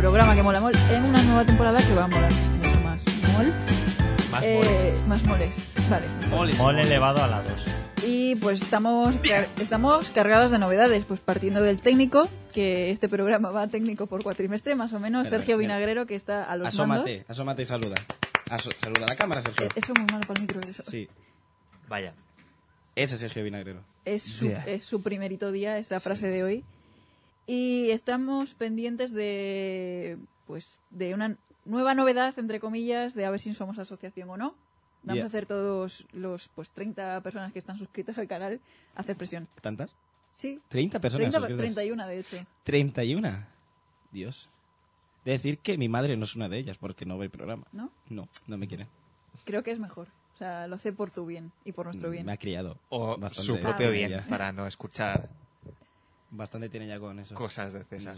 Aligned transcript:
Programa 0.00 0.34
que 0.34 0.42
mola 0.42 0.60
mol, 0.60 0.72
en 0.90 1.04
una 1.04 1.22
nueva 1.22 1.44
temporada 1.44 1.78
que 1.78 1.94
va 1.94 2.04
a 2.04 2.08
molar 2.08 2.32
mucho 2.32 2.80
más 2.80 3.02
mol. 3.34 3.52
Más 4.30 4.42
Eh, 4.44 4.94
más 5.06 5.22
moles, 5.24 5.74
vale. 5.90 6.06
moles. 6.30 6.58
Mole 6.58 6.82
elevado 6.82 7.22
a 7.22 7.26
la 7.26 7.42
2. 7.42 7.64
Y 8.06 8.34
pues 8.36 8.62
estamos, 8.62 9.14
car- 9.16 9.46
estamos 9.60 10.08
cargados 10.10 10.50
de 10.52 10.58
novedades, 10.58 11.04
pues 11.04 11.20
partiendo 11.20 11.60
del 11.62 11.82
técnico, 11.82 12.28
que 12.54 12.90
este 12.90 13.08
programa 13.10 13.50
va 13.50 13.66
técnico 13.68 14.06
por 14.06 14.22
cuatrimestre, 14.22 14.74
más 14.74 14.92
o 14.94 15.00
menos, 15.00 15.24
Espera, 15.24 15.42
Sergio. 15.42 15.58
Vinagrero, 15.58 16.06
que 16.06 16.14
está 16.14 16.44
a 16.44 16.56
los 16.56 16.68
Asómate, 16.68 17.10
mandos. 17.16 17.24
asómate 17.30 17.62
y 17.62 17.66
saluda. 17.66 17.96
Aso- 18.50 18.70
saluda 18.80 19.04
a 19.04 19.08
la 19.10 19.16
cámara, 19.16 19.42
Sergio. 19.42 19.66
Eh, 19.66 19.70
Eso 19.74 19.92
es 19.92 19.98
muy 19.98 20.06
malo 20.10 20.26
para 20.26 20.40
el 20.40 20.46
micro, 20.46 20.60
eso. 20.68 20.82
Sí, 20.90 21.08
Vaya. 21.88 22.14
ese 22.96 23.14
es 23.16 23.20
Sergio 23.20 23.44
Vinagrero. 23.44 23.80
Es 24.06 24.22
su, 24.22 24.46
Yeah. 24.48 24.64
es 24.66 24.82
su 24.82 25.02
primerito 25.02 25.52
día, 25.52 25.76
es 25.76 25.90
la 25.90 26.00
frase 26.00 26.28
de 26.28 26.42
hoy. 26.42 26.64
Y 27.46 27.90
estamos 27.90 28.54
pendientes 28.54 29.12
de, 29.12 30.18
pues, 30.46 30.78
de 30.90 31.14
una 31.14 31.36
nueva 31.64 31.94
novedad, 31.94 32.38
entre 32.38 32.60
comillas, 32.60 33.14
de 33.14 33.24
a 33.26 33.30
ver 33.30 33.40
si 33.40 33.52
somos 33.54 33.78
asociación 33.78 34.30
o 34.30 34.36
no. 34.36 34.54
Vamos 35.02 35.16
Yeah. 35.16 35.24
a 35.24 35.28
hacer 35.28 35.46
todos 35.46 36.06
los 36.12 36.48
pues 36.50 36.72
30 36.72 37.22
personas 37.22 37.52
que 37.52 37.58
están 37.58 37.78
suscritas 37.78 38.18
al 38.18 38.28
canal 38.28 38.60
a 38.94 39.00
hacer 39.00 39.16
presión. 39.16 39.48
¿Tantas? 39.62 39.96
Sí, 40.30 40.60
30 40.68 41.00
personas. 41.00 41.22
30, 41.30 41.38
suscritas. 41.38 41.58
31 41.74 42.06
de 42.06 42.18
hecho. 42.20 42.36
31. 42.64 43.46
Dios. 44.12 44.50
De 45.24 45.32
decir 45.32 45.58
que 45.58 45.78
mi 45.78 45.88
madre 45.88 46.16
no 46.18 46.24
es 46.24 46.36
una 46.36 46.48
de 46.50 46.58
ellas 46.58 46.76
porque 46.78 47.06
no 47.06 47.16
ve 47.16 47.26
el 47.26 47.30
programa. 47.30 47.66
¿No? 47.72 47.90
No, 48.10 48.28
no 48.46 48.58
me 48.58 48.68
quiere. 48.68 48.88
Creo 49.44 49.62
que 49.62 49.70
es 49.70 49.78
mejor. 49.78 50.08
O 50.34 50.36
sea, 50.36 50.66
lo 50.68 50.76
hace 50.76 50.92
por 50.92 51.10
tu 51.10 51.24
bien 51.26 51.50
y 51.64 51.72
por 51.72 51.86
nuestro 51.86 52.10
bien. 52.10 52.26
Me 52.26 52.32
ha 52.32 52.36
criado. 52.36 52.78
O 52.90 53.16
Bastante 53.18 53.42
su 53.46 53.58
propio 53.58 53.88
Ah, 53.88 53.90
bien, 53.90 54.24
para 54.28 54.52
no 54.52 54.66
escuchar 54.66 55.30
Bastante 56.32 56.68
tiene 56.68 56.86
ya 56.86 56.98
con 57.00 57.18
eso. 57.18 57.34
cosas 57.34 57.72
de 57.72 57.82
César. 57.84 58.16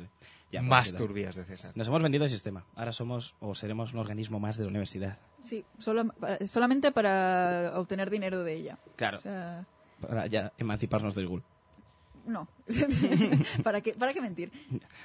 Ya, 0.50 0.61
Más 0.61 0.95
turbias 0.95 1.34
de 1.34 1.45
César. 1.45 1.73
Nos 1.75 1.89
hemos 1.89 2.03
vendido 2.03 2.25
el 2.25 2.31
sistema. 2.31 2.65
Ahora 2.75 2.93
somos 2.93 3.34
o 3.41 3.55
seremos 3.55 3.95
un 3.95 4.00
organismo 4.00 4.39
más 4.39 4.56
de 4.59 4.65
la 4.65 4.69
universidad. 4.71 5.19
Sí, 5.41 5.65
solo, 5.78 6.06
para- 6.09 6.47
solamente 6.47 6.93
para 6.93 7.72
obtener 7.77 8.11
dinero 8.11 8.43
de 8.45 8.55
ella. 8.55 8.78
Claro. 8.97 9.17
O 9.19 9.21
sea, 9.22 9.65
Para 10.01 10.27
ya 10.27 10.53
emanciparnos 10.59 11.15
del 11.15 11.27
ghoul. 11.28 11.43
no. 12.27 12.49
¿Para, 13.62 13.81
qué, 13.81 13.95
¿Para 13.95 14.12
qué 14.12 14.21
mentir? 14.21 14.53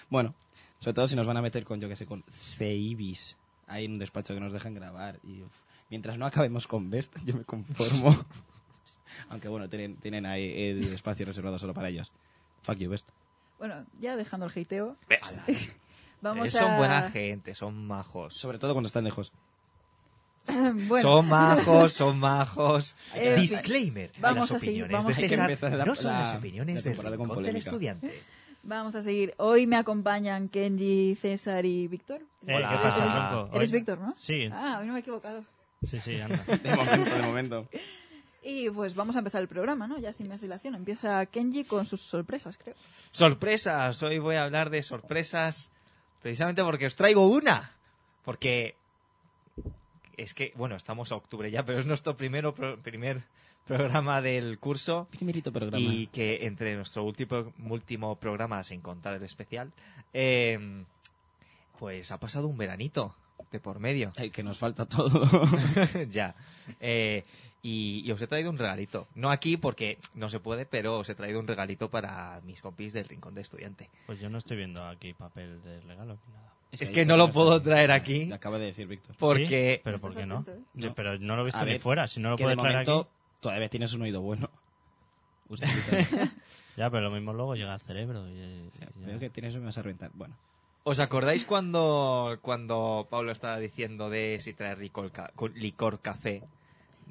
Bueno, 0.09 0.35
sobre 0.79 0.93
todo 0.95 1.07
si 1.07 1.15
nos 1.15 1.27
van 1.27 1.37
a 1.37 1.41
meter 1.41 1.63
con, 1.63 1.79
yo 1.79 1.87
que 1.87 1.95
sé, 1.95 2.05
con 2.05 2.23
CIBIS. 2.29 3.37
Hay 3.67 3.85
un 3.85 3.99
despacho 3.99 4.33
que 4.33 4.39
nos 4.39 4.51
dejan 4.53 4.73
grabar. 4.73 5.19
Y 5.23 5.43
uf, 5.43 5.51
mientras 5.89 6.17
no 6.17 6.25
acabemos 6.25 6.67
con 6.67 6.89
Best, 6.89 7.15
yo 7.25 7.35
me 7.35 7.43
conformo. 7.45 8.25
Aunque 9.29 9.47
bueno, 9.47 9.67
tienen, 9.69 9.95
tienen 9.97 10.25
ahí 10.25 10.51
el 10.71 10.93
espacio 10.93 11.25
reservado 11.25 11.57
solo 11.57 11.73
para 11.73 11.89
ellos. 11.89 12.11
Fuck 12.63 12.77
you, 12.77 12.89
Best. 12.89 13.07
Bueno, 13.59 13.85
ya 13.99 14.15
dejando 14.15 14.45
el 14.45 14.51
hateo, 14.51 14.95
vamos 16.21 16.47
Eh, 16.47 16.51
son 16.51 16.71
a... 16.71 16.77
buena 16.77 17.11
gente, 17.11 17.55
son 17.55 17.87
majos. 17.87 18.33
Sobre 18.35 18.59
todo 18.59 18.73
cuando 18.73 18.87
están 18.87 19.03
lejos. 19.03 19.31
bueno, 20.47 21.01
Son 21.01 21.27
majos, 21.27 21.93
son 21.93 22.19
majos. 22.19 22.95
Eh, 23.15 23.35
Disclaimer. 23.39 24.11
vamos 24.19 24.51
las 24.51 24.61
a 24.63 24.65
seguir, 24.65 24.87
vamos 24.89 25.07
de 25.07 25.13
a 25.13 25.15
seguir. 25.15 25.39
Empezar 25.39 25.73
la- 25.73 25.85
no 25.85 25.95
son 25.95 26.11
la- 26.11 26.19
las 26.21 26.31
la 26.31 26.37
opiniones 26.37 26.75
del 26.75 26.83
temporada 26.93 27.17
con 27.17 27.43
del 27.43 27.55
estudiante. 27.55 28.21
vamos 28.63 28.95
a 28.95 29.01
seguir. 29.01 29.33
Hoy 29.37 29.67
me 29.67 29.75
acompañan 29.75 30.47
Kenji, 30.49 31.15
César 31.15 31.65
y 31.65 31.87
Víctor. 31.87 32.21
Eh, 32.45 32.55
Hola. 32.55 32.69
¿Qué 32.71 32.77
pasa? 32.77 33.47
Eres 33.53 33.69
Hoy- 33.71 33.77
Víctor, 33.79 33.99
¿no? 33.99 34.13
Sí, 34.17 34.47
Ah, 34.51 34.77
hoy 34.79 34.87
no 34.87 34.93
me 34.93 34.99
he 34.99 35.01
equivocado. 35.01 35.43
sí, 35.83 35.99
sí, 35.99 36.19
anda. 36.19 36.37
De 36.63 36.75
momento, 36.75 37.15
de 37.15 37.21
momento. 37.23 37.69
Y 38.49 38.69
pues 38.69 38.95
vamos 38.95 39.15
a 39.17 39.19
empezar 39.19 39.41
el 39.41 39.49
programa, 39.49 39.87
¿no? 39.87 39.99
Ya 39.99 40.13
sin 40.13 40.29
más 40.29 40.39
dilación. 40.39 40.73
Empieza 40.75 41.25
Kenji 41.25 41.65
con 41.65 41.85
sus 41.85 41.99
sorpresas, 42.01 42.57
creo. 42.57 42.75
Sorpresas. 43.11 44.01
Hoy 44.03 44.19
voy 44.19 44.35
a 44.35 44.45
hablar 44.45 44.69
de 44.69 44.83
sorpresas 44.83 45.69
precisamente 46.21 46.63
porque 46.63 46.85
os 46.85 46.95
traigo 46.95 47.27
una. 47.27 47.71
Porque 48.23 48.75
es 50.15 50.33
que, 50.33 50.53
bueno, 50.55 50.77
estamos 50.77 51.11
a 51.11 51.15
octubre 51.15 51.51
ya, 51.51 51.63
pero 51.65 51.79
es 51.79 51.85
nuestro 51.85 52.15
primero, 52.15 52.55
pro- 52.55 52.79
primer 52.81 53.21
programa 53.65 54.21
del 54.21 54.59
curso. 54.59 55.09
Primerito 55.11 55.51
programa. 55.51 55.77
Y 55.85 56.07
que 56.07 56.45
entre 56.45 56.73
nuestro 56.77 57.03
último, 57.03 57.53
último 57.69 58.15
programa, 58.15 58.63
sin 58.63 58.79
contar 58.79 59.13
el 59.15 59.23
especial, 59.23 59.73
eh, 60.13 60.85
pues 61.77 62.11
ha 62.13 62.17
pasado 62.17 62.47
un 62.47 62.57
veranito 62.57 63.13
de 63.51 63.59
por 63.59 63.79
medio. 63.79 64.13
Ay, 64.15 64.29
que 64.31 64.41
nos 64.43 64.57
falta 64.57 64.85
todo. 64.85 65.21
ya. 66.09 66.33
Eh, 66.79 67.23
y, 67.61 68.03
y 68.05 68.11
os 68.11 68.21
he 68.21 68.27
traído 68.27 68.49
un 68.49 68.57
regalito. 68.57 69.07
No 69.15 69.31
aquí 69.31 69.57
porque 69.57 69.97
no 70.13 70.29
se 70.29 70.39
puede, 70.39 70.65
pero 70.65 70.97
os 70.99 71.09
he 71.09 71.15
traído 71.15 71.39
un 71.39 71.47
regalito 71.47 71.89
para 71.89 72.41
mis 72.41 72.61
compis 72.61 72.93
del 72.93 73.05
Rincón 73.05 73.35
de 73.35 73.41
Estudiante. 73.41 73.89
Pues 74.05 74.19
yo 74.19 74.29
no 74.29 74.37
estoy 74.37 74.57
viendo 74.57 74.85
aquí 74.85 75.13
papel 75.13 75.61
de 75.63 75.81
regalo 75.81 76.17
ni 76.27 76.33
nada. 76.33 76.53
Es 76.71 76.89
que 76.89 77.05
no 77.05 77.17
lo 77.17 77.31
puedo 77.31 77.61
traer 77.61 77.91
aquí. 77.91 78.25
Lo 78.25 78.35
acaba 78.35 78.59
de 78.59 78.65
decir 78.65 78.87
Víctor. 78.87 79.15
Porque 79.17 79.75
Sí, 79.75 79.81
pero 79.83 79.99
¿por 79.99 80.13
qué 80.15 80.25
no? 80.25 80.45
¿eh? 80.47 80.59
No. 80.73 80.93
pero 80.93 81.17
no 81.17 81.35
lo 81.35 81.43
he 81.43 81.45
visto 81.45 81.65
ni 81.65 81.79
fuera. 81.79 82.07
Si 82.07 82.19
no 82.19 82.29
lo 82.31 82.35
de 82.35 82.43
traer 82.43 82.57
momento 82.57 83.01
aquí. 83.01 83.09
todavía 83.39 83.69
tienes 83.69 83.93
un 83.93 84.01
oído 84.03 84.21
bueno. 84.21 84.49
Ya, 86.77 86.91
pero 86.91 87.09
lo 87.09 87.11
mismo 87.11 87.33
luego 87.33 87.55
llega 87.55 87.73
al 87.73 87.81
cerebro. 87.81 88.29
y-. 88.29 88.69
Veo 88.97 89.17
que 89.17 89.31
tienes 89.31 89.55
me 89.55 89.65
vas 89.65 89.77
a 89.79 89.81
reventar. 89.81 90.11
Bueno. 90.13 90.35
¿Os 90.83 90.99
acordáis 90.99 91.43
cuando, 91.43 92.37
cuando 92.41 93.07
Pablo 93.09 93.31
estaba 93.31 93.57
diciendo 93.57 94.11
de 94.11 94.37
si 94.39 94.53
traer 94.53 94.77
licor, 94.77 95.11
licor 95.55 95.99
café 96.01 96.43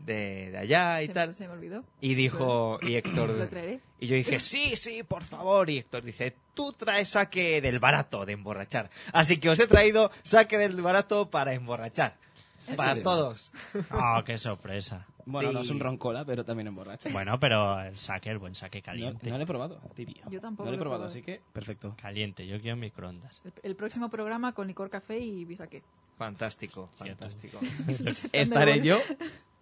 de, 0.05 0.51
de 0.51 0.59
allá 0.59 1.03
y 1.03 1.07
se, 1.09 1.13
tal? 1.15 1.35
se 1.35 1.47
me 1.49 1.55
olvidó. 1.55 1.85
Y 2.01 2.15
dijo, 2.15 2.79
y 2.83 2.91
Lo 2.93 2.99
Héctor, 2.99 3.49
traeré. 3.49 3.81
y 4.01 4.07
yo 4.07 4.17
dije, 4.17 4.39
sí, 4.41 4.77
sí, 4.77 5.03
por 5.03 5.25
favor. 5.25 5.69
Y 5.71 5.79
Héctor 5.79 6.03
dice, 6.05 6.35
tú 6.55 6.73
traes 6.73 7.09
saque 7.11 7.61
del 7.61 7.79
barato 7.79 8.25
de 8.27 8.33
emborrachar. 8.35 8.91
Así 9.13 9.39
que 9.39 9.49
os 9.51 9.59
he 9.61 9.67
traído 9.67 10.11
saque 10.23 10.59
del 10.59 10.81
barato 10.83 11.31
para 11.31 11.53
emborrachar. 11.55 12.17
Para 12.77 12.91
serio? 12.91 13.05
todos. 13.05 13.53
Ah, 13.91 14.23
qué 14.27 14.37
sorpresa. 14.39 15.07
Bueno, 15.25 15.53
no 15.53 15.61
es 15.61 15.71
un 15.71 15.79
roncola, 15.81 16.25
pero 16.25 16.45
también 16.45 16.69
emborracha. 16.69 17.09
Bueno, 17.11 17.39
pero 17.41 17.81
el 17.81 17.97
saque, 17.99 18.31
el 18.31 18.39
buen 18.39 18.55
saque 18.55 18.79
No, 18.79 18.85
caliente. 18.85 19.29
no 19.31 19.37
lo 19.39 19.43
he 19.43 19.47
probado, 19.47 19.81
tibio. 19.95 20.23
Yo 20.31 20.41
tampoco 20.41 20.65
No 20.67 20.71
lo 20.71 20.75
he 20.75 20.79
lo 20.79 20.83
probado, 20.85 21.03
probado. 21.03 21.05
así 21.07 21.23
que 21.23 21.41
perfecto. 21.53 21.95
Caliente, 22.01 22.47
yo 22.47 22.61
quiero 22.61 22.77
microondas. 22.77 23.41
El, 23.45 23.53
el 23.63 23.77
próximo 23.77 24.09
programa 24.09 24.53
con 24.53 24.67
licor 24.69 24.89
café 24.91 25.19
y 25.19 25.45
bisaque. 25.45 25.83
Fantástico, 26.17 26.89
fantástico. 26.97 27.59
¿Estaré 28.33 28.81
yo? 28.83 28.99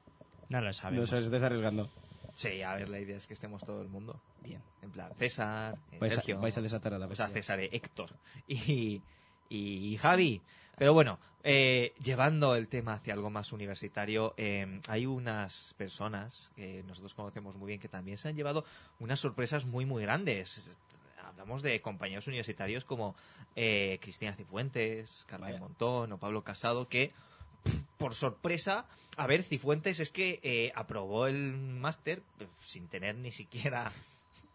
No 0.48 0.60
lo 0.60 0.66
No 0.66 0.72
sabemos. 0.72 1.12
os 1.12 1.22
estés 1.24 1.42
arriesgando. 1.42 1.90
Sí, 2.36 2.62
a 2.62 2.74
ver, 2.74 2.88
la 2.88 2.98
idea 2.98 3.16
es 3.16 3.26
que 3.26 3.34
estemos 3.34 3.62
todo 3.64 3.80
el 3.82 3.88
mundo. 3.88 4.20
Bien. 4.42 4.60
En 4.82 4.90
plan, 4.90 5.12
César, 5.16 5.76
eh, 5.92 5.98
Vais 6.00 6.12
a, 6.12 6.16
Sergio. 6.16 6.40
vais 6.40 6.56
a 6.58 6.60
desatar 6.62 6.94
a 6.94 6.98
la 6.98 7.06
o 7.06 7.14
sea. 7.14 7.28
César, 7.28 7.60
eh, 7.60 7.68
Héctor 7.72 8.10
y, 8.48 9.00
y 9.48 9.96
Javi. 9.98 10.42
Pero 10.76 10.92
bueno, 10.92 11.20
eh, 11.44 11.92
llevando 12.02 12.56
el 12.56 12.66
tema 12.68 12.94
hacia 12.94 13.14
algo 13.14 13.30
más 13.30 13.52
universitario, 13.52 14.34
eh, 14.36 14.80
hay 14.88 15.06
unas 15.06 15.74
personas 15.78 16.50
que 16.56 16.82
nosotros 16.88 17.14
conocemos 17.14 17.54
muy 17.54 17.68
bien 17.68 17.80
que 17.80 17.88
también 17.88 18.16
se 18.16 18.28
han 18.28 18.34
llevado 18.34 18.64
unas 18.98 19.20
sorpresas 19.20 19.64
muy, 19.64 19.86
muy 19.86 20.02
grandes. 20.02 20.76
Hablamos 21.24 21.62
de 21.62 21.80
compañeros 21.80 22.26
universitarios 22.26 22.84
como 22.84 23.14
eh, 23.54 23.98
Cristina 24.02 24.34
Cifuentes, 24.34 25.24
Carmen. 25.28 25.60
Montón 25.60 26.12
o 26.12 26.18
Pablo 26.18 26.42
Casado, 26.42 26.88
que 26.88 27.12
por 27.96 28.14
sorpresa, 28.14 28.86
a 29.16 29.26
ver, 29.26 29.42
Cifuentes 29.42 30.00
es 30.00 30.10
que 30.10 30.40
eh, 30.42 30.72
aprobó 30.74 31.26
el 31.26 31.56
máster 31.56 32.22
eh, 32.40 32.46
sin 32.60 32.88
tener 32.88 33.16
ni 33.16 33.32
siquiera 33.32 33.90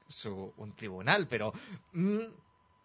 su, 0.07 0.53
un 0.57 0.73
tribunal, 0.73 1.27
pero 1.27 1.53
mm, 1.93 2.19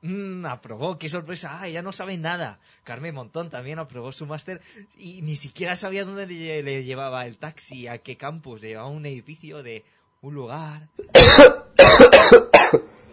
mm, 0.03 0.47
aprobó, 0.47 0.99
qué 0.99 1.09
sorpresa, 1.09 1.61
ah, 1.61 1.67
ella 1.67 1.83
no 1.83 1.93
sabe 1.93 2.17
nada. 2.17 2.61
Carmen 2.85 3.15
Montón 3.15 3.51
también 3.51 3.79
aprobó 3.79 4.13
su 4.13 4.27
máster 4.27 4.61
y 4.97 5.23
ni 5.23 5.37
siquiera 5.37 5.77
sabía 5.77 6.05
dónde 6.05 6.27
le, 6.27 6.63
le 6.63 6.85
llevaba 6.85 7.27
el 7.27 7.39
taxi, 7.39 7.89
a 7.89 7.99
qué 7.99 8.17
campus, 8.17 8.63
le 8.63 8.69
llevaba 8.69 8.89
un 8.89 9.07
edificio 9.07 9.63
de 9.63 9.85
un 10.23 10.35
lugar. 10.35 10.89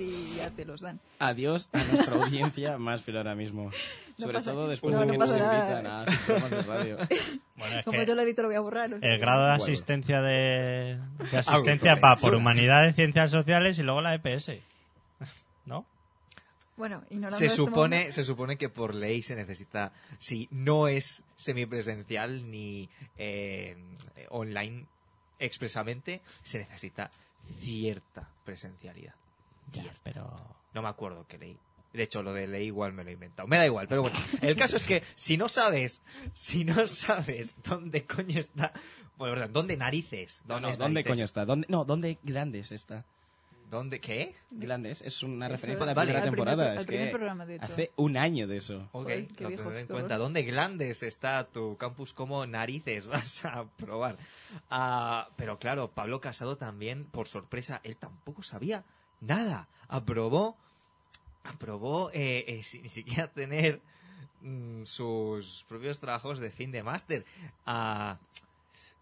y 0.00 0.36
ya 0.36 0.50
te 0.50 0.64
los 0.64 0.80
dan. 0.80 1.00
Adiós 1.18 1.68
a 1.72 1.78
nuestra 1.84 2.14
audiencia 2.16 2.78
más 2.78 3.02
fiel 3.02 3.16
ahora 3.18 3.34
mismo. 3.34 3.64
No 3.64 3.70
Sobre 4.16 4.34
pasa- 4.34 4.52
todo 4.52 4.68
después 4.68 4.94
no, 4.94 5.00
de 5.00 5.06
no 5.06 5.12
que 5.12 5.18
nos 5.18 5.30
pasa 5.30 5.38
nada. 5.40 5.62
invitan 5.70 5.86
a 5.86 6.06
sus 6.06 6.16
programas 6.26 6.50
de 6.50 6.62
radio. 6.62 6.96
Bueno, 7.56 7.78
es 7.78 7.84
Como 7.84 7.98
que 7.98 8.04
yo 8.06 8.14
lo 8.16 8.22
edito 8.22 8.42
lo 8.42 8.48
voy 8.48 8.56
a 8.56 8.60
borrar. 8.60 8.92
o 8.94 8.98
sea 8.98 9.08
el 9.12 9.18
grado 9.20 9.42
de 9.44 9.48
Bueno. 9.50 9.62
asistencia 9.64 10.20
de, 10.20 10.98
de 11.30 11.38
asistencia 11.38 11.94
va 11.96 12.16
por 12.16 12.34
humanidades, 12.34 12.96
ciencias 12.96 13.30
sociales 13.30 13.78
y 13.78 13.82
luego 13.84 14.00
la 14.00 14.14
EPS. 14.14 14.50
¿No? 15.64 15.86
Bueno, 16.76 17.04
ignorando 17.10 17.38
Se 17.38 17.46
este 17.46 17.56
supone, 17.56 18.10
se 18.10 18.24
supone 18.24 18.56
que 18.56 18.68
por 18.68 18.94
ley 18.96 19.22
se 19.22 19.36
necesita, 19.36 19.92
si 20.18 20.48
no 20.50 20.88
es 20.88 21.22
semipresencial 21.36 22.50
ni 22.50 22.88
eh, 23.16 23.76
online 24.30 24.86
expresamente, 25.38 26.20
se 26.42 26.58
necesita 26.58 27.10
cierta 27.60 28.28
presencialidad. 28.44 29.14
Ya, 29.72 29.92
pero... 30.02 30.56
No 30.72 30.82
me 30.82 30.88
acuerdo 30.88 31.26
qué 31.28 31.38
ley. 31.38 31.58
De 31.92 32.02
hecho, 32.02 32.22
lo 32.22 32.32
de 32.32 32.48
ley 32.48 32.66
igual 32.66 32.92
me 32.92 33.04
lo 33.04 33.10
he 33.10 33.12
inventado. 33.12 33.46
Me 33.46 33.56
da 33.56 33.66
igual, 33.66 33.86
pero 33.88 34.02
bueno. 34.02 34.16
El 34.42 34.56
caso 34.56 34.76
es 34.76 34.84
que 34.84 35.02
si 35.14 35.36
no 35.36 35.48
sabes, 35.48 36.02
si 36.32 36.64
no 36.64 36.86
sabes 36.88 37.56
dónde 37.62 38.04
coño 38.04 38.40
está, 38.40 38.72
bueno, 39.16 39.34
verdad, 39.36 39.50
dónde 39.50 39.76
narices, 39.76 40.40
No, 40.44 40.54
dónde, 40.54 40.70
no, 40.72 40.76
¿Dónde 40.76 41.04
coño 41.04 41.24
está? 41.24 41.44
¿Dónde, 41.44 41.66
no, 41.70 41.84
¿dónde 41.84 42.18
Glandes 42.24 42.72
está? 42.72 43.04
¿Dónde 43.70 44.00
qué? 44.00 44.34
Glandes 44.50 45.02
es 45.02 45.22
una 45.22 45.46
Eso, 45.46 45.52
referencia 45.54 45.84
a 45.84 45.86
la 45.86 45.94
vale, 45.94 46.12
primera 46.12 46.30
primer 46.30 46.36
temporada. 46.36 46.64
pro- 46.64 46.72
al 46.72 46.78
es 46.80 46.86
primer 46.86 47.04
que 47.06 47.12
programa, 47.12 47.46
de 47.46 47.54
hecho. 47.56 47.64
Hace 47.64 47.92
un 47.96 48.16
año 48.16 48.46
de 48.46 48.56
eso. 48.56 48.78
Ok, 48.92 49.04
Joder, 49.04 49.26
qué 49.28 49.44
lo 49.44 49.50
tendré 49.50 49.80
en 49.80 49.86
cuenta. 49.86 50.18
¿Dónde 50.18 50.42
glandes 50.42 51.02
está 51.02 51.44
tu 51.48 51.76
campus? 51.76 52.12
¿Cómo 52.12 52.44
narices 52.46 53.06
vas 53.06 53.44
a 53.44 53.64
probar? 53.76 54.18
Ah, 54.68 55.28
pero 55.36 55.58
claro, 55.58 55.92
Pablo 55.92 56.20
Casado 56.20 56.56
también, 56.56 57.04
por 57.06 57.26
sorpresa, 57.26 57.80
él 57.84 57.96
tampoco 57.96 58.42
sabía 58.42 58.84
nada. 59.26 59.68
Aprobó, 59.88 60.56
aprobó 61.44 62.10
eh, 62.12 62.44
eh, 62.46 62.62
sin 62.62 62.82
ni 62.82 62.88
siquiera 62.88 63.28
tener 63.28 63.80
mm, 64.42 64.84
sus 64.84 65.64
propios 65.68 66.00
trabajos 66.00 66.38
de 66.38 66.50
fin 66.50 66.72
de 66.72 66.82
máster. 66.82 67.24
Ah, 67.66 68.18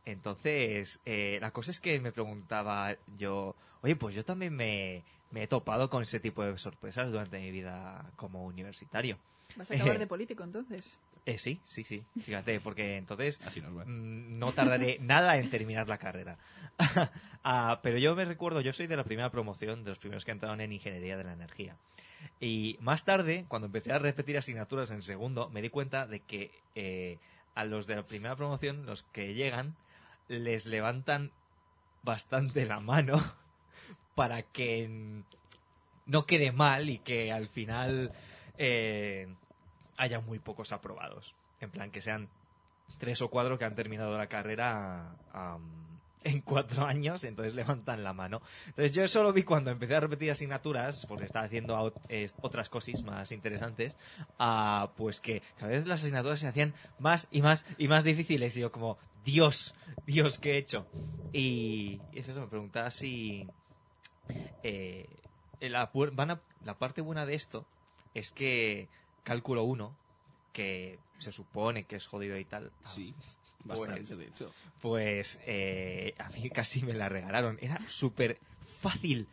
entonces, 0.04 1.00
eh, 1.04 1.38
la 1.40 1.52
cosa 1.52 1.70
es 1.70 1.80
que 1.80 2.00
me 2.00 2.12
preguntaba 2.12 2.96
yo, 3.16 3.54
oye, 3.82 3.96
pues 3.96 4.14
yo 4.14 4.24
también 4.24 4.54
me, 4.54 5.04
me 5.30 5.44
he 5.44 5.46
topado 5.46 5.88
con 5.88 6.02
ese 6.02 6.20
tipo 6.20 6.44
de 6.44 6.58
sorpresas 6.58 7.10
durante 7.10 7.38
mi 7.38 7.50
vida 7.50 8.10
como 8.16 8.44
universitario. 8.44 9.19
Vas 9.56 9.70
a 9.70 9.74
acabar 9.74 9.98
de 9.98 10.06
político 10.06 10.42
entonces. 10.42 10.98
Eh, 11.24 11.38
sí, 11.38 11.60
sí, 11.66 11.84
sí. 11.84 12.02
Fíjate, 12.20 12.60
porque 12.60 12.96
entonces 12.96 13.40
Así 13.44 13.60
nos 13.60 13.76
va. 13.76 13.84
mm, 13.84 14.38
no 14.38 14.52
tardaré 14.52 14.98
nada 15.00 15.38
en 15.38 15.50
terminar 15.50 15.88
la 15.88 15.98
carrera. 15.98 16.38
Ah, 17.44 17.80
pero 17.82 17.98
yo 17.98 18.14
me 18.14 18.24
recuerdo, 18.24 18.60
yo 18.60 18.72
soy 18.72 18.86
de 18.86 18.96
la 18.96 19.02
primera 19.02 19.28
promoción, 19.32 19.82
de 19.82 19.90
los 19.90 19.98
primeros 19.98 20.24
que 20.24 20.30
entraron 20.30 20.60
en 20.60 20.70
Ingeniería 20.70 21.16
de 21.16 21.24
la 21.24 21.32
Energía. 21.32 21.76
Y 22.38 22.76
más 22.80 23.04
tarde, 23.04 23.46
cuando 23.48 23.66
empecé 23.66 23.92
a 23.92 23.98
repetir 23.98 24.38
asignaturas 24.38 24.92
en 24.92 25.02
segundo, 25.02 25.48
me 25.48 25.60
di 25.60 25.69
cuenta 25.69 26.06
de 26.06 26.20
que 26.20 26.52
eh, 26.76 27.19
a 27.56 27.64
los 27.64 27.88
de 27.88 27.96
la 27.96 28.06
primera 28.06 28.36
promoción, 28.36 28.86
los 28.86 29.02
que 29.02 29.34
llegan, 29.34 29.74
les 30.28 30.66
levantan 30.66 31.32
bastante 32.04 32.64
la 32.64 32.78
mano 32.78 33.20
para 34.14 34.42
que 34.42 34.88
no 36.06 36.26
quede 36.26 36.52
mal 36.52 36.90
y 36.90 36.98
que 36.98 37.32
al 37.32 37.48
final 37.48 38.12
eh, 38.56 39.26
haya 40.02 40.20
muy 40.20 40.38
pocos 40.38 40.72
aprobados. 40.72 41.34
En 41.60 41.70
plan, 41.70 41.90
que 41.90 42.02
sean 42.02 42.28
tres 42.99 43.22
o 43.22 43.31
cuatro 43.31 43.56
que 43.58 43.64
han 43.64 43.75
terminado 43.75 44.16
la 44.19 44.26
carrera 44.28 45.16
am, 45.32 46.00
en 46.25 46.40
cuatro 46.43 46.84
años, 46.84 47.25
entonces 47.25 47.54
levantan 47.54 48.02
la 48.04 48.12
mano. 48.12 48.43
Entonces 48.66 48.93
yo 48.93 49.02
eso 49.04 49.22
lo 49.22 49.32
vi 49.32 49.43
cuando 49.44 49.70
empecé 49.70 49.94
a 49.94 50.00
repetir 50.00 50.31
asignaturas, 50.31 51.06
porque 51.06 51.25
estaba 51.25 51.44
haciendo 51.46 51.96
otras 52.40 52.69
cosas 52.69 53.02
más 53.04 53.31
interesantes, 53.32 53.96
ah, 54.38 54.93
pues 54.96 55.20
que 55.20 55.43
cada 55.56 55.70
vez 55.72 55.87
las 55.87 56.00
asignaturas 56.00 56.40
se 56.40 56.48
hacían 56.48 56.75
más 56.98 57.28
y 57.31 57.43
más 57.43 57.64
y 57.78 57.87
más 57.88 58.05
difíciles. 58.05 58.56
Y 58.56 58.60
yo 58.60 58.70
como, 58.72 58.98
Dios, 59.25 59.75
Dios, 60.06 60.38
¿qué 60.38 60.52
he 60.55 60.58
hecho? 60.58 60.87
Y, 61.32 62.02
es 62.12 62.28
eso, 62.28 62.40
me 62.40 62.48
preguntaba 62.48 62.90
si... 62.90 63.48
eh, 64.62 65.06
la, 65.60 65.90
van 66.12 66.31
a- 66.32 66.43
la 66.64 66.78
parte 66.78 67.00
buena 67.00 67.25
de 67.26 67.34
esto 67.34 67.64
es 68.14 68.31
que 68.32 68.88
cálculo 69.24 69.64
1, 69.64 69.94
que 70.52 70.98
se 71.19 71.32
supone 71.32 71.84
que 71.84 71.96
es 71.96 72.06
jodido 72.06 72.36
y 72.38 72.44
tal, 72.44 72.70
Sí, 72.84 73.14
Pues- 73.66 73.80
bastante, 73.80 74.16
de 74.16 74.26
hecho. 74.26 74.52
pues 74.80 75.38
eh, 75.46 76.14
a 76.19 76.28
mí 76.30 76.50
casi 76.50 76.82
me 76.82 76.92
la 76.94 77.08
regalaron. 77.08 77.58
Era 77.60 77.80
súper 77.88 78.38
fácil, 78.80 79.28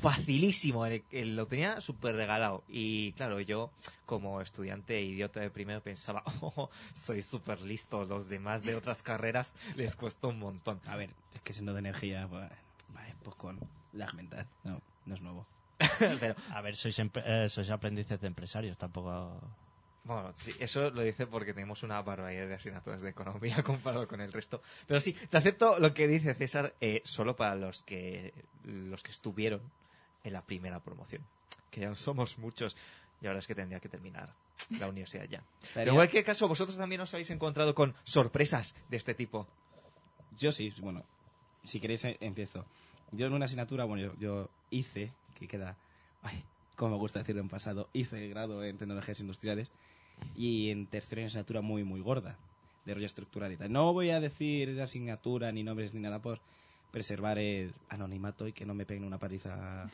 facilísimo. 0.00 0.86
El- 0.86 1.02
el- 1.10 1.36
lo 1.36 1.46
tenía 1.46 1.80
súper 1.80 2.14
regalado. 2.14 2.62
Y 2.68 3.12
claro, 3.12 3.40
yo 3.40 3.70
como 4.06 4.40
estudiante 4.40 5.00
idiota 5.02 5.40
de 5.40 5.50
primero 5.50 5.80
pensaba, 5.82 6.22
oh, 6.40 6.70
soy 6.94 7.22
súper 7.22 7.60
listo. 7.62 8.04
Los 8.04 8.28
demás 8.28 8.62
de 8.62 8.76
otras 8.76 9.02
carreras 9.02 9.54
les 9.76 9.96
costó 9.96 10.28
un 10.28 10.38
montón. 10.38 10.80
A 10.86 10.96
ver, 10.96 11.10
es 11.34 11.40
que 11.42 11.52
siendo 11.52 11.72
de 11.72 11.80
energía, 11.80 12.26
pues, 12.28 12.48
vale, 12.94 13.14
pues 13.22 13.36
con 13.36 13.58
lag 13.92 14.14
mental. 14.14 14.46
No, 14.62 14.80
no 15.06 15.14
es 15.14 15.20
nuevo. 15.20 15.46
Pero 16.20 16.34
A 16.50 16.60
ver, 16.60 16.76
sois, 16.76 16.98
eh, 16.98 17.48
sois 17.48 17.70
aprendices 17.70 18.20
de 18.20 18.26
empresarios, 18.26 18.78
tampoco... 18.78 19.40
Bueno, 20.04 20.32
sí, 20.34 20.52
eso 20.58 20.90
lo 20.90 21.00
dice 21.00 21.26
porque 21.26 21.54
tenemos 21.54 21.82
una 21.82 22.00
barbaridad 22.02 22.46
de 22.46 22.54
asignaturas 22.54 23.00
de 23.00 23.10
economía 23.10 23.62
comparado 23.64 24.06
con 24.06 24.20
el 24.20 24.32
resto. 24.32 24.60
Pero 24.86 25.00
sí, 25.00 25.14
te 25.14 25.38
acepto 25.38 25.78
lo 25.78 25.94
que 25.94 26.06
dice 26.06 26.34
César 26.34 26.74
eh, 26.80 27.00
solo 27.04 27.36
para 27.36 27.54
los 27.54 27.82
que 27.82 28.34
los 28.64 29.02
que 29.02 29.10
estuvieron 29.10 29.62
en 30.22 30.32
la 30.34 30.42
primera 30.42 30.80
promoción. 30.80 31.22
Que 31.70 31.80
ya 31.80 31.88
no 31.88 31.96
somos 31.96 32.38
muchos. 32.38 32.76
Y 33.22 33.26
ahora 33.26 33.38
es 33.38 33.46
que 33.46 33.54
tendría 33.54 33.80
que 33.80 33.88
terminar 33.88 34.34
la 34.78 34.88
universidad 34.88 35.24
ya. 35.24 35.42
Pero 35.74 35.92
en 35.92 35.96
cualquier 35.96 36.24
caso, 36.24 36.48
vosotros 36.48 36.76
también 36.76 37.00
os 37.00 37.14
habéis 37.14 37.30
encontrado 37.30 37.74
con 37.74 37.94
sorpresas 38.04 38.74
de 38.90 38.98
este 38.98 39.14
tipo. 39.14 39.48
Yo 40.36 40.52
sí, 40.52 40.70
bueno, 40.82 41.02
si 41.62 41.80
queréis 41.80 42.04
eh, 42.04 42.18
empiezo. 42.20 42.66
Yo 43.12 43.26
en 43.26 43.32
una 43.32 43.46
asignatura, 43.46 43.84
bueno, 43.84 44.04
yo, 44.04 44.18
yo 44.18 44.50
hice, 44.70 45.12
que 45.34 45.48
queda, 45.48 45.76
ay, 46.22 46.44
como 46.76 46.92
me 46.92 46.98
gusta 46.98 47.20
decirlo 47.20 47.42
en 47.42 47.48
pasado, 47.48 47.88
hice 47.92 48.28
grado 48.28 48.64
en 48.64 48.78
tecnologías 48.78 49.20
industriales 49.20 49.70
y 50.34 50.70
en 50.70 50.86
tercero 50.86 51.20
una 51.20 51.26
asignatura 51.26 51.60
muy, 51.60 51.84
muy 51.84 52.00
gorda 52.00 52.38
de 52.84 52.94
rollo 52.94 53.06
estructural 53.06 53.52
y 53.52 53.56
tal. 53.56 53.72
No 53.72 53.92
voy 53.92 54.10
a 54.10 54.20
decir 54.20 54.80
asignatura 54.80 55.50
ni 55.52 55.62
nombres 55.62 55.94
ni 55.94 56.00
nada 56.00 56.20
por 56.20 56.40
preservar 56.90 57.38
el 57.38 57.74
anonimato 57.88 58.46
y 58.46 58.52
que 58.52 58.66
no 58.66 58.74
me 58.74 58.86
peguen 58.86 59.04
una 59.04 59.18
paliza 59.18 59.90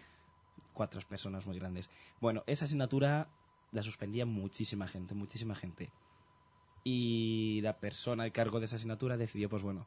cuatro 0.73 1.01
personas 1.09 1.47
muy 1.47 1.59
grandes. 1.59 1.89
Bueno, 2.21 2.43
esa 2.47 2.65
asignatura 2.65 3.29
la 3.73 3.83
suspendía 3.83 4.27
muchísima 4.27 4.89
gente, 4.89 5.15
muchísima 5.15 5.55
gente. 5.55 5.91
Y 6.83 7.61
la 7.63 7.79
persona 7.79 8.25
al 8.25 8.33
cargo 8.33 8.59
de 8.59 8.67
esa 8.67 8.77
asignatura 8.77 9.17
decidió, 9.17 9.49
pues 9.49 9.63
bueno, 9.63 9.87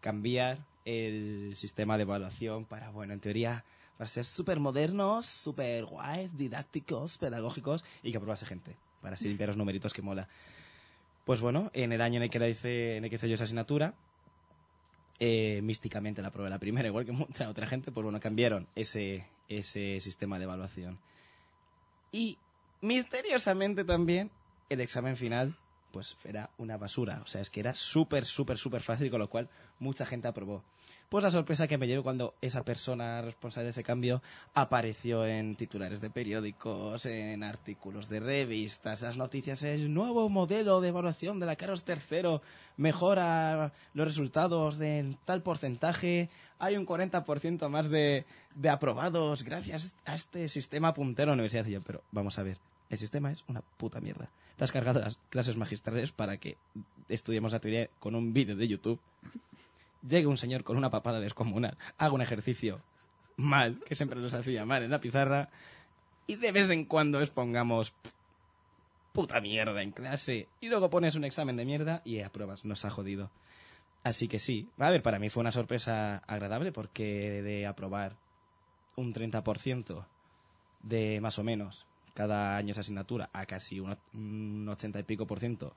cambiar 0.00 0.58
el 0.84 1.52
sistema 1.54 1.96
de 1.96 2.02
evaluación 2.02 2.64
para, 2.64 2.90
bueno, 2.90 3.12
en 3.12 3.20
teoría, 3.20 3.64
para 3.96 4.08
ser 4.08 4.24
súper 4.24 4.60
modernos, 4.60 5.26
súper 5.26 5.84
guays, 5.84 6.36
didácticos, 6.36 7.18
pedagógicos 7.18 7.84
y 8.02 8.10
que 8.10 8.16
aprobase 8.16 8.46
gente, 8.46 8.76
para 9.00 9.14
así 9.14 9.28
limpiar 9.28 9.48
los 9.48 9.56
numeritos 9.56 9.92
que 9.92 10.02
mola. 10.02 10.28
Pues 11.24 11.40
bueno, 11.40 11.70
en 11.72 11.92
el 11.92 12.00
año 12.00 12.16
en 12.16 12.24
el 12.24 12.30
que, 12.30 12.38
la 12.38 12.48
hice, 12.48 12.96
en 12.96 13.04
el 13.04 13.10
que 13.10 13.16
hice 13.16 13.28
yo 13.28 13.34
esa 13.34 13.44
asignatura, 13.44 13.94
eh, 15.20 15.60
místicamente 15.62 16.22
la 16.22 16.30
probé 16.30 16.50
la 16.50 16.58
primera, 16.58 16.88
igual 16.88 17.04
que 17.04 17.12
mucha 17.12 17.48
otra 17.48 17.66
gente, 17.66 17.92
pues 17.92 18.04
bueno, 18.04 18.20
cambiaron 18.20 18.66
ese, 18.74 19.26
ese 19.48 20.00
sistema 20.00 20.38
de 20.38 20.44
evaluación. 20.44 20.98
Y 22.12 22.38
misteriosamente 22.80 23.84
también 23.84 24.30
el 24.68 24.80
examen 24.80 25.16
final 25.16 25.56
pues 25.94 26.16
era 26.24 26.50
una 26.58 26.76
basura. 26.76 27.20
O 27.22 27.26
sea, 27.26 27.40
es 27.40 27.50
que 27.50 27.60
era 27.60 27.72
súper, 27.72 28.24
súper, 28.24 28.58
súper 28.58 28.82
fácil, 28.82 29.10
con 29.12 29.20
lo 29.20 29.30
cual 29.30 29.48
mucha 29.78 30.04
gente 30.04 30.26
aprobó. 30.26 30.64
Pues 31.08 31.22
la 31.22 31.30
sorpresa 31.30 31.68
que 31.68 31.78
me 31.78 31.86
llevo 31.86 32.02
cuando 32.02 32.34
esa 32.40 32.62
persona 32.64 33.22
responsable 33.22 33.64
de 33.64 33.70
ese 33.70 33.84
cambio 33.84 34.22
apareció 34.52 35.26
en 35.26 35.54
titulares 35.54 36.00
de 36.00 36.10
periódicos, 36.10 37.06
en 37.06 37.44
artículos 37.44 38.08
de 38.08 38.20
revistas, 38.20 39.02
las 39.02 39.16
noticias, 39.16 39.62
el 39.62 39.92
nuevo 39.94 40.28
modelo 40.28 40.80
de 40.80 40.88
evaluación 40.88 41.38
de 41.38 41.46
la 41.46 41.56
Carlos 41.56 41.84
III 41.86 42.40
mejora 42.76 43.72
los 43.92 44.06
resultados 44.06 44.78
de 44.78 45.16
tal 45.24 45.42
porcentaje, 45.42 46.30
hay 46.58 46.76
un 46.76 46.86
40% 46.86 47.68
más 47.68 47.88
de, 47.90 48.24
de 48.54 48.68
aprobados 48.70 49.44
gracias 49.44 49.94
a 50.04 50.14
este 50.14 50.48
sistema 50.48 50.94
puntero 50.94 51.32
universidad. 51.32 51.66
Y 51.66 51.72
yo, 51.72 51.80
pero 51.82 52.02
vamos 52.10 52.38
a 52.38 52.42
ver, 52.42 52.58
el 52.90 52.98
sistema 52.98 53.30
es 53.30 53.44
una 53.48 53.60
puta 53.76 54.00
mierda. 54.00 54.28
te 54.56 54.64
has 54.64 54.72
cargado 54.72 55.00
las 55.00 55.16
clases 55.30 55.56
magistrales 55.56 56.12
para 56.12 56.36
que 56.36 56.56
estudiemos 57.08 57.52
la 57.52 57.60
teoría 57.60 57.88
con 57.98 58.14
un 58.14 58.32
vídeo 58.32 58.56
de 58.56 58.68
YouTube. 58.68 59.00
Llega 60.06 60.28
un 60.28 60.36
señor 60.36 60.64
con 60.64 60.76
una 60.76 60.90
papada 60.90 61.20
descomunal, 61.20 61.78
haga 61.98 62.12
un 62.12 62.22
ejercicio 62.22 62.82
mal, 63.36 63.80
que 63.86 63.94
siempre 63.94 64.20
los 64.20 64.34
hacía 64.34 64.64
mal 64.64 64.82
en 64.82 64.90
la 64.90 65.00
pizarra, 65.00 65.48
y 66.26 66.36
de 66.36 66.52
vez 66.52 66.70
en 66.70 66.84
cuando 66.84 67.20
expongamos 67.20 67.94
puta 69.12 69.40
mierda 69.40 69.82
en 69.82 69.92
clase, 69.92 70.48
y 70.60 70.68
luego 70.68 70.90
pones 70.90 71.14
un 71.14 71.24
examen 71.24 71.56
de 71.56 71.64
mierda 71.64 72.02
y 72.04 72.20
apruebas, 72.20 72.64
nos 72.64 72.84
ha 72.84 72.90
jodido. 72.90 73.30
Así 74.02 74.28
que 74.28 74.38
sí, 74.38 74.68
a 74.78 74.90
ver, 74.90 75.02
para 75.02 75.18
mí 75.18 75.30
fue 75.30 75.40
una 75.40 75.52
sorpresa 75.52 76.18
agradable 76.26 76.72
porque 76.72 77.42
de 77.42 77.66
aprobar 77.66 78.16
un 78.96 79.14
30% 79.14 80.04
de 80.82 81.20
más 81.20 81.38
o 81.38 81.44
menos 81.44 81.86
cada 82.12 82.56
año 82.56 82.72
esa 82.72 82.82
asignatura 82.82 83.30
a 83.32 83.46
casi 83.46 83.80
un, 83.80 83.96
un 84.12 84.68
80 84.68 85.00
y 85.00 85.02
pico 85.04 85.26
por 85.26 85.40
ciento 85.40 85.74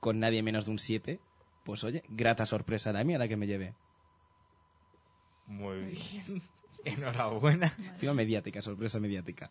con 0.00 0.18
nadie 0.18 0.42
menos 0.42 0.66
de 0.66 0.72
un 0.72 0.78
7, 0.80 1.20
pues 1.64 1.82
oye, 1.84 2.02
grata 2.08 2.46
sorpresa 2.46 2.92
la 2.92 3.04
mía 3.04 3.18
la 3.18 3.28
que 3.28 3.36
me 3.36 3.46
llevé. 3.46 3.74
Muy 5.46 5.78
bien. 5.80 6.42
Enhorabuena. 6.84 7.72
Encima 7.78 8.12
mediática, 8.14 8.60
sorpresa 8.62 8.98
mediática. 8.98 9.50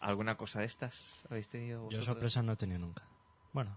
¿Alguna 0.00 0.36
cosa 0.36 0.60
de 0.60 0.66
estas 0.66 1.24
habéis 1.30 1.48
tenido 1.48 1.78
Yo 1.78 1.84
vosotros? 1.84 2.04
sorpresa 2.06 2.42
no 2.42 2.52
he 2.52 2.56
tenido 2.56 2.78
nunca. 2.80 3.02
Bueno, 3.52 3.76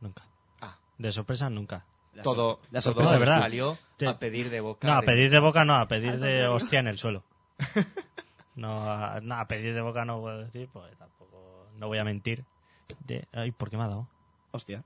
nunca. 0.00 0.22
Ah, 0.60 0.76
De 0.98 1.10
sorpresa 1.10 1.50
nunca. 1.50 1.84
La 2.12 2.22
todo, 2.22 2.60
la 2.70 2.80
sorpresa 2.80 3.18
verdad. 3.18 3.38
salió 3.40 3.76
Sí. 3.98 4.06
a 4.06 4.18
pedir 4.18 4.50
de 4.50 4.60
boca. 4.60 4.86
No, 4.86 4.94
a 4.94 5.02
pedir 5.02 5.30
de 5.30 5.40
boca 5.40 5.64
no, 5.64 5.74
a 5.74 5.88
pedir 5.88 6.10
Al 6.10 6.20
de 6.20 6.26
contrario. 6.28 6.54
hostia 6.54 6.80
en 6.80 6.86
el 6.88 6.98
suelo. 6.98 7.22
No, 8.56 8.78
a, 8.88 9.18
no, 9.20 9.34
a 9.34 9.48
pedir 9.48 9.74
de 9.74 9.80
boca 9.80 10.04
no 10.04 10.20
puedo 10.20 10.44
decir, 10.44 10.68
pues 10.72 10.96
tampoco, 10.96 11.66
no 11.74 11.88
voy 11.88 11.98
a 11.98 12.04
mentir. 12.04 12.44
De, 13.04 13.26
ay, 13.32 13.50
¿por 13.50 13.68
qué 13.68 13.76
me 13.76 13.82
ha 13.82 13.88
dado? 13.88 14.06
Hostia. 14.52 14.84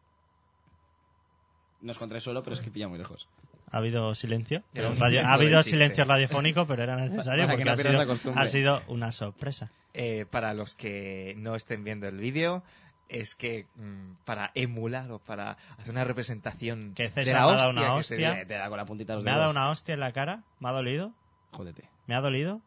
No 1.81 1.93
es 1.93 1.99
contra 1.99 2.17
el 2.17 2.23
suelo, 2.23 2.43
pero 2.43 2.55
es 2.55 2.61
que 2.61 2.71
pilla 2.71 2.89
muy 2.89 2.99
lejos. 2.99 3.29
Ha 3.71 3.79
habido 3.79 4.15
silencio. 4.15 4.63
Radio- 4.75 5.27
ha 5.27 5.35
habido 5.35 5.63
silencio 5.63 6.05
radiofónico, 6.05 6.67
pero 6.67 6.83
era 6.83 6.97
necesario 6.97 7.45
Para 7.45 7.57
que 7.57 7.65
porque 7.65 7.65
no 7.65 8.41
ha, 8.41 8.47
sido, 8.47 8.77
ha 8.77 8.83
una 8.89 9.13
sorpresa. 9.13 9.71
Eh, 9.95 10.27
para 10.31 10.55
los 10.55 10.75
que 10.75 11.35
no 11.37 11.55
estén 11.55 11.85
viendo 11.85 12.09
el 12.09 12.17
vídeo, 12.17 12.63
es 13.09 13.35
que 13.35 13.67
mm, 13.77 14.25
para 14.25 14.51
emular 14.55 15.11
o 15.13 15.19
para 15.19 15.53
hacer 15.77 15.91
una 15.91 16.05
representación 16.05 16.95
Que 16.95 17.05
de 17.05 17.11
César 17.11 17.35
la 17.35 17.41
me 17.41 17.45
ha 17.45 17.47
dado 17.47 17.69
hostia 17.69 17.71
una 17.71 18.03
se 18.03 18.15
hostia. 18.15 18.47
Te 18.47 18.55
da 18.55 18.69
con 18.69 18.79
la 18.79 18.85
puntita 18.87 19.13
de 19.13 19.17
los 19.19 19.25
Me 19.25 19.31
ha 19.31 19.39
dado 19.39 19.51
una 19.51 19.71
hostia 19.71 19.95
en 19.95 20.01
la 20.01 20.13
cara, 20.13 20.43
me 20.61 20.69
ha 20.69 20.73
dolido, 20.73 21.13
Jódete. 21.53 21.89
me 22.07 22.15
ha 22.15 22.21
dolido 22.21 22.61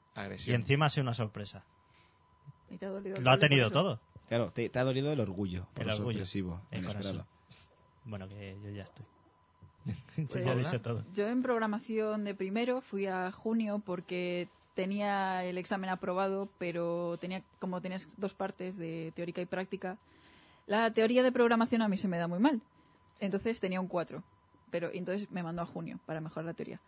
y 0.46 0.54
encima 0.54 0.88
ha 0.88 0.90
sido 0.90 1.04
una 1.04 1.14
sorpresa. 1.14 1.64
Y 2.70 2.78
te 2.78 2.86
ha 2.86 2.90
dolido 2.90 3.18
el 3.18 3.24
Lo 3.24 3.32
ha 3.32 3.38
tenido 3.38 3.72
todo. 3.72 4.00
Claro, 4.30 4.52
te, 4.52 4.70
te 4.70 4.80
ha 4.80 4.84
dolido 4.84 5.12
el 5.12 5.20
orgullo. 5.20 5.68
El 5.76 5.88
lo 5.88 5.94
orgullo. 5.94 6.20
sorpresivo. 6.20 6.62
El. 6.72 6.86
Bueno, 8.06 8.28
que 8.28 8.58
yo 8.64 8.70
ya 8.72 8.84
estoy. 8.84 9.06
Yo 10.18 10.28
Pues, 10.28 10.46
ya 10.46 10.54
he 10.54 10.58
dicho 10.58 10.82
todo. 10.82 11.04
Yo 11.14 11.28
en 11.28 11.42
programación 11.42 12.24
de 12.24 12.36
primero 12.36 12.82
fui 12.82 13.08
a 13.08 13.32
junio 13.32 13.82
porque 13.84 14.48
tenía 14.76 15.44
el 15.44 15.58
examen 15.58 15.90
aprobado, 15.90 16.50
pero 16.58 17.18
tenía 17.20 17.44
como 17.60 17.82
tenías 17.82 18.08
dos 18.18 18.34
partes 18.34 18.78
de 18.78 19.12
teórica 19.16 19.42
y 19.42 19.46
práctica. 19.46 19.98
La 20.68 20.94
teoría 20.94 21.24
de 21.24 21.32
programación 21.32 21.82
a 21.82 21.88
mí 21.88 21.98
se 21.98 22.08
me 22.08 22.18
da 22.18 22.28
muy 22.28 22.40
mal. 22.40 22.62
Entonces 23.20 23.60
tenía 23.60 23.82
un 23.82 23.88
4. 23.88 24.24
Pero 24.70 24.90
entonces 24.94 25.30
me 25.32 25.44
mandó 25.44 25.64
a 25.64 25.66
junio 25.66 26.00
para 26.06 26.22
mejorar 26.22 26.46
la 26.46 26.54
teoría. 26.54 26.80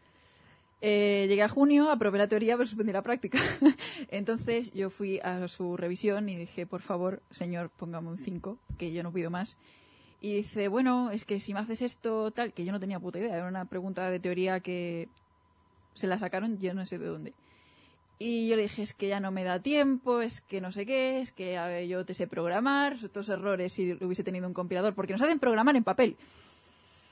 Eh, 0.86 1.28
llegué 1.30 1.44
a 1.44 1.48
junio, 1.50 1.90
aprobé 1.90 2.18
la 2.18 2.28
teoría, 2.28 2.58
pero 2.58 2.68
suspendí 2.68 2.92
la 2.92 3.02
práctica. 3.02 3.40
Entonces 4.10 4.74
yo 4.74 4.90
fui 4.90 5.18
a 5.24 5.48
su 5.48 5.78
revisión 5.78 6.28
y 6.28 6.36
dije, 6.36 6.66
por 6.66 6.82
favor, 6.82 7.22
señor, 7.32 7.70
póngame 7.70 8.10
un 8.10 8.18
5, 8.18 8.58
que 8.78 8.92
yo 8.92 9.02
no 9.02 9.14
pido 9.14 9.32
más. 9.32 9.56
Y 10.24 10.34
dice, 10.38 10.70
bueno, 10.70 11.12
es 11.12 11.26
que 11.26 11.40
si 11.42 11.54
me 11.54 11.60
haces 11.60 11.82
esto, 11.82 12.32
tal, 12.32 12.54
que 12.54 12.64
yo 12.64 12.72
no 12.72 12.80
tenía 12.80 12.98
puta 13.00 13.20
idea, 13.20 13.36
era 13.36 13.46
una 13.48 13.66
pregunta 13.66 14.10
de 14.10 14.20
teoría 14.22 14.62
que 14.62 15.10
se 15.96 16.08
la 16.08 16.18
sacaron 16.18 16.58
yo 16.60 16.74
no 16.74 16.86
sé 16.86 16.98
de 16.98 17.08
dónde. 17.08 17.34
Y 18.20 18.48
yo 18.48 18.56
le 18.56 18.62
dije, 18.62 18.84
es 18.84 18.94
que 18.94 19.10
ya 19.10 19.20
no 19.20 19.32
me 19.32 19.44
da 19.44 19.60
tiempo, 19.60 20.22
es 20.22 20.40
que 20.40 20.62
no 20.62 20.72
sé 20.72 20.86
qué, 20.86 21.20
es 21.20 21.34
que 21.34 21.58
a 21.58 21.68
ver, 21.68 21.88
yo 21.90 22.06
te 22.06 22.14
sé 22.14 22.26
programar, 22.28 22.94
estos 22.94 23.28
errores 23.28 23.74
si 23.74 23.92
hubiese 24.02 24.24
tenido 24.24 24.48
un 24.48 24.54
compilador, 24.54 24.96
porque 24.96 25.12
nos 25.12 25.22
hacen 25.22 25.40
programar 25.40 25.76
en 25.76 25.84
papel. 25.84 26.16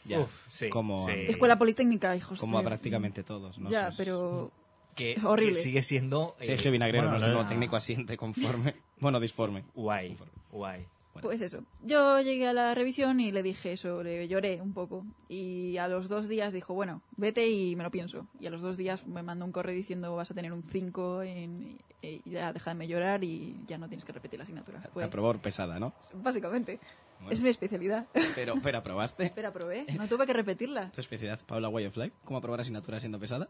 Ya. 0.05 0.21
Uf, 0.21 0.31
sí, 0.47 0.69
Como- 0.69 1.05
sí. 1.05 1.11
Escuela 1.27 1.59
Politécnica, 1.59 2.15
hijos. 2.15 2.39
Como 2.39 2.57
a 2.59 2.63
prácticamente 2.63 3.23
todos, 3.23 3.59
¿no? 3.59 3.69
Ya, 3.69 3.91
pero 3.97 4.51
que, 4.95 5.13
Es 5.13 5.23
horrible. 5.25 5.55
que 5.55 5.61
sigue 5.61 5.83
siendo 5.83 6.37
eh, 6.39 6.45
Sergio 6.45 6.71
Vinagrero, 6.71 7.03
bueno, 7.09 7.17
nuestro 7.19 7.41
la- 7.43 7.49
técnico 7.49 7.75
asiente 7.75 8.15
conforme. 8.15 8.75
Bueno, 9.01 9.19
disforme. 9.19 9.65
guay, 9.75 10.15
guay. 10.51 10.85
Bueno. 11.13 11.27
Pues 11.27 11.41
eso. 11.41 11.63
Yo 11.83 12.21
llegué 12.21 12.47
a 12.47 12.53
la 12.53 12.73
revisión 12.73 13.19
y 13.19 13.31
le 13.31 13.43
dije 13.43 13.73
eso, 13.73 14.01
le 14.01 14.27
lloré 14.27 14.61
un 14.61 14.73
poco. 14.73 15.05
Y 15.27 15.77
a 15.77 15.87
los 15.87 16.07
dos 16.07 16.27
días 16.27 16.53
dijo, 16.53 16.73
bueno, 16.73 17.01
vete 17.17 17.49
y 17.49 17.75
me 17.75 17.83
lo 17.83 17.91
pienso. 17.91 18.27
Y 18.39 18.47
a 18.47 18.49
los 18.49 18.61
dos 18.61 18.77
días 18.77 19.05
me 19.07 19.21
mandó 19.21 19.43
un 19.45 19.51
correo 19.51 19.75
diciendo, 19.75 20.15
vas 20.15 20.31
a 20.31 20.33
tener 20.33 20.53
un 20.53 20.63
5 20.63 21.23
en, 21.23 21.77
y 22.01 22.21
ya 22.29 22.53
déjame 22.53 22.87
llorar 22.87 23.23
y 23.23 23.57
ya 23.67 23.77
no 23.77 23.87
tienes 23.87 24.05
que 24.05 24.11
repetir 24.11 24.39
la 24.39 24.43
asignatura. 24.43 24.81
Fue 24.93 25.03
Aprobó 25.03 25.33
pesada, 25.33 25.79
¿no? 25.79 25.93
básicamente. 26.13 26.79
Bueno. 27.19 27.31
Es 27.33 27.43
mi 27.43 27.49
especialidad. 27.49 28.07
Pero, 28.35 28.55
pero 28.63 28.79
aprobaste. 28.79 29.31
Pero 29.35 29.49
aprobé, 29.49 29.85
no 29.95 30.07
tuve 30.07 30.25
que 30.25 30.33
repetirla. 30.33 30.91
Tu 30.91 31.01
especialidad, 31.01 31.39
Paula 31.45 31.69
Way 31.69 31.85
of 31.85 31.97
Life. 31.97 32.15
¿Cómo 32.25 32.39
aprobar 32.39 32.61
asignatura 32.61 32.99
siendo 32.99 33.19
pesada? 33.19 33.47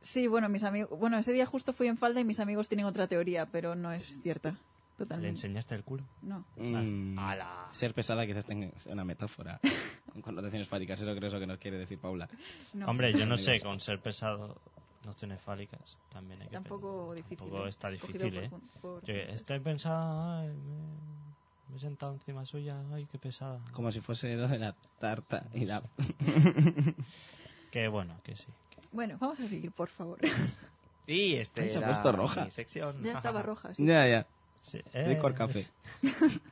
Sí, 0.00 0.28
bueno, 0.28 0.48
mis 0.48 0.62
amigos, 0.62 0.96
bueno, 0.96 1.18
ese 1.18 1.32
día 1.32 1.44
justo 1.44 1.72
fui 1.72 1.88
en 1.88 1.98
falda 1.98 2.20
y 2.20 2.24
mis 2.24 2.38
amigos 2.38 2.68
tienen 2.68 2.86
otra 2.86 3.08
teoría, 3.08 3.46
pero 3.46 3.74
no 3.74 3.92
es 3.92 4.04
cierta. 4.22 4.56
¿Le 4.98 5.04
Totalmente. 5.04 5.28
enseñaste 5.28 5.74
el 5.76 5.84
culo? 5.84 6.02
No. 6.22 6.44
Mm, 6.56 7.18
Ala. 7.18 7.68
Ser 7.72 7.94
pesada 7.94 8.26
quizás 8.26 8.44
tenga 8.44 8.68
una 8.86 9.04
metáfora 9.04 9.60
con 10.12 10.22
connotaciones 10.22 10.66
fálicas. 10.68 11.00
Eso 11.00 11.14
creo 11.14 11.28
eso 11.28 11.38
que 11.38 11.46
nos 11.46 11.58
quiere 11.58 11.78
decir 11.78 11.98
Paula. 11.98 12.28
no. 12.72 12.86
Hombre, 12.86 13.12
yo 13.12 13.24
no 13.24 13.36
sé, 13.36 13.60
con 13.60 13.78
ser 13.78 14.00
pesado, 14.00 14.56
nociones 15.04 15.40
fálicas 15.40 15.96
también 16.12 16.40
hay 16.40 16.46
Está 16.46 16.58
que 16.58 16.58
un 16.58 16.64
poco 16.80 17.14
difícil. 17.14 17.38
Tampoco 17.38 17.66
¿eh? 17.66 17.68
está 17.68 17.90
difícil, 17.90 18.34
por 18.34 18.42
¿eh? 18.44 18.48
por 18.50 18.60
Yo 19.06 19.14
puntos. 19.14 19.34
estoy 19.34 19.60
pensando, 19.60 20.32
ay, 20.32 20.48
me, 20.48 21.70
me 21.70 21.76
he 21.76 21.80
sentado 21.80 22.14
encima 22.14 22.44
suya, 22.44 22.76
ay, 22.92 23.06
qué 23.10 23.18
pesada. 23.18 23.60
Como 23.72 23.92
si 23.92 24.00
fuese 24.00 24.34
lo 24.34 24.48
de 24.48 24.58
la 24.58 24.74
tarta 24.98 25.44
y 25.54 25.64
la... 25.64 25.82
Que 27.70 27.86
bueno, 27.88 28.16
que 28.24 28.34
sí. 28.34 28.46
Bueno, 28.92 29.16
vamos 29.20 29.38
a 29.40 29.46
seguir, 29.48 29.70
por 29.72 29.88
favor. 29.90 30.18
Y 31.06 31.34
este 31.36 31.68
se 31.68 31.78
ha 31.78 31.84
puesto 31.86 32.10
roja. 32.12 32.44
mi 32.46 32.50
sección. 32.50 33.02
ya 33.02 33.12
estaba 33.12 33.42
roja. 33.42 33.74
sí. 33.74 33.84
ya, 33.86 34.06
ya. 34.08 34.26
Sí, 34.62 34.80
eh, 34.92 35.20
café. 35.34 35.66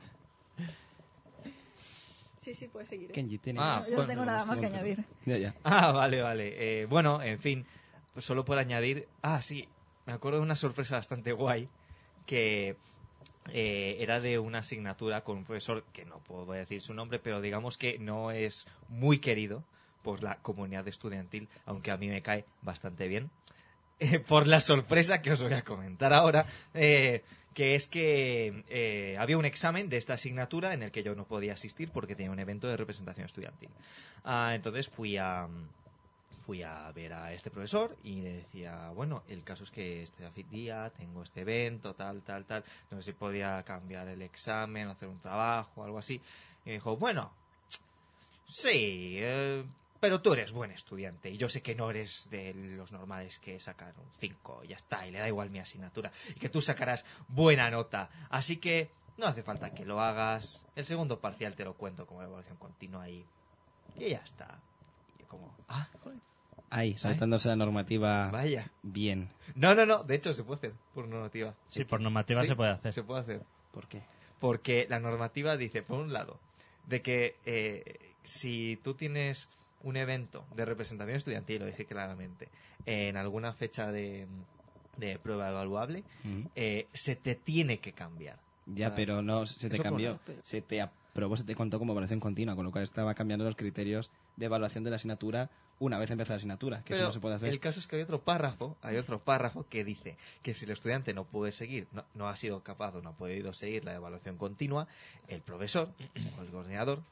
Sí, 2.47 2.53
sí, 2.53 2.69
puedes 2.69 2.87
seguir. 2.87 3.09
¿eh? 3.09 3.13
Kenji 3.13 3.39
tiene... 3.39 3.59
Ah, 3.61 3.83
Yo 3.83 3.89
no 3.89 3.95
bueno, 3.97 4.09
tengo 4.09 4.25
nada 4.25 4.45
más 4.45 4.57
que 4.57 4.67
añadir. 4.67 5.03
Ya, 5.25 5.37
ya. 5.37 5.53
Ah, 5.65 5.91
vale, 5.91 6.21
vale. 6.21 6.53
Eh, 6.81 6.85
bueno, 6.85 7.21
en 7.21 7.39
fin, 7.39 7.65
pues 8.13 8.23
solo 8.25 8.45
por 8.45 8.57
añadir. 8.57 9.09
Ah, 9.21 9.41
sí, 9.41 9.67
me 10.05 10.13
acuerdo 10.13 10.37
de 10.37 10.45
una 10.45 10.55
sorpresa 10.55 10.95
bastante 10.95 11.33
guay 11.33 11.67
que 12.25 12.77
eh, 13.51 13.97
era 13.99 14.19
de 14.21 14.39
una 14.39 14.59
asignatura 14.59 15.25
con 15.25 15.39
un 15.39 15.43
profesor 15.43 15.83
que 15.91 16.05
no 16.05 16.19
puedo 16.19 16.49
decir 16.53 16.81
su 16.81 16.93
nombre, 16.93 17.19
pero 17.19 17.41
digamos 17.41 17.77
que 17.77 17.99
no 17.99 18.31
es 18.31 18.65
muy 18.87 19.19
querido 19.19 19.63
por 20.01 20.23
la 20.23 20.37
comunidad 20.37 20.87
estudiantil, 20.87 21.49
aunque 21.65 21.91
a 21.91 21.97
mí 21.97 22.07
me 22.07 22.21
cae 22.21 22.45
bastante 22.61 23.07
bien. 23.07 23.29
Eh, 23.99 24.19
por 24.19 24.45
la 24.45 24.61
sorpresa 24.61 25.23
que 25.23 25.31
os 25.31 25.41
voy 25.41 25.53
a 25.53 25.63
comentar 25.63 26.13
ahora, 26.13 26.45
eh, 26.75 27.23
que 27.57 27.73
es 27.73 27.87
que 27.87 28.63
eh, 28.69 29.15
había 29.17 29.35
un 29.35 29.45
examen 29.45 29.89
de 29.89 29.97
esta 29.97 30.13
asignatura 30.13 30.75
en 30.75 30.83
el 30.83 30.91
que 30.91 31.01
yo 31.01 31.15
no 31.15 31.25
podía 31.25 31.53
asistir 31.53 31.89
porque 31.89 32.15
tenía 32.15 32.31
un 32.31 32.37
evento 32.37 32.67
de 32.67 32.77
representación 32.77 33.25
estudiantil. 33.25 33.71
Ah, 34.23 34.51
entonces 34.53 34.87
fui 34.87 35.17
a 35.17 35.47
fui 36.45 36.61
a 36.61 36.91
ver 36.91 37.13
a 37.13 37.33
este 37.33 37.49
profesor 37.49 37.97
y 38.03 38.21
le 38.21 38.33
decía, 38.33 38.91
bueno, 38.93 39.23
el 39.27 39.43
caso 39.43 39.63
es 39.63 39.71
que 39.71 40.03
este 40.03 40.23
día 40.51 40.91
tengo 40.95 41.23
este 41.23 41.41
evento, 41.41 41.95
tal, 41.95 42.21
tal, 42.21 42.45
tal, 42.45 42.63
no 42.91 42.97
sé 42.97 43.11
si 43.11 43.13
podía 43.13 43.63
cambiar 43.63 44.07
el 44.07 44.21
examen, 44.21 44.89
hacer 44.89 45.09
un 45.09 45.19
trabajo, 45.19 45.83
algo 45.83 45.97
así. 45.97 46.21
Y 46.63 46.67
me 46.67 46.73
dijo, 46.73 46.95
bueno, 46.95 47.31
sí, 48.47 49.17
eh, 49.17 49.63
pero 49.99 50.21
tú 50.21 50.33
eres 50.33 50.51
buen 50.51 50.71
estudiante 50.71 51.29
y 51.29 51.37
yo 51.37 51.49
sé 51.49 51.61
que 51.61 51.75
no 51.75 51.89
eres 51.89 52.29
de 52.29 52.53
los 52.53 52.91
normales 52.91 53.39
que 53.39 53.59
sacan 53.59 53.93
un 53.97 54.09
5 54.19 54.61
y 54.63 54.67
ya 54.69 54.75
está, 54.75 55.07
y 55.07 55.11
le 55.11 55.19
da 55.19 55.27
igual 55.27 55.49
mi 55.49 55.59
asignatura, 55.59 56.11
y 56.29 56.39
que 56.39 56.49
tú 56.49 56.61
sacarás 56.61 57.05
buena 57.27 57.69
nota. 57.69 58.09
Así 58.29 58.57
que 58.57 58.89
no 59.17 59.25
hace 59.25 59.43
falta 59.43 59.71
que 59.71 59.85
lo 59.85 59.99
hagas. 59.99 60.63
El 60.75 60.85
segundo 60.85 61.19
parcial 61.19 61.55
te 61.55 61.63
lo 61.63 61.73
cuento 61.75 62.05
como 62.05 62.21
evaluación 62.21 62.57
continua 62.57 63.09
y, 63.09 63.25
y 63.95 64.09
ya 64.09 64.19
está. 64.19 64.59
Y 65.17 65.21
yo 65.21 65.27
como, 65.27 65.55
ah, 65.67 65.87
joder, 66.03 66.19
Ahí, 66.69 66.97
saltándose 66.97 67.47
la 67.47 67.55
normativa 67.55 68.29
vaya. 68.29 68.71
bien. 68.83 69.29
No, 69.55 69.73
no, 69.73 69.85
no, 69.85 70.03
de 70.03 70.15
hecho 70.15 70.33
se 70.33 70.43
puede 70.43 70.57
hacer 70.57 70.73
por 70.93 71.07
normativa. 71.07 71.55
Sí, 71.69 71.85
por 71.85 72.01
normativa 72.01 72.41
Sí, 72.41 72.49
se 72.49 72.55
puede 72.55 72.71
hacer. 72.71 72.93
Se 72.93 73.03
puede 73.03 73.21
hacer. 73.21 73.45
¿Por 73.71 73.87
qué? 73.87 74.01
Porque 74.39 74.85
la 74.89 74.99
normativa 74.99 75.55
dice, 75.55 75.81
por 75.81 75.99
un 75.99 76.11
lado, 76.11 76.39
de 76.85 77.01
que 77.01 77.37
eh, 77.45 78.13
si 78.23 78.77
tú 78.83 78.95
tienes 78.95 79.49
un 79.83 79.97
evento 79.97 80.45
de 80.55 80.65
representación 80.65 81.17
estudiantil, 81.17 81.59
lo 81.59 81.65
dije 81.65 81.85
claramente, 81.85 82.49
en 82.85 83.17
alguna 83.17 83.53
fecha 83.53 83.91
de, 83.91 84.27
de 84.97 85.19
prueba 85.19 85.49
evaluable, 85.49 86.03
eh, 86.55 86.87
se 86.93 87.15
te 87.15 87.35
tiene 87.35 87.79
que 87.79 87.93
cambiar 87.93 88.37
Ya, 88.65 88.95
pero 88.95 89.21
no, 89.21 89.45
se 89.45 89.69
te 89.69 89.75
Eso 89.75 89.83
cambió. 89.83 90.19
Se 90.43 90.61
te 90.61 90.81
aprobó, 90.81 91.37
se 91.37 91.43
te 91.43 91.55
contó 91.55 91.79
como 91.79 91.93
evaluación 91.93 92.19
continua, 92.19 92.55
con 92.55 92.65
lo 92.65 92.71
cual 92.71 92.83
estaba 92.83 93.13
cambiando 93.13 93.45
los 93.45 93.55
criterios 93.55 94.11
de 94.35 94.45
evaluación 94.45 94.83
de 94.83 94.89
la 94.89 94.95
asignatura 94.97 95.49
una 95.79 95.99
vez 95.99 96.09
empezada 96.09 96.35
la 96.35 96.37
asignatura, 96.37 96.77
que 96.79 96.93
Pero 96.93 97.01
eso 97.01 97.07
no 97.09 97.13
se 97.13 97.19
puede 97.19 97.35
hacer. 97.35 97.49
el 97.49 97.59
caso 97.59 97.79
es 97.79 97.87
que 97.87 97.97
hay 97.97 98.01
otro 98.01 98.19
párrafo, 98.21 98.75
hay 98.81 98.97
otro 98.97 99.19
párrafo 99.19 99.65
que 99.69 99.83
dice 99.83 100.17
que 100.41 100.53
si 100.53 100.65
el 100.65 100.71
estudiante 100.71 101.13
no 101.13 101.25
puede 101.25 101.51
seguir, 101.51 101.87
no, 101.91 102.03
no 102.15 102.27
ha 102.27 102.35
sido 102.35 102.63
capaz 102.63 102.95
o 102.95 103.01
no 103.01 103.09
ha 103.09 103.13
podido 103.13 103.53
seguir 103.53 103.85
la 103.85 103.93
evaluación 103.93 104.37
continua, 104.37 104.87
el 105.27 105.41
profesor 105.41 105.89
o 106.39 106.41
el 106.41 106.49
coordinador 106.49 107.03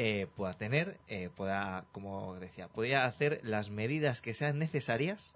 eh, 0.00 0.28
pueda 0.36 0.52
tener, 0.54 0.96
eh, 1.08 1.28
pueda, 1.36 1.84
como 1.90 2.36
decía, 2.36 2.68
podría 2.68 3.04
hacer 3.04 3.40
las 3.42 3.68
medidas 3.70 4.22
que 4.22 4.32
sean 4.32 4.56
necesarias 4.60 5.34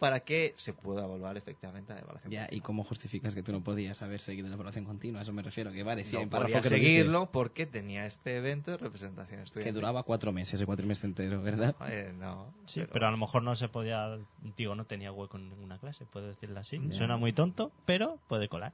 para 0.00 0.18
que 0.24 0.54
se 0.56 0.72
pueda 0.72 1.04
evaluar 1.04 1.36
efectivamente 1.36 1.94
la 1.94 2.00
evaluación. 2.00 2.32
Ya, 2.32 2.42
¿y 2.42 2.46
continua. 2.46 2.66
cómo 2.66 2.82
justificas 2.82 3.32
que 3.32 3.44
tú 3.44 3.52
no 3.52 3.60
podías 3.62 4.02
haber 4.02 4.20
seguido 4.20 4.48
la 4.48 4.54
evaluación 4.54 4.84
continua? 4.84 5.20
A 5.20 5.22
eso 5.22 5.32
me 5.32 5.42
refiero, 5.42 5.70
que 5.70 5.84
vale, 5.84 6.02
sí, 6.02 6.16
no 6.16 6.28
podía 6.28 6.56
dice, 6.56 6.68
seguirlo 6.68 7.30
porque 7.30 7.64
tenía 7.64 8.04
este 8.06 8.38
evento 8.38 8.72
de 8.72 8.78
representación 8.78 9.38
estudiantil. 9.42 9.72
que 9.72 9.72
duraba 9.72 10.02
cuatro 10.02 10.32
meses, 10.32 10.58
el 10.58 10.66
cuatrimestre 10.66 11.06
entero, 11.06 11.40
¿verdad? 11.40 11.76
Eh, 11.88 12.12
no, 12.18 12.52
Sí, 12.66 12.82
pero... 12.92 13.06
a 13.06 13.12
lo 13.12 13.18
mejor 13.18 13.44
no 13.44 13.54
se 13.54 13.68
podía, 13.68 14.18
digo, 14.56 14.74
no 14.74 14.84
tenía 14.84 15.12
hueco 15.12 15.36
en 15.36 15.48
ninguna 15.48 15.78
clase, 15.78 16.06
puedo 16.06 16.26
decirlo 16.26 16.58
así. 16.58 16.80
Ya. 16.88 16.96
Suena 16.96 17.16
muy 17.16 17.32
tonto, 17.32 17.70
pero 17.86 18.18
puede 18.26 18.48
colar. 18.48 18.72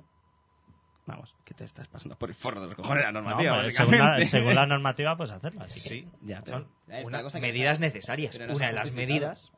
Vamos, 1.08 1.34
que 1.44 1.54
te 1.54 1.64
estás 1.64 1.88
pasando 1.88 2.16
por 2.16 2.28
el 2.28 2.34
forro 2.34 2.60
de 2.60 2.66
los 2.68 2.76
cojones 2.76 3.02
la 3.04 3.12
No, 3.12 3.20
normativa, 3.22 3.70
según, 3.70 3.92
la, 3.98 3.98
básicamente. 3.98 4.24
según 4.30 4.54
la 4.54 4.66
normativa, 4.74 5.16
pues 5.16 5.30
hacerlo. 5.30 5.62
Así 5.62 5.80
que- 5.82 5.88
Sí, 5.88 6.08
Ya, 6.22 6.42
pero- 6.42 6.58
son 6.58 7.22
cosa 7.22 7.40
que 7.40 7.46
medidas 7.46 7.80
necesarias. 7.80 8.36
pero 8.36 8.46
no 8.48 8.52
se 8.54 8.56
Una 8.58 8.66
de 8.68 8.72
las 8.74 8.92
medidas 8.92 9.50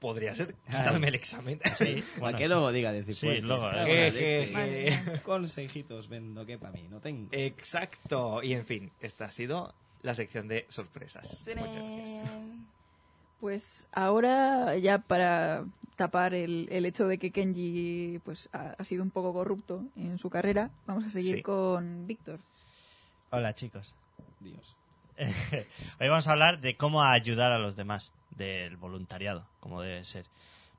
podría 0.00 0.34
ser 0.34 0.54
quitarme 0.66 1.08
el 1.08 1.14
examen. 1.14 1.60
Sí, 1.78 2.02
¿Para 2.02 2.20
bueno, 2.20 2.38
qué 2.38 2.44
sí. 2.44 2.48
luego 2.50 2.72
diga 2.72 2.92
decir 2.92 3.14
Sí, 3.14 3.26
fuertes? 3.26 3.44
luego, 3.44 3.70
eh. 3.72 4.50
Vale. 4.52 5.20
Consejitos 5.22 6.08
vendo 6.08 6.44
que 6.44 6.58
para 6.58 6.72
mí 6.72 6.86
no 6.90 7.00
tengo. 7.00 7.28
Exacto. 7.32 8.42
Y 8.42 8.52
en 8.52 8.66
fin, 8.66 8.90
esta 9.00 9.26
ha 9.26 9.30
sido 9.30 9.74
la 10.02 10.14
sección 10.14 10.48
de 10.48 10.66
sorpresas. 10.68 11.44
Muchas 11.56 11.76
gracias. 11.82 12.30
Pues 13.40 13.86
ahora, 13.92 14.76
ya 14.76 14.98
para 14.98 15.64
tapar 15.96 16.34
el, 16.34 16.68
el 16.70 16.84
hecho 16.86 17.08
de 17.08 17.18
que 17.18 17.30
Kenji 17.30 18.20
pues 18.24 18.48
ha, 18.52 18.74
ha 18.78 18.84
sido 18.84 19.02
un 19.02 19.10
poco 19.10 19.32
corrupto 19.32 19.82
en 19.96 20.18
su 20.18 20.30
carrera, 20.30 20.70
vamos 20.86 21.04
a 21.06 21.10
seguir 21.10 21.36
Sí. 21.36 21.42
con 21.42 22.06
Víctor. 22.06 22.38
Hola, 23.30 23.54
chicos. 23.54 23.94
Dios. 24.40 24.76
Hoy 26.00 26.08
vamos 26.08 26.28
a 26.28 26.32
hablar 26.32 26.60
de 26.60 26.76
cómo 26.76 27.02
ayudar 27.02 27.50
a 27.52 27.58
los 27.58 27.74
demás, 27.76 28.12
del 28.36 28.76
voluntariado, 28.76 29.46
como 29.60 29.80
debe 29.80 30.04
ser. 30.04 30.26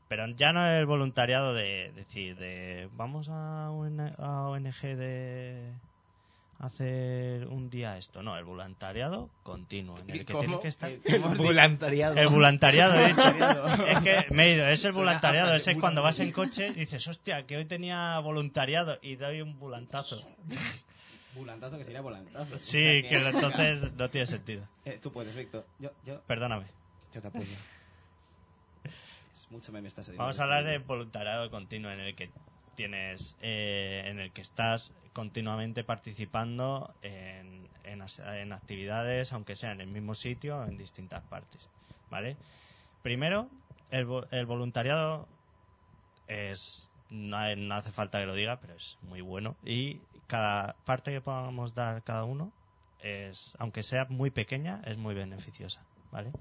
Pero 0.07 0.25
ya 0.29 0.53
no 0.53 0.65
el 0.65 0.85
voluntariado 0.85 1.53
de 1.53 1.91
decir, 1.95 2.37
de 2.37 2.87
vamos 2.95 3.27
a, 3.29 3.69
UN 3.71 4.11
a 4.19 4.43
ONG 4.43 4.81
de 4.95 5.73
hacer 6.59 7.47
un 7.47 7.69
día 7.69 7.97
esto. 7.97 8.23
No, 8.23 8.37
el 8.37 8.43
voluntariado 8.45 9.29
continuo, 9.43 9.97
en 9.99 10.09
el 10.09 10.25
que 10.25 10.33
¿Cómo? 10.33 10.39
tiene 10.45 10.59
que 10.59 10.67
estar... 10.67 10.89
El 10.89 11.01
¿cómo 11.21 11.27
has 11.33 11.37
voluntariado. 11.37 12.15
El 12.17 12.27
voluntariado, 12.29 12.95
he 12.95 13.07
dicho. 13.09 13.67
Es 13.87 13.99
que 14.01 14.25
me 14.33 14.45
he 14.45 14.55
ido, 14.55 14.67
es 14.67 14.83
el 14.85 14.91
voluntariado, 14.93 15.53
ese 15.55 15.71
es 15.71 15.77
cuando 15.79 16.01
vas 16.01 16.19
en 16.19 16.31
coche 16.31 16.67
y 16.69 16.73
dices, 16.81 17.07
hostia, 17.07 17.45
que 17.45 17.57
hoy 17.57 17.65
tenía 17.65 18.17
voluntariado 18.19 18.97
y 19.01 19.15
doy 19.15 19.41
un 19.41 19.59
volantazo. 19.59 20.27
Volantazo 21.35 21.77
que 21.77 21.83
sería 21.83 22.01
volantazo. 22.01 22.55
O 22.55 22.57
Sí, 22.57 22.71
sea 23.01 23.01
que 23.09 23.29
entonces 23.29 23.93
no 23.93 24.09
tiene 24.09 24.25
sentido. 24.25 24.67
Eh, 24.85 24.97
tú 25.01 25.11
puedes, 25.11 25.35
Víctor. 25.35 25.65
Yo, 25.77 25.91
yo, 26.03 26.19
Perdóname. 26.21 26.65
yo 27.13 27.21
te 27.21 27.27
apoyo. 27.27 27.45
Mucho 29.49 29.71
meme 29.71 29.87
está 29.87 30.03
saliendo. 30.03 30.23
Vamos 30.23 30.39
a 30.39 30.43
hablar 30.43 30.65
de 30.65 30.79
voluntariado 30.79 31.49
continuo 31.49 31.89
en 31.91 31.99
el 32.01 32.15
que 32.15 32.29
tienes, 32.77 33.35
eh, 33.41 34.03
en 34.05 34.19
el 34.19 34.31
que 34.31 34.41
estás 34.41 34.93
continuamente 35.11 35.83
participando 35.83 36.93
en, 37.01 37.67
en 37.83 38.53
actividades, 38.53 39.33
aunque 39.33 39.55
sea 39.55 39.71
en 39.71 39.81
el 39.81 39.87
mismo 39.87 40.13
sitio, 40.13 40.63
en 40.63 40.77
distintas 40.77 41.23
partes, 41.23 41.67
¿vale? 42.11 42.37
Primero, 43.01 43.49
el, 43.89 44.05
vo- 44.05 44.27
el 44.31 44.45
voluntariado 44.45 45.27
es 46.27 46.89
no 47.09 47.73
hace 47.75 47.91
falta 47.91 48.19
que 48.19 48.25
lo 48.27 48.35
diga, 48.35 48.59
pero 48.59 48.75
es 48.75 48.97
muy 49.01 49.21
bueno 49.21 49.55
y 49.63 50.01
cada 50.27 50.75
parte 50.85 51.11
que 51.11 51.21
podamos 51.21 51.73
dar 51.73 52.03
cada 52.03 52.25
uno 52.25 52.51
es, 52.99 53.55
aunque 53.59 53.81
sea 53.81 54.05
muy 54.09 54.29
pequeña, 54.29 54.81
es 54.85 54.97
muy 54.97 55.15
beneficiosa, 55.15 55.81
¿vale? 56.11 56.31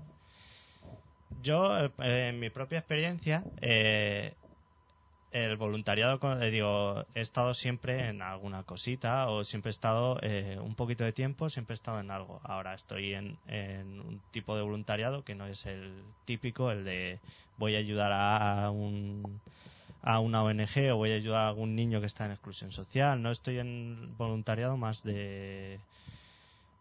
Yo, 1.41 1.79
eh, 1.79 1.91
en 2.29 2.41
mi 2.41 2.51
propia 2.51 2.79
experiencia, 2.79 3.43
eh, 3.61 4.35
el 5.45 5.57
voluntariado, 5.57 6.19
eh, 6.43 6.51
digo, 6.51 7.05
he 7.15 7.21
estado 7.21 7.53
siempre 7.55 8.09
en 8.09 8.23
alguna 8.23 8.63
cosita 8.63 9.29
o 9.29 9.45
siempre 9.45 9.69
he 9.69 9.73
estado 9.73 10.19
eh, 10.23 10.59
un 10.61 10.75
poquito 10.75 11.05
de 11.05 11.13
tiempo, 11.13 11.49
siempre 11.51 11.75
he 11.75 11.77
estado 11.77 12.01
en 12.01 12.11
algo. 12.11 12.41
Ahora 12.43 12.75
estoy 12.75 13.15
en, 13.15 13.37
en 13.47 14.01
un 14.01 14.21
tipo 14.31 14.57
de 14.57 14.63
voluntariado 14.63 15.23
que 15.25 15.35
no 15.35 15.47
es 15.47 15.67
el 15.67 16.03
típico, 16.25 16.71
el 16.71 16.85
de 16.85 17.19
voy 17.59 17.75
a 17.75 17.79
ayudar 17.79 18.13
a, 18.13 18.71
un 18.71 19.41
a 20.03 20.21
una 20.21 20.43
ONG 20.45 20.93
o 20.93 20.97
voy 20.97 21.11
a 21.13 21.17
ayudar 21.17 21.41
a 21.45 21.49
algún 21.49 21.75
niño 21.75 22.01
que 22.01 22.07
está 22.07 22.25
en 22.27 22.31
exclusión 22.33 22.71
social. 22.73 23.21
No 23.21 23.31
estoy 23.31 23.59
en 23.59 24.17
voluntariado 24.17 24.77
más 24.77 25.03
de 25.03 25.81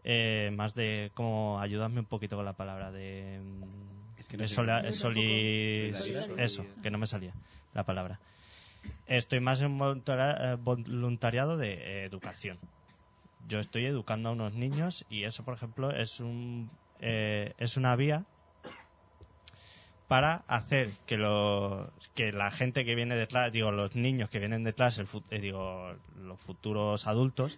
eh, 0.04 0.52
más 0.54 0.76
de 0.76 1.12
como 1.15 1.60
ayudarme 1.60 2.00
un 2.02 2.06
poquito 2.06 2.36
con 2.36 2.46
la 2.46 2.54
palabra 2.54 2.91
de 2.91 3.39
Es 4.18 4.28
que 4.28 4.38
no 4.38 4.44
sola- 4.48 4.82
soli- 4.91 5.89
eso 6.38 6.65
que 6.84 6.91
no 6.91 6.98
me 7.00 7.08
salía 7.08 7.34
la 7.74 7.84
palabra 7.84 8.20
estoy 9.08 9.39
más 9.39 9.62
en 9.62 9.80
eh, 9.80 10.58
voluntariado 10.60 11.58
de 11.58 11.74
eh, 11.74 12.06
educación. 12.06 12.60
Yo 13.48 13.60
estoy 13.60 13.86
educando 13.86 14.30
a 14.30 14.32
unos 14.32 14.54
niños 14.54 15.06
y 15.10 15.24
eso 15.24 15.43
por 15.43 15.54
ejemplo 15.54 15.91
es 15.91 16.19
un 16.19 16.69
eh, 17.00 17.54
es 17.58 17.78
una 17.78 17.95
vía 17.95 18.26
para 20.08 20.43
hacer 20.48 20.91
que 21.06 21.17
los 21.17 21.89
que 22.13 22.32
la 22.32 22.52
gente 22.52 22.86
que 22.86 22.95
viene 22.95 23.15
detrás 23.15 23.52
digo 23.52 23.71
los 23.71 23.95
niños 23.95 24.30
que 24.30 24.39
vienen 24.39 24.63
detrás 24.63 24.98
el 24.98 25.08
eh, 25.30 25.39
digo 25.39 25.93
los 26.21 26.39
futuros 26.39 27.08
adultos 27.08 27.58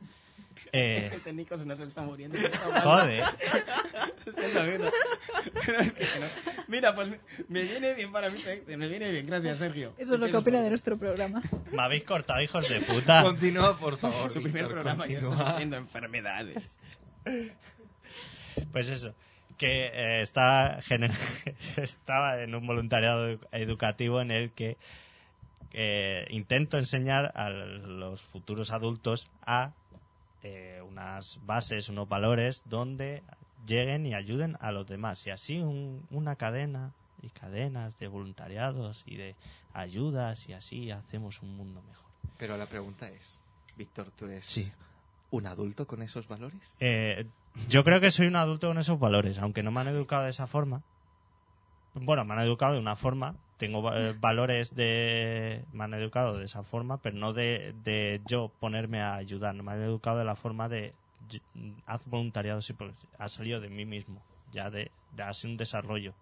eh, 0.72 0.98
Es 0.98 1.10
que 1.10 1.16
el 1.16 1.22
técnico 1.22 1.58
se 1.58 1.66
nos 1.66 1.80
está 1.80 2.02
muriendo. 2.02 2.38
joder. 2.84 3.24
Pero 4.26 5.80
es 5.82 5.94
que 5.96 6.20
no. 6.20 6.26
Mira, 6.68 6.94
pues 6.96 7.10
me 7.48 7.62
viene 7.64 7.94
bien 7.94 8.12
para 8.12 8.30
mí. 8.30 8.38
Me 8.68 8.88
viene 8.88 9.12
bien, 9.12 9.26
gracias, 9.28 9.58
Sergio. 9.58 9.94
Eso 9.98 10.16
es 10.16 10.20
lo 10.20 10.28
que 10.30 10.38
opina 10.38 10.62
de 10.62 10.70
nuestro 10.70 10.98
programa. 10.98 11.42
me 11.72 11.82
habéis 11.82 12.04
cortado 12.04 12.42
hijos 12.42 12.68
de 12.70 12.82
puta 12.82 13.24
Continúa, 13.24 13.78
por 13.78 13.98
favor. 13.98 14.30
Su 14.30 14.42
primer 14.42 14.64
Víctor, 14.64 14.74
programa 14.82 15.08
y 15.08 15.14
está 15.16 15.28
continúa. 15.28 15.50
sufriendo 15.52 15.78
enfermedades. 15.78 16.76
Pues 18.72 18.90
eso, 18.90 19.14
que 19.58 19.88
eh, 19.88 20.22
está 20.22 20.80
gener- 20.82 21.12
estaba 21.78 22.42
en 22.42 22.56
un 22.56 22.66
voluntariado 22.66 23.30
edu- 23.32 23.48
educativo 23.52 24.22
en 24.22 24.32
el 24.32 24.52
que 24.52 24.78
eh, 25.74 26.26
intento 26.30 26.78
enseñar 26.78 27.32
a 27.36 27.50
los 27.50 28.22
futuros 28.24 28.72
adultos 28.72 29.30
a 29.46 29.74
eh, 30.44 30.82
unas 30.88 31.40
bases, 31.46 31.90
unos 31.90 32.08
valores 32.08 32.64
donde 32.66 33.24
lleguen 33.66 34.06
y 34.06 34.14
ayuden 34.14 34.58
a 34.60 34.72
los 34.72 34.88
demás. 34.88 35.26
Y 35.28 35.32
así 35.32 35.60
un- 35.60 36.06
una 36.12 36.36
cadena 36.36 36.94
y 37.22 37.30
cadenas 37.30 37.98
de 38.00 38.08
voluntariados 38.08 39.04
y 39.06 39.16
de 39.16 39.36
ayudas 39.74 40.48
y 40.48 40.54
así 40.54 40.92
hacemos 40.92 41.42
un 41.42 41.56
mundo 41.58 41.82
mejor. 41.82 42.06
Pero 42.38 42.56
la 42.58 42.68
pregunta 42.68 43.10
es, 43.10 43.42
Víctor, 43.76 44.12
¿tú 44.12 44.26
eres 44.26 44.46
Sí. 44.46 44.72
un 45.32 45.48
adulto 45.48 45.86
con 45.88 46.02
esos 46.04 46.28
valores? 46.28 46.76
Eh, 46.80 47.26
yo 47.68 47.84
creo 47.84 48.00
que 48.00 48.12
soy 48.12 48.28
un 48.28 48.36
adulto 48.36 48.68
con 48.68 48.78
esos 48.78 49.00
valores, 49.00 49.40
aunque 49.40 49.64
no 49.64 49.72
me 49.72 49.82
han 49.82 49.88
educado 49.88 50.24
de 50.24 50.30
esa 50.30 50.46
forma. 50.48 50.82
Bueno, 51.96 52.24
me 52.26 52.34
han 52.36 52.42
educado 52.42 52.74
de 52.74 52.80
una 52.80 52.96
forma, 52.96 53.36
tengo 53.58 53.92
eh, 53.94 54.14
valores 54.20 54.76
de... 54.76 55.64
Me 55.74 55.84
han 55.84 55.94
educado 55.94 56.38
de 56.38 56.46
esa 56.46 56.64
forma, 56.64 56.98
pero 56.98 57.18
no 57.18 57.34
de, 57.34 57.74
de 57.84 58.22
yo 58.28 58.52
ponerme 58.60 59.02
a 59.02 59.16
ayudar, 59.16 59.56
no 59.56 59.64
me 59.64 59.72
han 59.74 59.82
educado 59.82 60.20
de 60.20 60.26
la 60.26 60.36
forma 60.36 60.70
de... 60.70 60.94
yo- 61.30 61.40
Haz 61.86 62.06
voluntariado, 62.06 62.62
sí, 62.62 62.74
porque 62.74 62.94
ha 63.18 63.28
salido 63.30 63.60
de 63.60 63.70
mí 63.70 63.86
mismo, 63.86 64.22
ya 64.54 64.70
de, 64.70 64.92
de 65.16 65.24
ha 65.24 65.34
sido 65.34 65.52
un 65.52 65.58
desarrollo. 65.58 66.14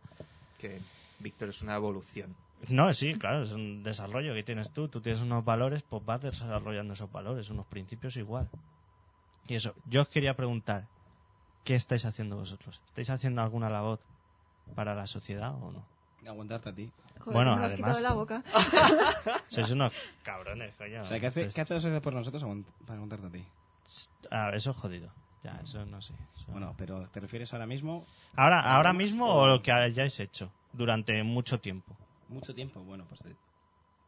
Que 0.60 0.80
Víctor 1.20 1.50
es 1.50 1.62
una 1.62 1.76
evolución. 1.76 2.34
No, 2.70 2.92
sí, 2.94 3.14
claro, 3.16 3.44
es 3.44 3.52
un 3.52 3.84
desarrollo 3.84 4.34
que 4.34 4.42
tienes 4.44 4.72
tú. 4.72 4.88
Tú 4.88 5.02
tienes 5.02 5.22
unos 5.22 5.44
valores, 5.44 5.84
pues 5.84 6.04
vas 6.06 6.22
desarrollando 6.22 6.94
esos 6.94 7.12
valores, 7.12 7.50
unos 7.50 7.66
principios 7.68 8.16
igual. 8.18 8.48
Y 9.48 9.56
eso, 9.56 9.74
yo 9.90 10.02
os 10.04 10.08
quería 10.08 10.36
preguntar, 10.36 10.86
¿qué 11.64 11.76
estáis 11.76 12.06
haciendo 12.06 12.38
vosotros? 12.38 12.80
¿Estáis 12.86 13.10
haciendo 13.10 13.42
alguna 13.42 13.70
labor 13.70 14.00
para 14.74 14.96
la 14.96 15.06
sociedad 15.06 15.54
o 15.62 15.72
no? 15.72 15.84
Aguantarte 16.28 16.70
a 16.70 16.74
ti. 16.74 16.92
Joder, 17.20 17.34
Bueno, 17.34 17.52
me 17.56 17.60
lo 17.62 17.66
has 17.66 17.74
además- 17.74 17.76
quitado 17.78 17.96
de 17.98 18.02
la 18.04 18.14
boca. 18.14 18.44
Sois 19.48 19.70
unos 19.72 19.94
cabrones, 20.24 20.76
coño. 20.76 21.02
O 21.02 21.06
sea, 21.06 21.20
¿qué 21.20 21.28
hace, 21.28 21.44
Pues- 21.44 21.54
¿qué 21.56 21.62
hace 21.62 21.74
la 21.74 21.80
sociedad 21.80 22.02
por 22.02 22.14
nosotros 22.14 22.44
aguant- 22.44 22.66
para 22.86 22.96
aguantarte 22.96 23.28
a 23.28 23.32
ti? 23.32 23.46
Ah, 24.32 24.52
eso 24.54 24.72
es 24.72 24.78
jodido. 24.78 25.12
Ya, 25.44 25.60
eso 25.64 25.86
no 25.86 26.02
sé. 26.02 26.14
eso- 26.36 26.52
Bueno, 26.52 26.74
pero 26.78 27.08
¿te 27.10 27.20
refieres 27.20 27.54
ahora 27.54 27.68
mismo? 27.68 28.06
¿Ahora, 28.36 28.60
ahora 28.62 28.90
¿Hacemos 28.90 29.04
mismo 29.04 29.26
o- 29.28 29.42
o 29.44 29.48
lo 29.48 29.62
que 29.62 29.72
hayáis 29.72 30.20
hecho 30.20 30.52
durante 30.74 31.22
mucho 31.24 31.60
tiempo? 31.60 31.96
Mucho 32.30 32.54
tiempo. 32.56 32.80
Bueno, 32.82 33.06
pues 33.08 33.22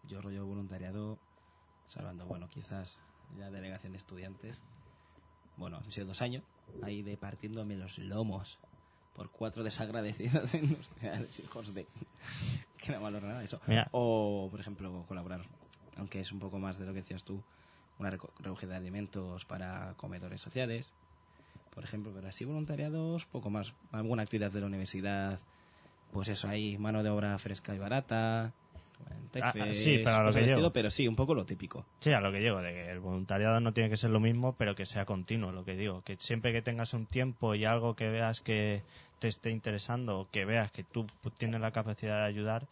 yo 0.08 0.20
rollo 0.22 0.46
voluntariado, 0.46 1.18
salvando, 1.86 2.26
bueno, 2.26 2.48
quizás 2.50 2.98
la 3.38 3.52
delegación 3.52 3.92
de 3.94 3.98
estudiantes. 4.00 4.60
Bueno, 5.58 5.78
han 5.78 5.92
sido 5.92 6.08
dos 6.08 6.22
años, 6.22 6.44
ahí 6.84 7.04
de 7.04 7.18
partiéndome 7.18 7.76
los 7.76 7.98
lomos 8.00 8.58
por 9.18 9.30
cuatro 9.32 9.64
desagradecidos 9.64 10.54
industriales, 10.54 11.38
hijos 11.42 11.74
de... 11.74 11.86
que 12.78 12.92
no 12.94 13.02
valor 13.02 13.24
nada 13.24 13.44
eso. 13.44 13.60
Mira. 13.68 13.90
O, 13.92 14.48
por 14.50 14.60
ejemplo, 14.62 15.04
colaborar, 15.08 15.42
aunque 15.98 16.22
es 16.22 16.32
un 16.32 16.40
poco 16.40 16.60
más 16.60 16.78
de 16.78 16.86
lo 16.86 16.94
que 16.94 17.02
decías 17.02 17.26
tú, 17.26 17.44
una 18.00 18.12
reco- 18.12 18.32
recogida 18.40 18.72
de 18.72 18.78
alimentos 18.78 19.44
para 19.44 19.96
comedores 19.98 20.40
sociales, 20.40 20.94
por 21.74 21.84
ejemplo, 21.84 22.12
pero 22.16 22.28
así 22.28 22.46
voluntariados, 22.46 23.26
poco 23.26 23.50
más. 23.50 23.74
Alguna 23.92 24.24
actividad 24.24 24.52
de 24.52 24.62
la 24.62 24.68
universidad, 24.68 25.40
pues 26.12 26.30
eso, 26.30 26.48
ahí 26.48 26.78
mano 26.78 27.04
de 27.04 27.10
obra 27.10 27.38
fresca 27.40 27.76
y 27.76 27.80
barata. 27.80 28.54
Ah, 29.40 29.54
sí, 29.74 30.00
pero 30.04 30.16
a 30.18 30.24
lo 30.24 30.32
que 30.34 30.46
estilo, 30.46 30.72
pero 30.74 30.90
sí, 30.90 31.08
un 31.08 31.16
poco 31.16 31.36
lo 31.36 31.46
típico. 31.46 31.86
Sí, 32.00 32.12
a 32.12 32.20
lo 32.20 32.32
que 32.32 32.40
llego, 32.40 32.60
de 32.62 32.72
que 32.72 32.90
el 32.90 33.00
voluntariado 33.00 33.60
no 33.60 33.72
tiene 33.72 33.90
que 33.90 33.98
ser 33.98 34.10
lo 34.10 34.20
mismo, 34.20 34.54
pero 34.54 34.74
que 34.74 34.86
sea 34.88 35.06
continuo, 35.06 35.52
lo 35.52 35.64
que 35.64 35.76
digo. 35.76 36.02
Que 36.02 36.16
siempre 36.18 36.52
que 36.52 36.64
tengas 36.64 36.94
un 36.96 37.06
tiempo 37.06 37.54
y 37.54 37.64
algo 37.66 37.96
que 37.96 38.08
veas 38.10 38.42
que 38.42 38.82
te 39.20 39.28
esté 39.28 39.50
interesando, 39.52 40.20
o 40.22 40.28
que 40.32 40.46
veas 40.46 40.72
que 40.72 40.84
tú 40.84 41.06
tienes 41.38 41.60
la 41.62 41.72
capacidad 41.72 42.20
de 42.22 42.26
ayudar, 42.28 42.68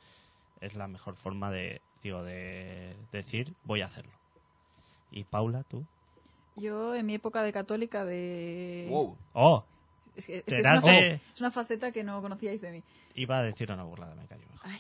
es 0.62 0.75
la 0.75 0.88
mejor 0.88 1.15
forma 1.15 1.51
de, 1.51 1.81
digo, 2.03 2.23
de 2.23 2.95
decir, 3.12 3.53
voy 3.63 3.81
a 3.81 3.86
hacerlo. 3.86 4.12
Y 5.12 5.23
Paula, 5.23 5.63
tú. 5.63 5.86
Yo, 6.55 6.95
en 6.95 7.05
mi 7.05 7.15
época 7.15 7.43
de 7.43 7.51
católica, 7.51 8.05
de... 8.05 8.89
¡Oh! 9.34 9.65
Es, 10.15 10.25
que- 10.25 10.38
es 10.38 10.45
Te 10.45 10.51
que 10.55 10.58
es, 10.60 10.63
das 10.63 10.81
una, 10.84 10.91
de- 10.91 11.19
es 11.34 11.41
una 11.41 11.51
faceta 11.51 11.91
que 11.91 12.03
no 12.03 12.21
conocíais 12.21 12.62
de 12.62 12.71
mí. 12.71 12.84
Iba 13.15 13.39
a 13.39 13.43
decir 13.43 13.71
una 13.71 13.84
burlada, 13.84 14.15
me 14.15 14.25
callo 14.27 14.45
mejor. 14.49 14.69
Ay, 14.71 14.79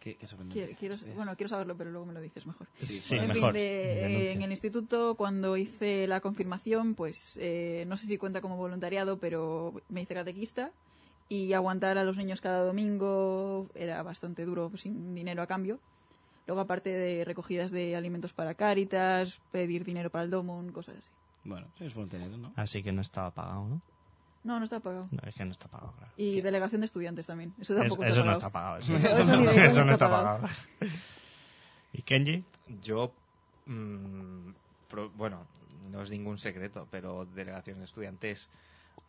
Qué, 0.00 0.16
qué 0.16 0.26
sorprendente. 0.26 0.76
quiero, 0.76 0.94
quiero- 0.96 1.14
bueno, 1.16 1.36
quiero 1.36 1.48
saberlo, 1.48 1.76
pero 1.76 1.90
luego 1.90 2.06
me 2.06 2.12
lo 2.12 2.20
dices 2.20 2.46
mejor. 2.46 2.68
Sí, 2.78 2.98
Sí, 3.00 3.16
en 3.16 3.28
mejor. 3.28 3.52
fin, 3.52 3.52
de- 3.52 4.32
en 4.32 4.42
el 4.42 4.50
instituto, 4.50 5.14
cuando 5.16 5.56
hice 5.56 6.06
la 6.06 6.20
confirmación, 6.20 6.94
pues 6.94 7.36
eh, 7.40 7.84
no 7.88 7.96
sé 7.96 8.06
si 8.06 8.16
cuenta 8.16 8.40
como 8.40 8.56
voluntariado, 8.56 9.18
pero 9.18 9.74
me 9.88 10.02
hice 10.02 10.14
catequista 10.14 10.70
y 11.28 11.52
aguantar 11.52 11.98
a 11.98 12.04
los 12.04 12.16
niños 12.16 12.40
cada 12.40 12.62
domingo 12.64 13.68
era 13.74 14.02
bastante 14.02 14.44
duro, 14.44 14.68
pues, 14.70 14.82
sin 14.82 15.14
dinero 15.14 15.42
a 15.42 15.46
cambio. 15.46 15.78
Luego, 16.46 16.60
aparte 16.62 16.88
de 16.90 17.24
recogidas 17.24 17.70
de 17.72 17.94
alimentos 17.96 18.32
para 18.32 18.54
Cáritas, 18.54 19.40
pedir 19.52 19.84
dinero 19.84 20.08
para 20.10 20.24
el 20.24 20.30
Domon, 20.30 20.72
cosas 20.72 20.96
así. 20.98 21.10
Bueno, 21.44 21.66
sí, 21.76 21.84
es 21.84 21.94
voluntariado, 21.94 22.38
¿no? 22.38 22.52
Así 22.56 22.82
que 22.82 22.92
no 22.92 23.02
estaba 23.02 23.30
pagado, 23.32 23.66
¿no? 23.68 23.82
No, 24.44 24.58
no 24.58 24.64
está 24.64 24.80
pagado. 24.80 25.08
No, 25.10 25.18
es 25.28 25.34
que 25.34 25.44
no 25.44 25.50
está 25.52 25.68
pagado, 25.68 25.92
claro. 25.92 26.12
Y 26.16 26.40
delegación 26.40 26.80
de 26.80 26.86
estudiantes 26.86 27.26
también. 27.26 27.52
Eso 27.60 27.74
Es- 27.74 27.80
tampoco 27.80 28.04
eso 28.04 28.20
está 28.20 28.32
no 28.32 28.38
pagado. 28.38 28.78
está 28.78 28.90
pagado. 28.90 29.12
Eso, 29.22 29.36
no, 29.36 29.50
eso 29.50 29.80
está 29.80 29.92
está 29.92 30.08
pagado. 30.10 30.40
pagado. 30.42 30.48
¿Y 31.92 32.02
Kenji? 32.02 32.44
Yo, 32.82 33.12
mm, 33.66 34.50
pro- 34.88 35.10
bueno, 35.10 35.44
no 35.90 36.02
es 36.02 36.10
ningún 36.10 36.38
secreto, 36.38 36.86
pero 36.90 37.24
delegación 37.34 37.78
de 37.78 37.84
estudiantes 37.84 38.50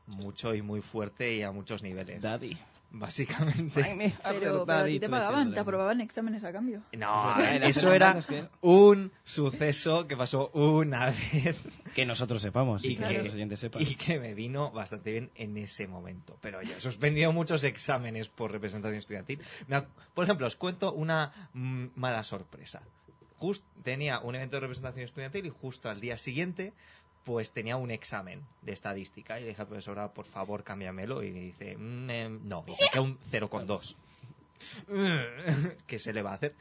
mucho 0.08 0.56
y 0.56 0.62
muy 0.62 0.82
fuerte 0.82 1.36
y 1.36 1.44
a 1.44 1.52
muchos 1.52 1.84
niveles. 1.84 2.22
Daddy. 2.22 2.58
Básicamente. 2.92 3.84
Pero, 4.24 4.66
pero 4.66 4.80
a 4.80 4.86
ti 4.86 5.00
te 5.00 5.10
pagaban, 5.10 5.54
te 5.54 5.60
aprobaban 5.60 6.02
exámenes 6.02 6.44
a 6.44 6.52
cambio. 6.52 6.82
No, 6.98 7.36
eso 7.40 7.94
era 7.94 8.18
un 8.62 9.12
suceso 9.24 10.08
que 10.08 10.18
pasó 10.18 10.50
una 10.54 11.08
vez 11.34 11.58
Que 11.94 12.06
nosotros 12.06 12.42
sepamos 12.42 12.84
y, 12.84 12.90
Y 12.90 12.96
que 12.96 13.04
que- 13.04 13.08
nuestros 13.10 13.34
oyentes 13.36 13.60
sepan. 13.60 13.82
y 13.82 13.96
que 13.96 14.20
me 14.20 14.34
vino 14.34 14.72
bastante 14.72 15.12
bien 15.12 15.30
en 15.36 15.58
ese 15.58 15.88
momento. 15.88 16.38
Pero 16.42 16.62
yo 16.64 16.78
he 16.78 16.82
suspendido 16.82 17.32
muchos 17.32 17.64
exámenes 17.64 18.28
por 18.28 18.52
representación 18.52 18.98
estudiantil. 18.98 19.40
Por 20.16 20.24
ejemplo, 20.24 20.48
os 20.48 20.56
cuento 20.56 20.92
una 20.94 21.50
mm, 21.54 21.88
mala 21.96 22.24
sorpresa. 22.24 22.82
Just, 23.38 23.64
tenía 23.84 24.20
un 24.20 24.36
evento 24.36 24.58
de 24.58 24.62
representación 24.62 25.06
estudiantil 25.06 25.46
y 25.46 25.50
justo 25.50 25.90
al 25.90 26.02
día 26.02 26.18
siguiente 26.18 26.74
pues 27.24 27.52
tenía 27.52 27.76
un 27.78 27.92
examen 27.92 28.42
de 28.62 28.72
estadística 28.74 29.38
y 29.40 29.44
le 29.44 29.50
dije 29.50 29.62
al 29.62 29.68
profesor, 29.68 30.12
por 30.14 30.26
favor, 30.26 30.64
cámbiamelo 30.64 31.24
y 31.24 31.32
me 31.32 31.42
dice, 31.42 31.76
"Mm, 31.78 32.10
em, 32.10 32.40
no, 32.48 32.64
y 32.68 32.76
saqué 32.76 33.00
un 33.00 33.18
0,2. 33.30 33.96
¿Qué 35.88 36.00
se 36.00 36.14
le 36.14 36.22
va 36.22 36.32
a 36.32 36.36
hacer? 36.36 36.56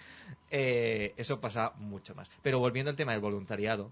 Eh, 0.51 1.15
eso 1.17 1.41
pasa 1.41 1.73
mucho 1.79 2.15
más. 2.15 2.31
Pero 2.43 2.59
volviendo 2.59 2.91
al 2.91 2.97
tema 2.97 3.13
del 3.13 3.21
voluntariado, 3.21 3.91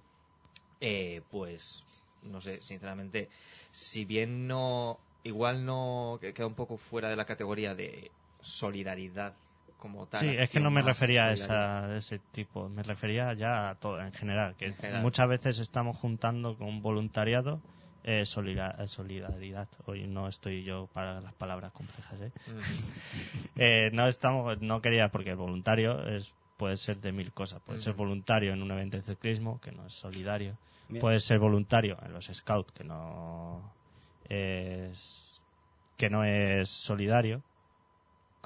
eh, 0.81 1.23
pues 1.31 1.83
no 2.23 2.41
sé, 2.41 2.61
sinceramente, 2.63 3.29
si 3.71 4.05
bien 4.05 4.47
no, 4.47 4.99
igual 5.23 5.65
no 5.65 6.19
que- 6.21 6.33
queda 6.33 6.47
un 6.47 6.55
poco 6.55 6.77
fuera 6.77 7.09
de 7.09 7.17
la 7.17 7.25
categoría 7.25 7.75
de 7.75 8.11
solidaridad 8.41 9.35
como 9.79 10.07
tal. 10.07 10.21
Sí, 10.21 10.35
es 10.39 10.51
que 10.51 10.61
no 10.61 10.71
me 10.71 10.83
refería 10.83 11.29
a, 11.29 11.37
solidaria. 11.37 11.45
esa, 11.45 11.87
a 11.87 11.97
ese 11.97 12.19
tipo, 12.33 12.69
me 12.69 12.83
refería 12.83 13.33
ya 13.35 13.71
a 13.71 13.75
todo 13.75 14.01
en 14.01 14.13
general, 14.13 14.55
que 14.57 14.67
En 14.67 14.75
general. 14.75 15.03
muchas 15.03 15.29
veces 15.29 15.59
estamos 15.59 15.97
juntando 15.97 16.57
con 16.57 16.83
voluntariado 16.83 17.61
eh, 18.05 18.21
eh, 18.21 18.25
solidaridad. 18.25 19.69
Hoy 19.87 20.07
no 20.07 20.29
estoy 20.29 20.63
yo 20.63 20.89
para 20.93 21.21
las 21.21 21.35
palabras 21.35 21.73
complejas, 21.73 22.21
¿eh? 22.21 22.33
Mm. 22.47 23.57
Eh, 23.59 23.89
no 23.93 24.07
estamos, 24.07 24.61
no 24.61 24.83
quería 24.83 25.09
porque 25.09 25.31
el 25.31 25.37
voluntario 25.37 26.07
es 26.09 26.31
puede 26.59 26.77
ser 26.77 26.99
de 27.01 27.11
mil 27.13 27.33
cosas. 27.33 27.61
Puede 27.63 27.81
ser 27.81 27.95
Ujú. 27.95 28.03
voluntario 28.03 28.53
en 28.53 28.63
un 28.63 28.71
evento 28.71 28.99
de 28.99 29.03
ciclismo 29.03 29.61
que 29.61 29.73
no 29.73 29.87
es 29.87 29.95
solidario. 29.95 30.57
Puede 31.01 31.19
ser 31.19 31.39
voluntario 31.39 31.97
en 32.05 32.13
los 32.13 32.27
scouts 32.27 32.73
que 32.73 32.85
no 32.85 33.73
es 34.29 35.41
que 35.97 36.11
no 36.11 36.25
es 36.25 36.69
solidario. 36.69 37.43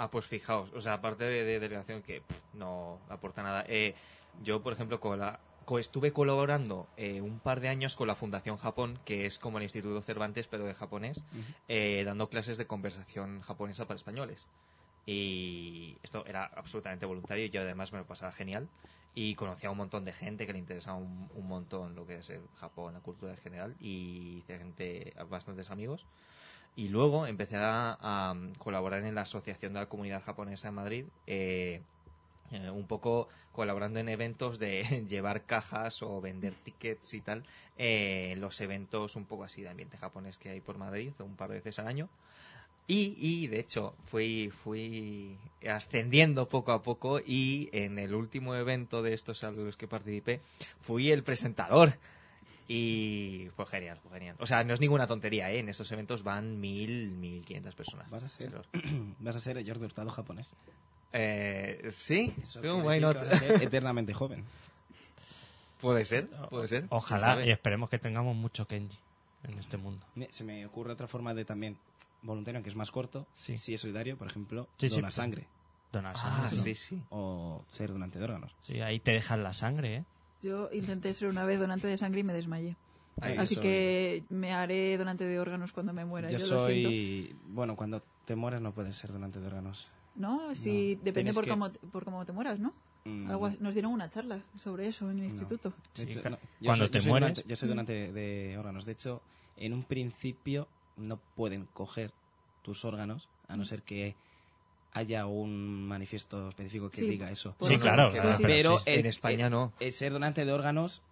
Ah, 0.02 0.10
pues 0.10 0.24
fijaos, 0.24 0.72
o 0.72 0.80
sea, 0.80 0.94
aparte 0.94 1.24
de, 1.24 1.44
de 1.44 1.60
delegación 1.60 2.00
que 2.02 2.22
pff, 2.22 2.54
no 2.54 3.02
aporta 3.10 3.42
nada, 3.42 3.66
eh, 3.68 3.94
yo, 4.32 4.62
por 4.62 4.72
ejemplo, 4.72 4.98
con 4.98 5.18
la- 5.18 5.40
co- 5.66 5.78
estuve 5.78 6.10
colaborando 6.10 6.88
eh, 6.96 7.20
un 7.20 7.38
par 7.38 7.60
de 7.60 7.68
años 7.68 7.96
con 7.96 8.08
la 8.08 8.14
Fundación 8.14 8.56
Japón, 8.56 8.98
que 9.04 9.26
es 9.26 9.38
como 9.38 9.58
el 9.58 9.64
Instituto 9.64 10.00
Cervantes, 10.00 10.46
pero 10.48 10.64
de 10.64 10.72
japonés, 10.72 11.22
eh, 11.68 12.02
dando 12.06 12.30
clases 12.30 12.56
de 12.56 12.66
conversación 12.66 13.42
japonesa 13.42 13.86
para 13.86 13.96
españoles. 13.96 14.48
Y 15.04 15.98
esto 16.02 16.24
era 16.26 16.44
absolutamente 16.44 17.04
voluntario 17.04 17.46
yo 17.46 17.60
además 17.60 17.92
me 17.92 17.98
lo 17.98 18.06
pasaba 18.06 18.32
genial. 18.32 18.70
Y 19.14 19.34
conocía 19.34 19.68
a 19.68 19.72
un 19.72 19.78
montón 19.78 20.04
de 20.04 20.12
gente 20.12 20.46
que 20.46 20.52
le 20.54 20.60
interesaba 20.60 20.96
un, 20.96 21.28
un 21.34 21.46
montón 21.48 21.94
lo 21.94 22.06
que 22.06 22.16
es 22.18 22.30
el 22.30 22.48
Japón, 22.54 22.94
la 22.94 23.00
cultura 23.00 23.32
en 23.32 23.38
general, 23.38 23.76
y 23.80 24.38
hice 24.38 24.56
gente, 24.58 25.12
bastantes 25.28 25.70
amigos. 25.70 26.06
Y 26.76 26.88
luego 26.88 27.26
empecé 27.26 27.56
a, 27.58 28.34
colaborar 28.58 29.04
en 29.04 29.14
la 29.14 29.22
Asociación 29.22 29.72
de 29.72 29.80
la 29.80 29.88
Comunidad 29.88 30.22
Japonesa 30.22 30.68
en 30.68 30.74
Madrid, 30.74 31.04
eh, 31.26 31.82
eh, 32.52 32.70
un 32.70 32.86
poco 32.86 33.28
colaborando 33.52 34.00
en 34.00 34.08
eventos 34.08 34.58
de 34.58 35.04
llevar 35.08 35.44
cajas 35.44 36.02
o 36.02 36.20
vender 36.20 36.54
tickets 36.54 37.14
y 37.14 37.20
tal, 37.20 37.44
eh, 37.76 38.34
los 38.38 38.60
eventos 38.60 39.16
un 39.16 39.24
poco 39.24 39.44
así 39.44 39.62
de 39.62 39.68
ambiente 39.68 39.98
japonés 39.98 40.38
que 40.38 40.50
hay 40.50 40.60
por 40.60 40.78
Madrid, 40.78 41.12
un 41.18 41.36
par 41.36 41.50
de 41.50 41.56
veces 41.56 41.78
al 41.78 41.88
año. 41.88 42.08
Y, 42.86 43.14
y, 43.18 43.46
de 43.46 43.60
hecho 43.60 43.94
fui, 44.06 44.50
fui 44.50 45.38
ascendiendo 45.68 46.48
poco 46.48 46.72
a 46.72 46.82
poco 46.82 47.20
y 47.20 47.68
en 47.72 48.00
el 48.00 48.16
último 48.16 48.56
evento 48.56 49.02
de 49.02 49.12
estos 49.12 49.44
a 49.44 49.52
los 49.52 49.76
que 49.76 49.86
participé 49.86 50.40
fui 50.80 51.12
el 51.12 51.22
presentador. 51.22 51.94
Y 52.72 53.48
fue 53.56 53.66
genial, 53.66 53.98
fue 54.00 54.12
genial. 54.12 54.36
O 54.38 54.46
sea, 54.46 54.62
no 54.62 54.74
es 54.74 54.80
ninguna 54.80 55.08
tontería, 55.08 55.50
¿eh? 55.50 55.58
En 55.58 55.68
estos 55.68 55.90
eventos 55.90 56.22
van 56.22 56.60
mil, 56.60 57.10
mil 57.10 57.44
quinientas 57.44 57.74
personas. 57.74 58.08
Vas 58.10 58.22
a 58.22 58.28
ser, 58.28 58.52
vas 59.18 59.34
a 59.34 59.40
ser 59.40 59.58
el 59.58 59.64
George 59.64 59.84
Hurtado 59.84 60.08
japonés. 60.10 60.48
Eh, 61.12 61.88
sí, 61.90 62.32
Sí, 62.44 62.60
why 62.60 63.00
not? 63.00 63.18
que 63.18 63.24
vas 63.24 63.34
a 63.34 63.38
ser 63.40 63.62
eternamente 63.64 64.14
joven. 64.14 64.44
Puede 65.80 66.04
ser, 66.04 66.28
puede 66.50 66.68
ser. 66.68 66.84
Ojalá 66.90 67.44
y 67.44 67.50
esperemos 67.50 67.88
que 67.90 67.98
tengamos 67.98 68.36
mucho 68.36 68.66
Kenji 68.68 68.98
en 69.44 69.58
este 69.58 69.76
mundo. 69.78 70.04
Se 70.28 70.44
me 70.44 70.64
ocurre 70.66 70.92
otra 70.92 71.08
forma 71.08 71.32
de 71.34 71.44
también 71.46 71.76
voluntario, 72.22 72.58
aunque 72.58 72.68
es 72.70 72.76
más 72.76 72.90
corto. 72.92 73.26
Sí. 73.32 73.56
Si 73.58 73.72
es 73.74 73.80
solidario, 73.80 74.16
por 74.18 74.28
ejemplo, 74.28 74.68
Sí, 74.76 74.88
sí, 74.90 74.94
dona 74.96 75.06
pues- 75.08 75.14
sangre. 75.16 75.46
Donar 75.90 76.12
Ah, 76.16 76.20
sangre, 76.20 76.56
¿no? 76.58 76.62
sí, 76.62 76.74
sí. 76.76 77.02
O 77.10 77.64
ser 77.72 77.90
donante 77.92 78.18
de 78.20 78.24
órganos. 78.26 78.54
Sí, 78.60 78.80
ahí 78.80 79.00
te 79.00 79.10
dejan 79.12 79.42
la 79.42 79.52
sangre, 79.54 79.96
¿eh? 79.96 80.04
Yo 80.42 80.68
intenté 80.72 81.12
ser 81.14 81.28
una 81.28 81.44
vez 81.44 81.58
donante 81.60 81.86
de 81.86 81.96
sangre 81.98 82.20
y 82.20 82.24
me 82.24 82.32
desmayé. 82.32 82.76
Así 83.20 83.54
soy- 83.56 83.62
que 83.62 84.24
me 84.30 84.52
haré 84.52 84.96
donante 84.96 85.24
de 85.24 85.38
órganos 85.38 85.72
cuando 85.72 85.92
me 85.92 86.04
muera. 86.04 86.30
Yo, 86.30 86.38
Yo, 86.38 86.54
lo 86.54 86.66
siento. 86.66 86.88
soy. 86.88 87.36
Bueno, 87.48 87.76
cuando 87.76 88.02
te 88.24 88.34
mueres 88.34 88.60
no 88.62 88.72
puedes 88.72 88.96
ser 88.96 89.12
donante 89.12 89.40
de 89.40 89.46
órganos. 89.46 89.88
No, 90.14 90.54
si 90.54 90.96
No, 90.96 91.02
depende 91.04 91.32
por, 91.34 91.44
que- 91.44 91.50
cómo, 91.50 91.70
por 91.92 92.04
cómo 92.04 92.24
te 92.24 92.32
mueras, 92.32 92.58
¿no? 92.58 92.72
Mm, 93.04 93.30
Algo 93.30 93.50
nos 93.60 93.74
dieron 93.74 93.92
una 93.92 94.08
charla 94.08 94.40
sobre 94.62 94.86
eso 94.88 95.10
en 95.10 95.18
el 95.18 95.24
instituto. 95.26 95.70
de 95.70 95.76
Sí, 95.94 96.02
hecho, 96.10 96.20
claro. 96.22 96.36
no, 96.36 96.48
yo 96.60 96.66
Cuando 96.66 96.84
soy- 96.84 96.90
te 96.90 96.98
yo 96.98 97.02
soy 97.02 97.10
mueres- 97.10 97.28
donante- 97.34 97.48
yo 97.48 97.56
soy 97.56 97.68
donante 97.68 98.12
de 98.12 98.58
órganos. 98.58 98.84
De 98.86 98.92
hecho, 98.92 99.20
en 99.56 99.72
un 99.74 99.84
principio 99.84 100.68
no 100.96 101.18
pueden 101.36 101.66
coger 101.74 102.12
tus 102.62 102.84
órganos 102.84 103.28
a 103.48 103.56
no 103.56 103.64
ser 103.64 103.82
que 103.82 104.14
haya 104.92 105.26
un 105.26 105.86
manifiesto 105.86 106.48
específico 106.48 106.90
que 106.90 106.96
Sí, 106.98 107.06
diga 107.08 107.30
eso. 107.30 107.54
por 107.58 107.68
Sí, 107.68 107.76
claro, 107.76 108.10
Sí, 108.10 108.16
claro, 108.16 108.34
sí. 108.34 108.42
pero 108.44 108.78
sí. 108.78 108.84
el- 108.86 109.00
En 109.00 109.06
España 109.06 109.46
el- 109.46 109.52
no. 109.52 109.72
el 109.78 109.92
ser 109.92 110.12
donante 110.12 110.44
de 110.44 110.52
órganos 110.52 111.02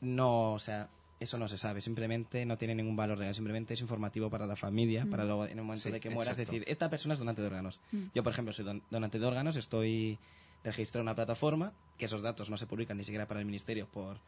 no, 0.00 0.52
o 0.52 0.58
sea, 0.58 0.88
eso 1.20 1.38
no 1.38 1.48
se 1.48 1.58
sabe, 1.58 1.80
simplemente 1.80 2.44
no 2.46 2.56
tiene 2.56 2.74
ningún 2.74 2.94
valor 2.96 3.18
legal, 3.18 3.34
simplemente 3.34 3.74
es 3.74 3.80
informativo 3.80 4.30
para 4.30 4.46
la 4.46 4.54
familia, 4.56 5.06
para 5.10 5.24
luego 5.24 5.46
en 5.46 5.58
el 5.58 5.64
momento 5.64 5.82
Sí, 5.84 5.90
de 5.90 5.98
que 6.00 6.10
mueras 6.10 6.38
exacto. 6.38 6.52
decir, 6.52 6.68
esta 6.70 6.88
persona 6.88 7.14
es 7.14 7.18
donante 7.18 7.40
de 7.40 7.48
órganos. 7.48 7.80
Mm. 7.90 8.04
Yo, 8.14 8.22
por 8.22 8.32
ejemplo, 8.32 8.52
soy 8.52 8.64
don- 8.64 8.82
donante 8.90 9.18
de 9.18 9.26
órganos, 9.26 9.56
estoy 9.56 10.18
registrado 10.62 11.00
en 11.00 11.06
una 11.08 11.14
plataforma, 11.16 11.72
que 11.96 12.04
esos 12.04 12.22
datos 12.22 12.50
no 12.50 12.56
se 12.56 12.66
publican 12.66 12.96
ni 12.98 13.04
siquiera 13.04 13.26
para 13.26 13.40
el 13.40 13.46
ministerio 13.46 13.86
por 13.88 14.18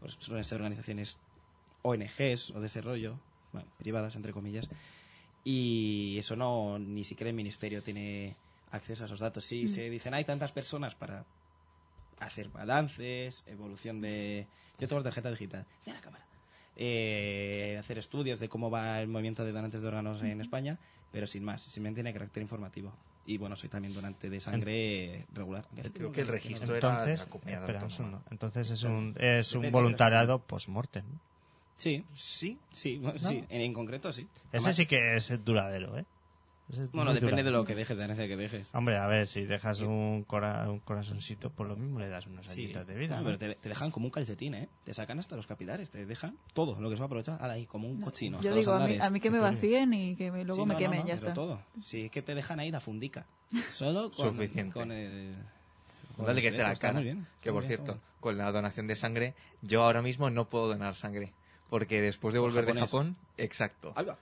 pues 0.00 0.16
suelen 0.18 0.44
ser 0.44 0.56
organizaciones 0.56 1.16
ONGs 1.82 2.50
o 2.50 2.60
de 2.60 2.66
ese 2.66 2.80
rollo, 2.82 3.14
bueno, 3.52 3.68
privadas 3.78 4.16
entre 4.16 4.32
comillas, 4.32 4.68
y 5.44 6.16
eso 6.18 6.34
no, 6.36 6.78
ni 6.78 7.04
siquiera 7.04 7.28
el 7.28 7.36
ministerio 7.36 7.82
tiene 7.82 8.34
acceso 8.70 9.04
a 9.04 9.06
esos 9.06 9.20
datos. 9.20 9.44
Sí, 9.44 9.68
se 9.68 9.90
dicen, 9.90 10.14
hay 10.14 10.24
tantas 10.24 10.52
personas 10.52 10.94
para 10.94 11.24
hacer 12.18 12.48
balances, 12.48 13.44
evolución 13.46 14.00
de... 14.00 14.46
Yo 14.78 14.88
tengo 14.88 15.02
tarjeta 15.02 15.30
digital. 15.30 15.66
La 15.86 16.00
cámara. 16.00 16.24
Eh, 16.76 17.76
hacer 17.78 17.98
estudios 17.98 18.40
de 18.40 18.48
cómo 18.48 18.70
va 18.70 19.00
el 19.00 19.06
movimiento 19.06 19.44
de 19.44 19.52
donantes 19.52 19.82
de 19.82 19.88
órganos 19.88 20.22
en 20.22 20.40
España, 20.40 20.78
pero 21.12 21.26
sin 21.26 21.44
más, 21.44 21.62
simplemente 21.62 21.98
tiene 21.98 22.12
carácter 22.12 22.42
informativo. 22.42 22.92
Y 23.26 23.38
bueno, 23.38 23.54
soy 23.56 23.68
también 23.68 23.94
donante 23.94 24.28
de 24.28 24.40
sangre 24.40 25.26
regular. 25.32 25.66
Creo 25.92 26.10
que 26.10 26.22
el 26.22 26.26
registro 26.26 26.76
era 26.76 26.90
Entonces, 26.90 27.20
la 27.20 27.26
comunidad 27.26 27.60
espera 27.60 27.78
un 27.78 27.84
autónoma. 27.84 27.96
segundo. 27.96 28.30
Entonces 28.30 28.70
es 28.70 28.82
un, 28.82 29.14
es 29.18 29.54
un 29.54 29.70
voluntariado 29.70 30.40
post-mortem. 30.40 31.04
¿no? 31.06 31.20
Sí, 31.76 32.04
Sí, 32.12 32.58
sí, 32.72 32.98
bueno, 32.98 33.18
sí, 33.18 33.44
en, 33.48 33.60
en 33.60 33.72
concreto 33.72 34.12
sí. 34.12 34.22
Ese 34.22 34.48
Además, 34.52 34.76
sí 34.76 34.86
que 34.86 35.16
es 35.16 35.44
duradero, 35.44 35.98
¿eh? 35.98 36.04
Es 36.70 36.90
Bueno, 36.92 37.12
depende 37.12 37.42
de 37.42 37.50
lo 37.50 37.62
que 37.64 37.74
dejes, 37.74 37.96
de 37.98 38.00
la 38.06 38.14
herencia 38.14 38.26
que 38.26 38.36
dejes. 38.42 38.74
Hombre, 38.74 38.96
a 38.96 39.06
ver, 39.06 39.26
si 39.26 39.44
dejas 39.44 39.80
un, 39.80 40.24
cora- 40.24 40.70
un 40.70 40.78
corazoncito, 40.80 41.50
por 41.50 41.66
lo 41.66 41.76
mismo 41.76 41.98
le 41.98 42.08
das 42.08 42.26
unos 42.26 42.46
Sí, 42.46 42.62
añitos 42.64 42.86
de 42.86 42.94
vida. 42.94 43.16
No, 43.16 43.20
¿no? 43.22 43.26
pero 43.26 43.38
te, 43.38 43.54
te 43.60 43.68
dejan 43.68 43.90
como 43.90 44.06
un 44.06 44.10
calcetín, 44.10 44.54
¿eh? 44.54 44.68
Te 44.82 44.94
sacan 44.94 45.18
hasta 45.18 45.36
los 45.36 45.46
capilares, 45.46 45.90
te 45.90 46.06
dejan 46.06 46.38
todo 46.54 46.80
lo 46.80 46.88
que 46.88 46.96
se 46.96 47.00
va 47.00 47.04
a 47.04 47.06
aprovechar. 47.06 47.38
Ahora 47.42 47.52
ahí, 47.54 47.66
como 47.66 47.86
un 47.88 48.00
cochino. 48.00 48.40
Yo 48.40 48.54
digo, 48.54 48.72
a 48.72 48.86
mí, 48.86 48.96
a 48.98 49.10
mí 49.10 49.20
que 49.20 49.30
me 49.30 49.40
vacíen 49.40 49.92
y 49.92 50.16
que 50.16 50.30
me- 50.32 50.44
luego 50.44 50.62
Sí, 50.62 50.66
me 50.68 50.72
no, 50.74 50.78
quemen, 50.78 50.98
no, 51.00 51.04
no, 51.04 51.08
ya 51.08 51.14
pero 51.16 51.26
está. 51.28 51.34
todo. 51.34 51.60
Sí, 51.82 52.06
es 52.06 52.10
que 52.10 52.22
te 52.22 52.34
dejan 52.34 52.58
ahí 52.60 52.70
la 52.70 52.80
fundica. 52.80 53.26
Solo 53.72 54.10
con, 54.10 54.30
Suficiente. 54.34 54.72
con 54.72 54.90
el... 54.90 55.36
con 56.16 56.24
Dale 56.24 56.38
el 56.38 56.42
que 56.42 56.48
esté 56.48 56.62
la 56.62 56.74
cara. 56.76 57.02
Que 57.42 57.52
por 57.52 57.64
cierto, 57.64 58.00
con 58.20 58.38
la 58.38 58.50
donación 58.52 58.86
de 58.86 58.96
sangre, 58.96 59.34
yo 59.60 59.82
ahora 59.82 60.00
mismo 60.00 60.30
no 60.30 60.48
puedo 60.48 60.66
donar 60.68 60.94
sangre. 60.94 61.34
Porque 61.70 62.00
después 62.00 62.32
de 62.34 62.40
volver 62.40 62.66
de. 62.66 62.74
Japón, 62.78 63.16
exacto. 63.36 63.92
Ahí 63.96 64.04
va. 64.04 64.16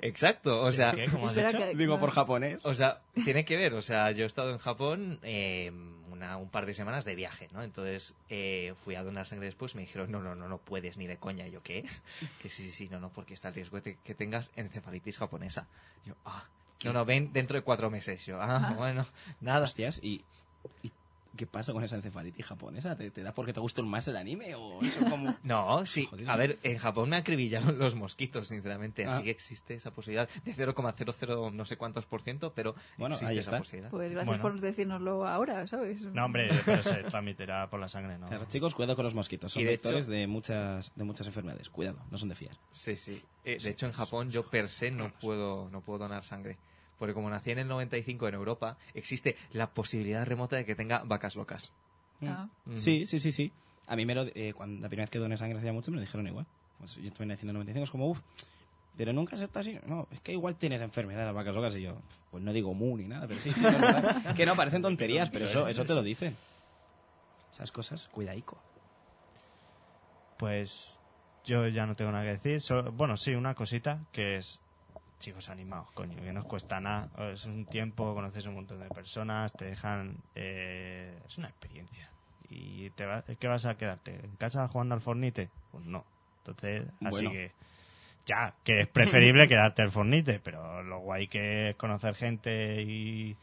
Exacto, 0.00 0.60
o 0.62 0.70
sea, 0.70 0.92
¿Qué? 0.92 1.06
¿Cómo 1.10 1.24
has 1.26 1.36
Espera 1.36 1.50
hecho? 1.50 1.58
que- 1.70 1.76
Digo 1.76 1.98
por 1.98 2.10
japonés. 2.12 2.64
o 2.64 2.72
sea, 2.74 3.00
tiene 3.24 3.44
que 3.44 3.56
ver, 3.56 3.74
o 3.74 3.82
sea, 3.82 4.12
yo 4.12 4.22
he 4.22 4.26
estado 4.28 4.50
en 4.52 4.58
Japón 4.58 5.18
eh, 5.24 5.72
una, 6.12 6.36
un 6.36 6.50
par 6.50 6.66
de 6.66 6.74
semanas 6.74 7.04
de 7.04 7.16
viaje, 7.16 7.48
¿no? 7.52 7.64
Entonces 7.64 8.14
eh, 8.28 8.74
fui 8.84 8.94
a 8.94 9.02
donar 9.02 9.26
sangre 9.26 9.46
después, 9.46 9.74
me 9.74 9.80
dijeron, 9.82 10.12
no, 10.12 10.20
no, 10.22 10.36
no, 10.36 10.46
no 10.48 10.58
puedes 10.58 10.98
ni 10.98 11.08
de 11.08 11.16
coña. 11.16 11.48
Y 11.48 11.50
yo, 11.50 11.62
¿qué? 11.64 11.84
Que 12.42 12.48
sí, 12.48 12.62
sí, 12.62 12.70
sí, 12.72 12.88
no, 12.88 13.00
no, 13.00 13.08
porque 13.10 13.34
está 13.34 13.48
el 13.48 13.54
riesgo 13.54 13.80
de 13.80 13.96
que- 14.04 14.14
tengas 14.14 14.52
encefalitis 14.54 15.18
japonesa. 15.18 15.66
Yo, 16.04 16.14
ah, 16.24 16.44
no, 16.84 16.92
no, 16.92 17.04
ven 17.04 17.32
dentro 17.32 17.56
de 17.58 17.62
cuatro 17.64 17.90
meses. 17.90 18.24
Yo, 18.24 18.40
ah, 18.40 18.74
bueno, 18.76 19.04
nada. 19.40 19.64
Hostias, 19.64 19.98
¿y, 20.00 20.24
y 20.84 20.92
qué 21.38 21.46
pasa 21.46 21.72
con 21.72 21.82
esa 21.82 21.96
encefalitis 21.96 22.44
japonesa? 22.44 22.94
¿Te, 22.96 23.10
te 23.10 23.22
da 23.22 23.32
porque 23.32 23.54
te 23.54 23.60
gusta 23.60 23.80
más 23.82 24.06
el 24.08 24.16
anime 24.18 24.54
o 24.56 24.82
eso 24.82 25.00
como...? 25.08 25.34
No, 25.42 25.86
sí. 25.86 26.06
A 26.26 26.36
ver, 26.36 26.58
en 26.62 26.76
Japón 26.76 27.08
me 27.08 27.16
acribillaron 27.16 27.78
los 27.78 27.94
mosquitos, 27.94 28.48
sinceramente. 28.48 29.06
Así 29.06 29.20
Ah. 29.20 29.24
que 29.24 29.30
existe 29.30 29.74
esa 29.74 29.92
posibilidad 29.92 30.28
de 30.44 30.52
0,00 30.54 31.52
no 31.52 31.64
sé 31.64 31.76
cuántos 31.78 32.04
por 32.04 32.20
ciento, 32.20 32.52
pero 32.52 32.74
Bueno, 32.98 33.14
existe 33.14 33.32
ahí 33.32 33.38
esa 33.38 33.50
está. 33.52 33.58
posibilidad. 33.58 33.90
Pues 33.90 34.10
gracias 34.12 34.26
Bueno. 34.26 34.42
por 34.42 34.60
decírnoslo 34.60 35.26
ahora, 35.26 35.66
¿sabes? 35.66 36.02
No, 36.02 36.26
hombre, 36.26 36.50
pero 36.66 36.82
se 36.82 37.04
transmitirá 37.04 37.70
por 37.70 37.80
la 37.80 37.88
sangre, 37.88 38.18
¿no? 38.18 38.26
Claro, 38.26 38.44
chicos, 38.48 38.74
cuidado 38.74 38.96
con 38.96 39.04
los 39.04 39.14
mosquitos. 39.14 39.52
Son 39.52 39.62
Y 39.62 39.64
de 39.64 39.70
vectores 39.72 40.04
hecho- 40.04 40.12
de 40.12 40.26
muchas, 40.26 40.92
de 40.94 41.04
muchas 41.04 41.26
enfermedades. 41.26 41.70
Cuidado, 41.70 41.98
no 42.10 42.18
son 42.18 42.28
de 42.28 42.34
fiar. 42.34 42.56
Sí, 42.70 42.96
sí. 42.96 43.22
Eh, 43.44 43.58
de 43.62 43.70
hecho, 43.70 43.86
en 43.86 43.92
Japón 43.92 44.30
yo 44.30 44.48
per 44.50 44.68
se 44.68 44.90
no 44.90 45.12
puedo, 45.20 45.70
no 45.70 45.80
puedo 45.80 46.00
donar 46.00 46.24
sangre. 46.24 46.58
Porque 46.98 47.14
como 47.14 47.30
nací 47.30 47.50
en 47.50 47.60
el 47.60 47.68
95 47.68 48.28
en 48.28 48.34
Europa, 48.34 48.76
existe 48.94 49.36
la 49.52 49.70
posibilidad 49.70 50.26
remota 50.26 50.56
de 50.56 50.64
que 50.64 50.74
tenga 50.74 51.02
vacas 51.04 51.36
locas. 51.36 51.72
Ah. 52.26 52.48
Mm. 52.64 52.76
Sí, 52.76 53.06
sí, 53.06 53.20
sí, 53.20 53.32
sí. 53.32 53.52
A 53.86 53.96
mí 53.96 54.04
me 54.04 54.14
lo, 54.14 54.26
eh, 54.34 54.52
cuando 54.54 54.82
la 54.82 54.88
primera 54.88 55.04
vez 55.04 55.10
que 55.10 55.18
doné 55.18 55.36
sangre 55.36 55.58
hacía 55.58 55.72
mucho 55.72 55.90
me 55.90 55.96
lo 55.96 56.00
dijeron 56.02 56.26
igual. 56.26 56.46
Pues 56.78 56.96
yo 56.96 57.06
estuve 57.06 57.26
naciendo 57.26 57.50
en 57.50 57.56
el 57.56 57.66
95, 57.66 57.84
es 57.84 57.90
como, 57.90 58.08
uff, 58.08 58.20
pero 58.96 59.12
nunca 59.12 59.36
se 59.36 59.44
está 59.44 59.60
así. 59.60 59.78
No, 59.86 60.08
es 60.10 60.20
que 60.20 60.32
igual 60.32 60.56
tienes 60.56 60.82
enfermedad 60.82 61.24
las 61.24 61.34
vacas 61.34 61.54
locas 61.54 61.76
y 61.76 61.82
yo, 61.82 61.96
pues 62.30 62.42
no 62.42 62.52
digo 62.52 62.74
mu 62.74 62.96
ni 62.96 63.06
nada, 63.06 63.28
pero 63.28 63.38
sí, 63.38 63.52
sí, 63.52 63.62
que 64.36 64.44
no, 64.44 64.56
parecen 64.56 64.82
tonterías, 64.82 65.30
pero 65.30 65.44
eso, 65.44 65.68
eso 65.68 65.84
te 65.84 65.94
lo 65.94 66.02
dicen. 66.02 66.36
Esas 67.52 67.70
cosas, 67.70 68.08
cuidaico. 68.08 68.58
Pues 70.36 70.98
yo 71.44 71.66
ya 71.68 71.86
no 71.86 71.96
tengo 71.96 72.12
nada 72.12 72.24
que 72.24 72.38
decir. 72.38 72.60
Bueno, 72.92 73.16
sí, 73.16 73.34
una 73.34 73.54
cosita 73.54 74.00
que 74.12 74.36
es, 74.36 74.60
chicos, 75.18 75.48
animados, 75.48 75.90
coño, 75.92 76.16
que 76.22 76.32
no 76.32 76.40
os 76.40 76.46
cuesta 76.46 76.80
nada. 76.80 77.08
Es 77.32 77.44
un 77.46 77.64
tiempo, 77.66 78.14
conoces 78.14 78.46
un 78.46 78.54
montón 78.54 78.80
de 78.80 78.90
personas, 78.90 79.52
te 79.54 79.64
dejan... 79.66 80.16
eh, 80.34 81.18
es 81.26 81.38
una 81.38 81.48
experiencia. 81.48 82.08
¿Y 82.50 82.90
te 82.90 83.04
va, 83.04 83.22
qué 83.38 83.46
vas 83.46 83.66
a 83.66 83.76
quedarte? 83.76 84.14
¿En 84.14 84.36
casa 84.36 84.66
jugando 84.68 84.94
al 84.94 85.00
Fornite? 85.00 85.48
Pues 85.72 85.84
no. 85.84 86.04
Entonces, 86.38 86.84
así 87.04 87.28
que... 87.30 87.50
Ya, 88.26 88.54
que 88.62 88.80
es 88.80 88.86
preferible 88.88 89.48
quedarte 89.48 89.82
al 89.82 89.90
Fornite, 89.90 90.38
pero 90.40 90.82
lo 90.82 91.00
guay 91.00 91.28
que 91.28 91.70
es 91.70 91.76
conocer 91.76 92.14
gente 92.14 92.82
y... 92.82 93.36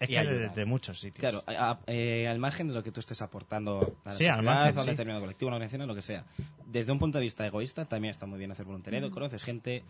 Es 0.00 0.10
Y 0.10 0.12
que 0.14 0.24
de, 0.24 0.48
de 0.50 0.64
muchos 0.64 0.98
sitios. 1.00 1.20
Claro, 1.20 1.42
a- 1.46 1.70
a- 1.70 1.78
eh, 1.86 2.28
al 2.28 2.38
margen 2.38 2.68
de 2.68 2.74
lo 2.74 2.82
que 2.82 2.92
tú 2.92 3.00
estés 3.00 3.20
aportando 3.22 3.80
a 4.04 4.08
la 4.10 4.14
Sí, 4.14 4.26
al 4.26 4.42
margen, 4.42 4.76
a 4.76 4.80
un 4.80 4.84
sí. 4.86 4.90
determinado 4.90 5.20
colectivo, 5.22 5.48
una 5.48 5.56
organización, 5.56 5.86
lo 5.88 5.94
que 5.94 6.02
sea. 6.02 6.24
Desde 6.66 6.92
un 6.92 6.98
punto 6.98 7.18
de 7.18 7.22
vista 7.24 7.46
egoísta, 7.46 7.84
también 7.84 8.10
está 8.10 8.26
muy 8.26 8.38
bien 8.38 8.50
hacer 8.52 8.66
voluntariado. 8.66 9.10
Conoces 9.10 9.42
gente, 9.42 9.82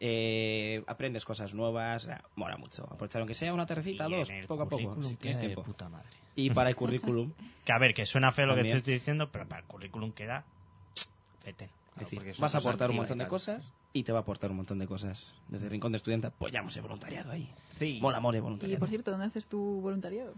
eh, 0.00 0.82
aprendes 0.86 1.24
cosas 1.24 1.54
nuevas, 1.54 2.08
ah, 2.08 2.22
mola 2.36 2.56
mucho. 2.56 2.84
Aprovechar 2.84 3.20
aunque 3.20 3.34
sea 3.34 3.52
una 3.54 3.66
tercita, 3.66 4.08
Y 4.08 4.12
dos, 4.14 4.30
en 4.30 4.36
el 4.36 4.46
poco 4.46 4.62
a 4.62 4.68
poco, 4.68 4.76
currículum 4.82 5.04
si 5.08 5.16
tienes 5.16 5.38
queda 5.38 5.48
de 5.48 5.54
tiempo. 5.54 5.62
puta 5.62 5.88
madre. 5.88 6.08
Y 6.34 6.50
para 6.50 6.68
el 6.70 6.76
currículum, 6.76 7.32
Que 7.64 7.72
a 7.72 7.78
ver, 7.78 7.94
que 7.94 8.06
suena 8.06 8.30
feo 8.32 8.46
lo 8.46 8.54
que 8.54 8.60
estoy 8.60 8.94
diciendo, 8.94 9.30
pero 9.32 9.46
para 9.46 9.62
el 9.62 9.66
currículum 9.66 10.12
queda. 10.12 10.44
Fete. 11.42 11.70
es 11.94 12.10
decir, 12.10 12.34
vas 12.38 12.54
a 12.54 12.58
aportar 12.58 12.90
un 12.90 12.96
montón 12.96 13.18
y 13.18 13.24
de 13.24 13.28
cosas 13.28 13.72
y 13.92 14.02
te 14.02 14.12
va 14.12 14.18
a 14.18 14.22
aportar 14.22 14.50
un 14.50 14.58
montón 14.58 14.78
de 14.78 14.86
cosas. 14.86 15.32
Desde 15.48 15.66
el 15.66 15.70
Rincón 15.72 15.92
de 15.92 15.96
Estudiante 15.96 16.26
apoyamos 16.26 16.76
el 16.76 16.82
voluntariado 16.82 17.32
ahí. 17.32 17.50
Sí. 17.76 17.98
Mola, 18.02 18.20
mole, 18.20 18.38
Y 18.38 18.40
voluntariado. 18.42 18.78
por 18.78 18.88
cierto, 18.90 19.10
¿dónde 19.10 19.26
haces 19.26 19.46
tu 19.46 19.80
voluntariado? 19.80 20.34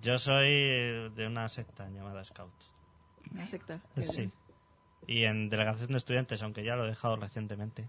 Yo 0.00 0.18
soy 0.18 0.48
eh, 0.48 1.10
de 1.14 1.26
una 1.26 1.46
secta 1.48 1.88
llamada 1.90 2.24
Scouts. 2.24 2.72
Una 3.32 3.46
secta. 3.46 3.80
Sí. 3.98 4.30
Y 5.06 5.24
en 5.24 5.50
delegación 5.50 5.90
de 5.90 5.98
estudiantes, 5.98 6.42
aunque 6.42 6.64
ya 6.64 6.74
lo 6.74 6.86
he 6.86 6.88
dejado 6.88 7.16
recientemente. 7.16 7.86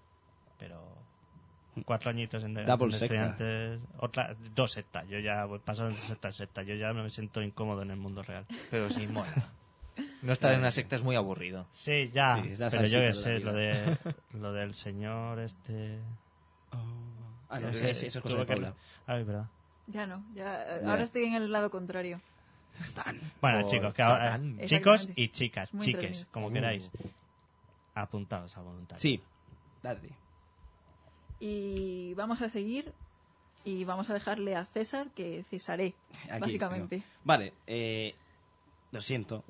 Pero 0.60 0.84
cuatro 1.86 2.10
añitos 2.12 2.44
en 2.44 2.54
Double 2.54 2.88
de 2.92 2.98
secta. 2.98 3.26
estudiantes. 3.26 3.80
Otra, 4.00 4.36
dos 4.56 4.72
sectas. 4.72 5.08
Yo 5.10 5.20
ya 5.20 5.46
voy 5.46 5.60
pasando 5.60 5.92
de 5.96 5.98
secta 6.02 6.28
en 6.30 6.34
secta. 6.34 6.64
Yo 6.64 6.76
ya 6.76 6.94
me 6.94 7.10
siento 7.10 7.42
incómodo 7.42 7.82
en 7.82 7.92
el 7.92 7.98
mundo 7.98 8.22
real. 8.24 8.46
Pero 8.70 8.90
sí 8.90 9.08
mola. 9.08 9.50
No 10.22 10.34
estar 10.34 10.52
en 10.54 10.60
una 10.60 10.72
secta 10.72 10.96
es 10.96 11.04
muy 11.04 11.16
aburrido. 11.16 11.66
Sí, 11.72 12.10
ya. 12.14 12.36
Sí, 12.42 12.54
pero 12.72 12.86
yo 12.86 13.00
qué 13.00 13.14
sé, 13.14 13.40
lo, 13.40 13.54
de, 13.54 13.98
lo 14.34 14.54
del 14.54 14.74
señor 14.74 15.40
este... 15.40 16.00
Ah, 17.50 17.60
no, 17.60 17.72
sí, 17.74 17.94
sí, 17.94 18.08
eso 18.08 18.18
es 18.20 18.24
cosa 18.24 18.36
de 18.38 18.46
tuvo 18.46 18.46
que- 18.48 18.54
Paula. 18.62 18.74
Ay, 19.06 19.24
verdad. 19.24 19.46
Ya 19.88 20.08
no, 20.08 20.24
ya, 20.34 20.64
eh, 20.64 20.80
Ya. 20.84 20.90
ahora 20.90 21.04
estoy 21.04 21.26
en 21.26 21.36
el 21.36 21.52
lado 21.52 21.70
contrario. 21.70 22.20
Bueno, 23.42 23.68
chicos, 23.68 23.94
que 23.94 24.02
ahora- 24.02 24.32
Satán. 24.32 24.58
chicos 24.66 25.10
y 25.16 25.30
chicas, 25.30 25.72
Muy 25.74 25.86
chiques, 25.86 26.26
como 26.32 26.48
Uh. 26.48 26.54
queráis. 26.54 26.90
Apuntados 27.94 28.58
a 28.58 28.62
voluntarios. 28.62 29.02
Sí, 29.02 29.22
dale. 29.84 30.10
Y 31.46 32.14
vamos 32.14 32.42
a 32.42 32.48
seguir 32.48 32.94
y 33.66 33.84
vamos 33.84 34.10
a 34.10 34.14
dejarle 34.14 34.56
a 34.56 34.64
César 34.66 35.08
que 35.14 35.44
cesaré, 35.50 35.94
Aquí, 36.30 36.40
básicamente. 36.40 37.00
creo. 37.00 37.10
Vale, 37.26 37.54
eh, 37.68 38.16
lo 38.92 39.02
siento, 39.02 39.44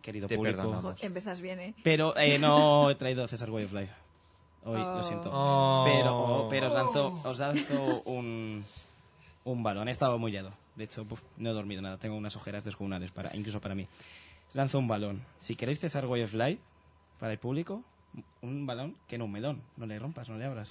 querido 0.00 0.26
Te 0.26 0.36
público. 0.36 0.56
perdonamos. 0.56 1.02
Empezás 1.04 1.42
bien, 1.42 1.60
¿eh? 1.60 1.74
Pero 1.82 2.16
eh, 2.16 2.38
no 2.38 2.90
he 2.90 2.94
traído 2.94 3.28
César 3.28 3.50
Way 3.50 3.64
of 3.64 3.72
Life. 3.74 3.92
Hoy, 4.64 4.78
lo 4.78 4.96
Oh. 4.96 5.02
siento. 5.02 5.30
Oh. 5.30 5.84
Pero, 5.84 6.46
pero 6.48 6.66
os 6.68 6.72
lanzo, 6.72 7.20
os 7.22 7.38
lanzo 7.38 8.00
un, 8.06 8.64
un 9.44 9.62
balón. 9.62 9.88
He 9.88 9.90
estado 9.90 10.18
muy 10.18 10.32
lleno. 10.32 10.48
De 10.76 10.84
hecho, 10.84 11.04
puf, 11.04 11.20
no 11.36 11.50
he 11.50 11.52
dormido 11.52 11.82
nada. 11.82 11.98
Tengo 11.98 12.16
unas 12.16 12.34
ojeras 12.36 12.64
descomunales, 12.64 13.10
para, 13.10 13.36
incluso 13.36 13.60
para 13.60 13.74
mí. 13.74 13.86
Os 14.48 14.54
lanzo 14.54 14.78
un 14.78 14.88
balón. 14.88 15.22
Si 15.40 15.56
queréis 15.56 15.78
César 15.78 16.06
Way 16.06 16.22
of 16.22 16.32
Life, 16.32 16.62
para 17.20 17.32
el 17.32 17.38
público, 17.38 17.82
un 18.40 18.64
balón 18.64 18.96
que 19.06 19.18
no 19.18 19.26
un 19.26 19.32
melón. 19.32 19.60
No 19.76 19.84
le 19.84 19.98
rompas, 19.98 20.30
no 20.30 20.38
le 20.38 20.46
abras. 20.46 20.70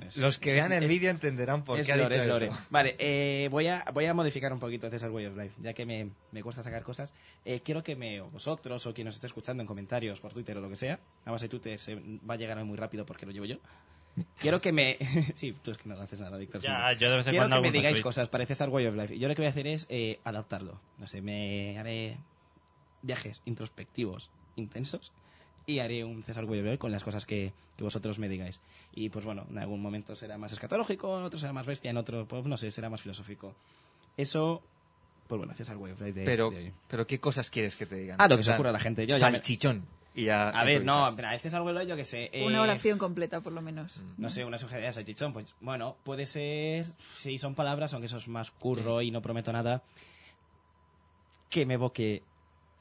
Es- 0.00 0.16
Los 0.16 0.38
que 0.38 0.52
vean 0.52 0.72
es- 0.72 0.82
el 0.82 0.88
vídeo 0.88 1.10
entenderán 1.10 1.64
por 1.64 1.78
es 1.78 1.86
qué 1.86 1.92
ha 1.92 1.96
lore, 1.96 2.08
dicho 2.16 2.22
es 2.22 2.28
lore. 2.28 2.46
eso. 2.46 2.66
Vale, 2.70 2.96
eh, 2.98 3.48
voy, 3.50 3.66
a, 3.68 3.84
voy 3.92 4.06
a 4.06 4.14
modificar 4.14 4.52
un 4.52 4.58
poquito 4.58 4.88
César 4.90 5.10
Way 5.10 5.26
of 5.26 5.36
Life, 5.36 5.54
ya 5.62 5.72
que 5.72 5.86
me, 5.86 6.10
me 6.32 6.42
cuesta 6.42 6.62
sacar 6.62 6.82
cosas. 6.82 7.12
Eh, 7.44 7.60
quiero 7.64 7.82
que 7.82 7.96
me, 7.96 8.20
o 8.20 8.28
vosotros 8.30 8.86
o 8.86 8.94
quien 8.94 9.06
nos 9.06 9.14
esté 9.14 9.26
escuchando 9.26 9.62
en 9.62 9.66
comentarios 9.66 10.20
por 10.20 10.32
Twitter 10.32 10.56
o 10.58 10.60
lo 10.60 10.68
que 10.68 10.76
sea, 10.76 10.98
además 11.22 11.42
el 11.42 11.48
Twitter 11.48 11.78
se 11.78 11.94
va 12.28 12.34
a 12.34 12.36
llegar 12.36 12.62
muy 12.64 12.76
rápido 12.76 13.04
porque 13.06 13.26
lo 13.26 13.32
llevo 13.32 13.46
yo. 13.46 13.56
Quiero 14.38 14.60
que 14.60 14.70
me... 14.70 14.96
sí, 15.34 15.56
tú 15.62 15.72
es 15.72 15.76
que 15.78 15.88
no 15.88 15.98
haces 16.00 16.20
nada, 16.20 16.36
Víctor. 16.38 16.60
Ya, 16.60 16.92
yo 16.92 17.10
de 17.10 17.16
vez 17.16 17.26
en 17.26 17.30
Quiero 17.32 17.42
cuando 17.48 17.56
que 17.56 17.62
me 17.62 17.72
digáis 17.72 17.96
retweet. 17.96 18.02
cosas 18.04 18.28
para 18.28 18.46
César 18.46 18.68
Way 18.68 18.86
of 18.86 18.94
Life. 18.94 19.14
Y 19.16 19.18
yo 19.18 19.26
lo 19.28 19.34
que 19.34 19.42
voy 19.42 19.46
a 19.46 19.50
hacer 19.50 19.66
es 19.66 19.86
eh, 19.88 20.20
adaptarlo. 20.22 20.80
No 20.98 21.06
sé, 21.08 21.20
me 21.20 21.76
haré 21.78 22.18
viajes 23.02 23.42
introspectivos 23.44 24.30
intensos 24.56 25.12
y 25.66 25.78
haré 25.78 26.04
un 26.04 26.22
César 26.22 26.44
Life 26.44 26.78
con 26.78 26.92
las 26.92 27.02
cosas 27.04 27.24
que, 27.26 27.52
que 27.76 27.84
vosotros 27.84 28.18
me 28.18 28.28
digáis. 28.28 28.60
Y 28.94 29.08
pues 29.08 29.24
bueno, 29.24 29.46
en 29.50 29.58
algún 29.58 29.80
momento 29.80 30.14
será 30.14 30.36
más 30.38 30.52
escatológico, 30.52 31.18
en 31.18 31.24
otro 31.24 31.38
será 31.38 31.52
más 31.52 31.66
bestia, 31.66 31.90
en 31.90 31.96
otro, 31.96 32.26
pues 32.26 32.44
no 32.44 32.56
sé, 32.56 32.70
será 32.70 32.90
más 32.90 33.00
filosófico. 33.02 33.54
Eso 34.16 34.62
Pues 35.26 35.38
bueno, 35.38 35.54
wifi 35.78 36.12
de, 36.12 36.24
Pero, 36.24 36.50
de 36.50 36.72
pero 36.88 37.06
¿qué 37.06 37.18
cosas 37.18 37.48
quieres 37.50 37.76
que 37.76 37.86
te 37.86 37.96
digan? 37.96 38.16
Ah, 38.20 38.28
lo 38.28 38.36
que 38.36 38.44
se 38.44 38.52
ocurra 38.52 38.70
a 38.70 38.74
la 38.74 38.80
gente. 38.80 39.06
Yo 39.06 39.16
ya 39.16 39.26
me- 39.26 39.32
salchichón. 39.32 39.86
Y 40.16 40.26
ya 40.26 40.50
A 40.50 40.64
ver, 40.64 40.84
no, 40.84 41.02
pero 41.16 41.26
a 41.26 41.32
veces 41.32 41.52
algo 41.54 41.72
yo 41.82 41.96
que 41.96 42.04
sé. 42.04 42.30
eh, 42.32 42.44
Una 42.46 42.62
oración 42.62 42.98
completa, 42.98 43.40
por 43.40 43.52
lo 43.52 43.60
menos. 43.60 44.00
No 44.16 44.30
sé, 44.30 44.44
una 44.44 44.58
sugerencia 44.58 44.86
de 44.88 44.92
salchichón. 44.92 45.32
Pues 45.32 45.54
bueno, 45.60 45.96
puede 46.04 46.24
ser. 46.26 46.86
Si 47.20 47.36
son 47.38 47.56
palabras, 47.56 47.92
aunque 47.94 48.06
eso 48.06 48.18
es 48.18 48.28
más 48.28 48.52
curro 48.52 49.02
y 49.02 49.10
no 49.10 49.20
prometo 49.22 49.52
nada. 49.52 49.82
Que 51.50 51.66
me 51.66 51.74
evoque 51.74 52.22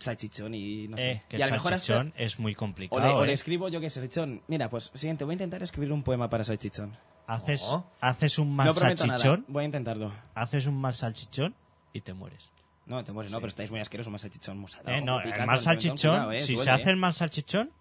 salchichón 0.03 0.53
y 0.53 0.87
no 0.87 0.97
sé. 0.97 1.11
Eh, 1.11 1.23
que 1.29 1.37
y 1.37 1.41
a 1.41 1.47
lo 1.47 1.53
mejor 1.53 1.73
hasta- 1.73 1.93
salchichón 1.93 2.13
es 2.17 2.39
muy 2.39 2.53
O 2.53 2.57
complicado. 2.57 3.01
le, 3.01 3.07
o 3.09 3.23
eh. 3.23 3.27
le 3.27 3.33
escribo 3.33 3.69
yo 3.69 3.79
que 3.81 3.89
sé, 3.89 3.99
salchichón. 4.01 4.41
Mira, 4.47 4.69
pues 4.69 4.91
siguiente, 4.93 5.23
voy 5.23 5.33
a 5.33 5.35
intentar 5.35 5.63
escribir 5.63 5.91
un 5.91 6.03
poema 6.03 6.29
para 6.29 6.43
salchichón. 6.43 6.95
Haces, 7.25 7.63
Oh. 7.69 7.85
haces 8.01 8.37
un 8.37 8.53
mal 8.55 8.67
no 8.67 8.73
salchichón, 8.73 9.07
nada. 9.07 9.43
Voy 9.47 9.63
a 9.63 9.65
intentarlo. 9.65 10.13
haces 10.35 10.67
un 10.67 10.75
mal 10.79 10.93
salchichón 10.93 11.55
y 11.93 12.01
te 12.01 12.13
mueres. 12.13 12.51
No, 12.85 13.01
te 13.03 13.13
mueres, 13.13 13.31
no, 13.31 13.37
pero 13.39 13.47
estáis 13.47 13.71
muy 13.71 13.79
asquerosos, 13.79 14.07
un 14.07 14.11
mal 14.13 14.19
salchichón 14.19 14.57
musado. 14.57 14.89
Eh, 14.89 15.01
no, 15.01 15.13
muy 15.13 15.23
el 15.23 15.31
picante, 15.31 15.45
mal 15.47 15.59
salchichón, 15.61 15.97
cuidado, 16.11 16.31
eh, 16.33 16.39
si 16.41 16.47
se 16.47 16.53
duele, 16.55 16.71
hace 16.71 16.83
eh. 16.83 16.91
el 16.91 16.97
mal 16.97 17.13
salchichón, 17.13 17.71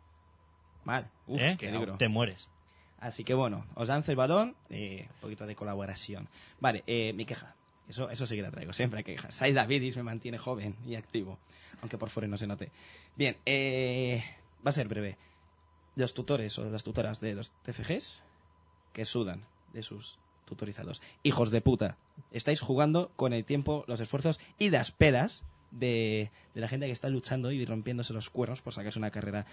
Mal. 0.85 1.09
Uf, 1.27 1.41
eh, 1.41 1.57
peligro. 1.59 1.97
te 1.97 2.09
mueres. 2.09 2.49
Así 3.01 3.25
que 3.25 3.35
bueno, 3.35 3.67
os 3.75 3.89
lanzo 3.89 4.13
el 4.13 4.17
balón, 4.17 4.55
eh, 4.71 5.09
un 5.15 5.21
poquito 5.21 5.45
de 5.47 5.57
colaboración. 5.57 6.29
Vale, 6.61 6.85
eh, 6.87 7.13
mi 7.15 7.25
queja. 7.25 7.55
Eso, 7.89 8.09
eso 8.11 8.27
sí 8.27 8.37
que 8.37 8.43
la 8.43 8.51
traigo, 8.53 8.73
siempre 8.73 8.99
hay 8.99 9.05
que 9.05 9.13
quejar. 9.17 9.33
Sai 9.33 9.53
Davidis 9.53 9.97
me 9.97 10.05
mantiene 10.05 10.39
joven 10.39 10.77
y 10.87 10.95
activo, 10.95 11.39
aunque 11.83 11.99
por 11.99 12.09
fuera 12.09 12.29
no 12.29 12.39
se 12.39 12.47
note. 12.47 12.71
Bien, 13.17 13.37
eh, 13.45 14.25
va 14.65 14.71
a 14.71 14.73
ser 14.73 14.89
breve. 14.89 15.19
Los 15.95 16.15
tutores 16.15 16.59
o 16.59 16.71
las 16.71 16.85
tutoras 16.85 17.21
de 17.21 17.35
los 17.35 17.51
TFGs 17.65 18.23
que 18.95 19.05
sudan 19.05 19.45
de 19.75 19.83
sus 19.83 20.19
tutorizados. 20.47 21.03
Hijos 21.23 21.51
de 21.51 21.61
puta, 21.61 21.99
estáis 22.31 22.61
jugando 22.61 23.11
con 23.17 23.33
el 23.33 23.45
tiempo, 23.45 23.85
los 23.89 24.01
esfuerzos 24.01 24.41
y 24.59 24.71
las 24.71 24.91
pedas 24.91 25.43
de, 25.71 26.31
de 26.55 26.61
la 26.61 26.69
gente 26.69 26.87
que 26.87 26.93
está 26.93 27.09
luchando 27.09 27.51
y 27.51 27.65
rompiéndose 27.65 28.15
los 28.15 28.31
cuernos 28.31 28.63
por 28.63 28.73
sacarse 28.73 28.99
una 28.99 29.11
carrera. 29.11 29.45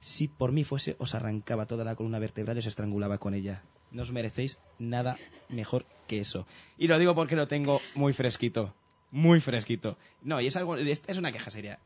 Si 0.00 0.28
por 0.28 0.52
mí 0.52 0.64
fuese, 0.64 0.96
os 0.98 1.14
arrancaba 1.14 1.66
toda 1.66 1.84
la 1.84 1.96
columna 1.96 2.18
vertebral 2.18 2.56
y 2.56 2.60
os 2.60 2.66
estrangulaba 2.66 3.18
con 3.18 3.34
ella. 3.34 3.62
No 3.90 4.02
os 4.02 4.12
merecéis 4.12 4.58
nada 4.78 5.16
mejor 5.48 5.86
que 6.06 6.20
eso. 6.20 6.46
Y 6.78 6.86
lo 6.86 6.98
digo 6.98 7.14
porque 7.14 7.36
lo 7.36 7.48
tengo 7.48 7.80
muy 7.94 8.12
fresquito. 8.12 8.74
Muy 9.14 9.40
fresquito. 9.40 9.96
No, 10.22 10.40
y 10.40 10.48
es 10.48 10.56
algo. 10.56 10.76
Es 10.76 11.02
es 11.06 11.16
una 11.18 11.30
queja 11.30 11.50
seria. 11.50 11.78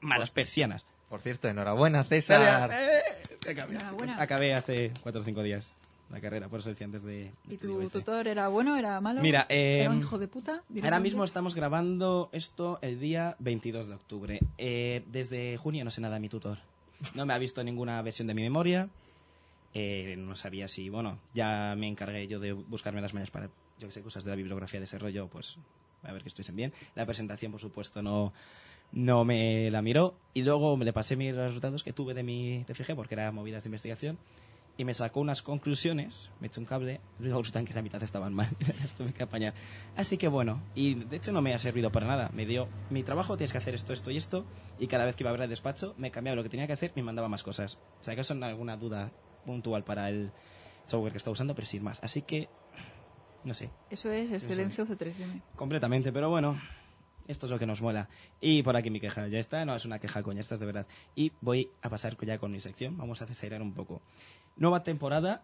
Malas 0.00 0.30
persianas. 0.30 0.86
Por 1.08 1.20
cierto, 1.20 1.48
enhorabuena, 1.48 2.04
César. 2.04 2.70
Eh, 2.72 3.02
acabé, 3.50 3.74
Enhorabuena. 3.74 4.22
acabé 4.22 4.54
hace 4.54 4.92
cuatro 5.02 5.22
o 5.22 5.24
cinco 5.24 5.42
días 5.42 5.66
la 6.08 6.20
carrera, 6.20 6.48
por 6.48 6.60
eso 6.60 6.68
decía 6.68 6.84
antes 6.84 7.02
de. 7.02 7.32
¿Y 7.48 7.56
tu 7.56 7.80
este. 7.80 7.98
tutor 7.98 8.28
era 8.28 8.46
bueno, 8.46 8.76
era 8.76 9.00
malo? 9.00 9.20
Mira, 9.20 9.46
eh, 9.48 9.80
¿Era 9.80 9.90
un 9.90 9.98
hijo 9.98 10.18
de 10.18 10.28
puta? 10.28 10.62
Ahora 10.82 11.00
mismo 11.00 11.24
estamos 11.24 11.56
grabando 11.56 12.28
esto 12.32 12.78
el 12.80 13.00
día 13.00 13.34
22 13.40 13.88
de 13.88 13.94
octubre. 13.94 14.40
Eh, 14.56 15.02
desde 15.06 15.56
junio 15.56 15.84
no 15.84 15.90
sé 15.90 16.00
nada 16.00 16.14
de 16.14 16.20
mi 16.20 16.28
tutor. 16.28 16.58
No 17.14 17.26
me 17.26 17.34
ha 17.34 17.38
visto 17.38 17.62
ninguna 17.64 18.00
versión 18.02 18.28
de 18.28 18.34
mi 18.34 18.42
memoria. 18.42 18.88
Eh, 19.74 20.16
no 20.16 20.34
sabía 20.34 20.68
si, 20.68 20.90
bueno, 20.90 21.18
ya 21.34 21.74
me 21.76 21.88
encargué 21.88 22.26
yo 22.26 22.40
de 22.40 22.52
buscarme 22.52 23.00
las 23.00 23.14
mañas 23.14 23.30
para, 23.30 23.48
yo 23.78 23.86
que 23.86 23.92
sé, 23.92 24.02
cosas 24.02 24.24
de 24.24 24.30
la 24.30 24.36
bibliografía 24.36 24.80
de 24.80 24.84
ese 24.84 24.98
rollo, 24.98 25.28
pues 25.28 25.56
a 26.02 26.12
ver 26.12 26.22
que 26.22 26.28
estuviesen 26.28 26.56
bien. 26.56 26.72
La 26.94 27.06
presentación, 27.06 27.52
por 27.52 27.60
supuesto, 27.60 28.02
no, 28.02 28.32
no 28.92 29.24
me 29.24 29.70
la 29.70 29.82
miró. 29.82 30.14
Y 30.34 30.42
luego 30.42 30.76
me 30.76 30.84
le 30.84 30.92
pasé 30.92 31.16
mis 31.16 31.34
resultados 31.34 31.82
que 31.82 31.92
tuve 31.92 32.14
de 32.14 32.22
mi 32.22 32.64
TFG, 32.64 32.94
porque 32.94 33.14
eran 33.14 33.34
movidas 33.34 33.64
de 33.64 33.68
investigación. 33.68 34.18
Y 34.76 34.84
me 34.84 34.94
sacó 34.94 35.20
unas 35.20 35.42
conclusiones, 35.42 36.30
me 36.40 36.46
echó 36.46 36.58
un 36.58 36.64
cable, 36.64 37.00
luego 37.18 37.40
resultan 37.40 37.66
que 37.66 37.74
la 37.74 37.82
mitad 37.82 38.02
estaban 38.02 38.32
mal, 38.32 38.48
las 38.80 38.94
tuve 38.94 39.12
que 39.12 39.22
apañar. 39.22 39.52
Así 39.94 40.16
que 40.16 40.26
bueno, 40.26 40.62
y 40.74 40.94
de 40.94 41.16
hecho 41.16 41.32
no 41.32 41.42
me 41.42 41.52
ha 41.52 41.58
servido 41.58 41.92
para 41.92 42.06
nada. 42.06 42.30
Me 42.32 42.46
dio, 42.46 42.66
mi 42.88 43.02
trabajo 43.02 43.36
tienes 43.36 43.52
que 43.52 43.58
hacer 43.58 43.74
esto, 43.74 43.92
esto 43.92 44.10
y 44.10 44.16
esto, 44.16 44.46
y 44.78 44.86
cada 44.86 45.04
vez 45.04 45.16
que 45.16 45.22
iba 45.22 45.30
a 45.30 45.32
ver 45.32 45.42
el 45.42 45.50
despacho, 45.50 45.94
me 45.98 46.10
cambiaba 46.10 46.36
lo 46.36 46.42
que 46.42 46.48
tenía 46.48 46.66
que 46.66 46.72
hacer 46.72 46.92
y 46.94 47.00
me 47.00 47.06
mandaba 47.06 47.28
más 47.28 47.42
cosas. 47.42 47.78
O 48.00 48.04
sea 48.04 48.14
que 48.14 48.22
es 48.22 48.30
alguna 48.30 48.78
duda 48.78 49.12
puntual 49.44 49.84
para 49.84 50.08
el 50.08 50.32
software 50.86 51.12
que 51.12 51.18
está 51.18 51.30
usando, 51.30 51.54
pero 51.54 51.66
sin 51.66 51.82
más. 51.82 52.02
Así 52.02 52.22
que, 52.22 52.48
no 53.44 53.54
sé, 53.54 53.70
Eso 53.90 54.10
es 54.10 54.32
excelencia 54.32 54.84
C3M. 54.84 55.42
completamente, 55.56 56.12
pero 56.12 56.30
bueno, 56.30 56.60
esto 57.26 57.46
es 57.46 57.52
lo 57.52 57.58
que 57.58 57.66
nos 57.66 57.80
mola. 57.80 58.08
Y 58.40 58.62
por 58.62 58.76
aquí 58.76 58.90
mi 58.90 59.00
queja, 59.00 59.28
ya 59.28 59.38
está, 59.38 59.64
no 59.64 59.74
es 59.74 59.84
una 59.84 59.98
queja 59.98 60.22
coña, 60.22 60.40
esta 60.40 60.54
es 60.54 60.60
de 60.60 60.66
verdad. 60.66 60.86
Y 61.14 61.32
voy 61.40 61.70
a 61.82 61.88
pasar 61.88 62.16
ya 62.24 62.38
con 62.38 62.52
mi 62.52 62.60
sección, 62.60 62.96
vamos 62.96 63.22
a 63.22 63.26
desairar 63.26 63.62
un 63.62 63.72
poco. 63.72 64.02
Nueva 64.56 64.82
temporada, 64.82 65.42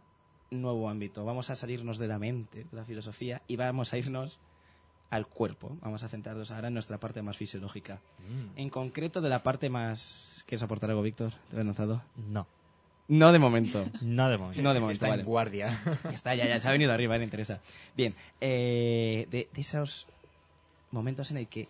nuevo 0.50 0.88
ámbito, 0.88 1.24
vamos 1.24 1.50
a 1.50 1.56
salirnos 1.56 1.98
de 1.98 2.08
la 2.08 2.18
mente, 2.18 2.64
de 2.70 2.76
la 2.76 2.84
filosofía, 2.84 3.42
y 3.46 3.56
vamos 3.56 3.92
a 3.92 3.98
irnos 3.98 4.38
al 5.10 5.26
cuerpo. 5.26 5.76
Vamos 5.80 6.02
a 6.02 6.08
centrarnos 6.08 6.50
ahora 6.50 6.68
en 6.68 6.74
nuestra 6.74 6.98
parte 6.98 7.22
más 7.22 7.36
fisiológica. 7.36 8.00
En 8.56 8.70
concreto 8.70 9.20
de 9.20 9.28
la 9.28 9.42
parte 9.42 9.70
más... 9.70 10.42
¿Quieres 10.46 10.62
aportar 10.62 10.90
algo, 10.90 11.02
Víctor? 11.02 11.32
¿Te 11.48 11.56
lo 11.56 11.62
he 11.62 11.64
lanzado? 11.64 12.02
No, 12.16 12.46
No 13.08 13.32
de 13.32 13.38
momento. 13.38 13.86
no 14.02 14.28
de 14.28 14.36
momento. 14.38 14.62
No 14.62 14.74
de 14.74 14.80
momento, 14.80 14.94
Está 15.04 15.08
vale. 15.08 15.22
en 15.22 15.26
guardia. 15.28 15.80
Está, 16.12 16.34
ya, 16.34 16.46
ya 16.46 16.58
se 16.58 16.68
ha 16.68 16.72
venido 16.72 16.92
arriba, 16.92 17.16
le 17.18 17.24
interesa. 17.24 17.60
Bien, 17.96 18.14
eh, 18.40 19.26
de, 19.30 19.48
de 19.52 19.60
esos 19.60 20.06
momentos 20.90 21.30
en 21.30 21.36
el 21.38 21.46
que 21.48 21.68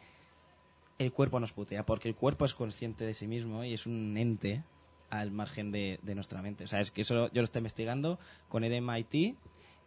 el 0.99 1.13
cuerpo 1.13 1.39
nos 1.41 1.53
putea, 1.53 1.85
porque 1.85 2.09
el 2.09 2.15
cuerpo 2.15 2.45
es 2.47 2.55
consciente 2.55 3.05
de 3.05 3.13
sí 3.13 3.27
mismo 3.27 3.65
y 3.65 3.75
es 3.75 3.87
un 3.87 4.17
ente 4.17 4.63
al 5.11 5.31
margen 5.31 5.71
de, 5.73 5.99
de 6.03 6.15
nuestra 6.15 6.41
mente. 6.41 6.65
O 6.65 6.69
sea, 6.69 6.81
es 6.81 6.91
que 6.91 7.03
eso 7.03 7.27
yo 7.33 7.43
lo 7.43 7.45
estoy 7.45 7.61
investigando 7.61 8.19
con 8.49 8.65
el 8.65 8.81
MIT 8.83 9.37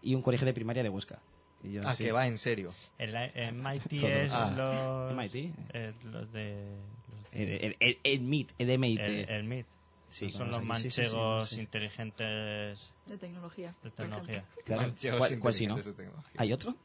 y 0.03 0.15
un 0.15 0.21
colegio 0.21 0.45
de 0.45 0.53
primaria 0.53 0.83
de 0.83 0.89
Huesca. 0.89 1.19
Y 1.63 1.71
yo, 1.73 1.81
Ah, 1.83 1.93
sí. 1.93 2.03
que 2.05 2.11
va 2.11 2.27
en 2.27 2.37
serio. 2.37 2.73
El, 2.99 3.15
el 3.15 3.53
MIT 3.53 3.93
es 4.03 4.31
Ah. 4.31 4.53
los... 4.55 5.13
MIT. 5.17 5.51
eh, 5.73 5.93
los 6.05 6.31
de... 6.31 6.67
los 7.11 7.31
de- 7.31 7.41
El, 7.41 7.49
el, 7.49 7.75
el, 7.79 7.97
el 8.03 8.21
MIT, 8.21 8.51
el 8.59 8.77
MIT. 8.79 8.99
el, 8.99 9.29
el 9.29 9.43
MIT. 9.45 9.65
Sí, 10.09 10.31
Son 10.31 10.49
los 10.49 10.57
aquí. 10.57 10.67
Sí, 10.67 10.73
sí, 10.83 10.89
sí, 10.91 11.01
manchegos 11.01 11.49
sí. 11.49 11.59
inteligentes 11.59 12.91
De 13.05 13.17
tecnología. 13.17 13.75
de 13.83 13.91
tecnología. 13.91 14.43
Claro. 14.65 14.81
Manchegos 14.81 15.19
¿Cuál, 15.19 15.39
cuál 15.39 15.53
sí, 15.53 15.67
no? 15.67 15.73
inteligentes 15.77 15.97
de 15.97 16.03
tecnología. 16.03 16.41
¿Hay 16.41 16.53
otro? 16.53 16.75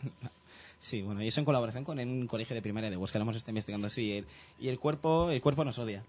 Sí, 0.80 1.02
bueno, 1.02 1.20
y 1.24 1.26
eso 1.26 1.40
en 1.40 1.44
colaboración 1.44 1.82
con 1.82 1.98
un 1.98 2.28
colegio 2.28 2.54
de 2.54 2.62
primaria 2.62 2.88
de 2.88 2.96
Huesca, 2.96 3.18
lo 3.18 3.24
hemos 3.24 3.34
estado 3.34 3.50
investigando 3.50 3.88
así. 3.88 4.12
el- 4.18 4.26
y 4.60 4.68
el 4.68 4.78
cuerpo, 4.78 5.28
el 5.28 5.40
cuerpo 5.40 5.64
nos 5.64 5.76
odia. 5.80 6.04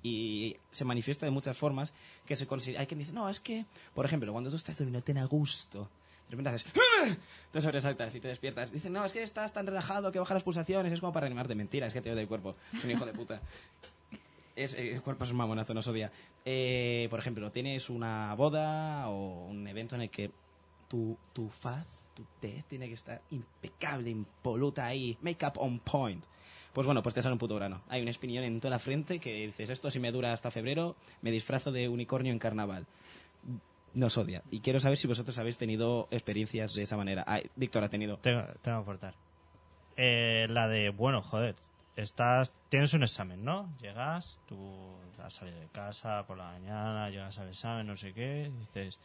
Y 0.00 0.56
se 0.70 0.84
manifiesta 0.84 1.26
de 1.26 1.32
muchas 1.32 1.56
formas 1.56 1.92
que 2.24 2.36
se 2.36 2.46
considera... 2.46 2.82
Hay 2.82 2.86
quien 2.86 2.98
dice, 3.00 3.12
no, 3.12 3.28
es 3.28 3.40
que, 3.40 3.66
por 3.96 4.06
ejemplo, 4.06 4.30
cuando 4.30 4.48
tú 4.50 4.54
estás 4.54 4.78
durmiendo 4.78 5.02
ten 5.02 5.18
a 5.18 5.24
gusto, 5.24 5.90
de 6.28 6.36
repente 6.36 6.50
haces... 6.50 6.72
Te 7.52 7.60
sobresaltas 7.60 8.14
y 8.14 8.20
te 8.20 8.28
despiertas. 8.28 8.70
Dicen, 8.70 8.92
no, 8.92 9.04
es 9.04 9.12
que 9.12 9.24
estás 9.24 9.52
tan 9.52 9.66
relajado 9.66 10.12
que 10.12 10.20
baja 10.20 10.34
las 10.34 10.44
pulsaciones, 10.44 10.92
es 10.92 11.00
como 11.00 11.12
para 11.12 11.26
animarte. 11.26 11.56
Mentira, 11.56 11.88
es 11.88 11.92
que 11.92 12.00
te 12.00 12.12
odia 12.12 12.22
el 12.22 12.28
cuerpo. 12.28 12.54
Es 12.74 12.84
un 12.84 12.90
hijo 12.92 13.06
de 13.06 13.12
puta. 13.12 13.40
Eh, 14.58 14.94
el 14.94 15.02
cuerpo 15.02 15.24
es 15.24 15.30
un 15.30 15.36
mamonazo, 15.36 15.72
nos 15.72 15.86
odia. 15.86 16.10
Eh, 16.44 17.06
por 17.10 17.20
ejemplo, 17.20 17.52
tienes 17.52 17.88
una 17.88 18.34
boda 18.34 19.08
o 19.08 19.46
un 19.46 19.66
evento 19.68 19.94
en 19.94 20.02
el 20.02 20.10
que 20.10 20.30
tu, 20.88 21.16
tu 21.32 21.48
faz, 21.48 21.86
tu 22.14 22.24
tez, 22.40 22.64
tiene 22.64 22.88
que 22.88 22.94
estar 22.94 23.22
impecable, 23.30 24.10
impoluta 24.10 24.86
ahí, 24.86 25.16
make-up 25.22 25.52
on 25.58 25.78
point. 25.78 26.24
Pues 26.72 26.86
bueno, 26.86 27.02
pues 27.02 27.14
te 27.14 27.22
sale 27.22 27.34
un 27.34 27.38
puto 27.38 27.54
grano. 27.54 27.82
Hay 27.88 28.02
un 28.02 28.08
espinillón 28.08 28.44
en 28.44 28.60
toda 28.60 28.72
la 28.72 28.78
frente 28.78 29.20
que 29.20 29.46
dices, 29.46 29.70
esto 29.70 29.90
si 29.90 30.00
me 30.00 30.10
dura 30.10 30.32
hasta 30.32 30.50
febrero, 30.50 30.96
me 31.22 31.30
disfrazo 31.30 31.70
de 31.70 31.88
unicornio 31.88 32.32
en 32.32 32.38
carnaval. 32.38 32.86
Nos 33.94 34.18
odia. 34.18 34.42
Y 34.50 34.60
quiero 34.60 34.80
saber 34.80 34.98
si 34.98 35.06
vosotros 35.06 35.38
habéis 35.38 35.56
tenido 35.56 36.08
experiencias 36.10 36.74
de 36.74 36.82
esa 36.82 36.96
manera. 36.96 37.24
Víctor 37.56 37.84
ha 37.84 37.88
tenido. 37.88 38.18
Tengo, 38.18 38.42
tengo 38.60 38.78
que 38.78 38.82
aportar. 38.82 39.14
Eh, 39.96 40.46
la 40.50 40.68
de, 40.68 40.90
bueno, 40.90 41.22
joder, 41.22 41.56
estás, 42.02 42.52
tienes 42.68 42.94
un 42.94 43.02
examen, 43.02 43.44
¿no? 43.44 43.68
Llegas, 43.80 44.38
tú 44.46 44.56
has 45.22 45.34
salido 45.34 45.58
de 45.58 45.66
casa 45.66 46.24
por 46.26 46.38
la 46.38 46.44
mañana, 46.44 47.10
llegas 47.10 47.38
al 47.38 47.48
examen, 47.48 47.86
no 47.86 47.96
sé 47.96 48.12
qué, 48.12 48.50
dices, 48.60 48.98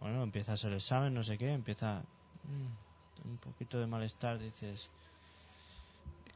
bueno, 0.00 0.22
empiezas 0.22 0.62
el 0.64 0.74
examen, 0.74 1.14
no 1.14 1.22
sé 1.22 1.38
qué, 1.38 1.52
empieza 1.52 2.02
mm, 2.44 3.28
un 3.28 3.36
poquito 3.38 3.78
de 3.78 3.86
malestar, 3.86 4.38
dices, 4.38 4.90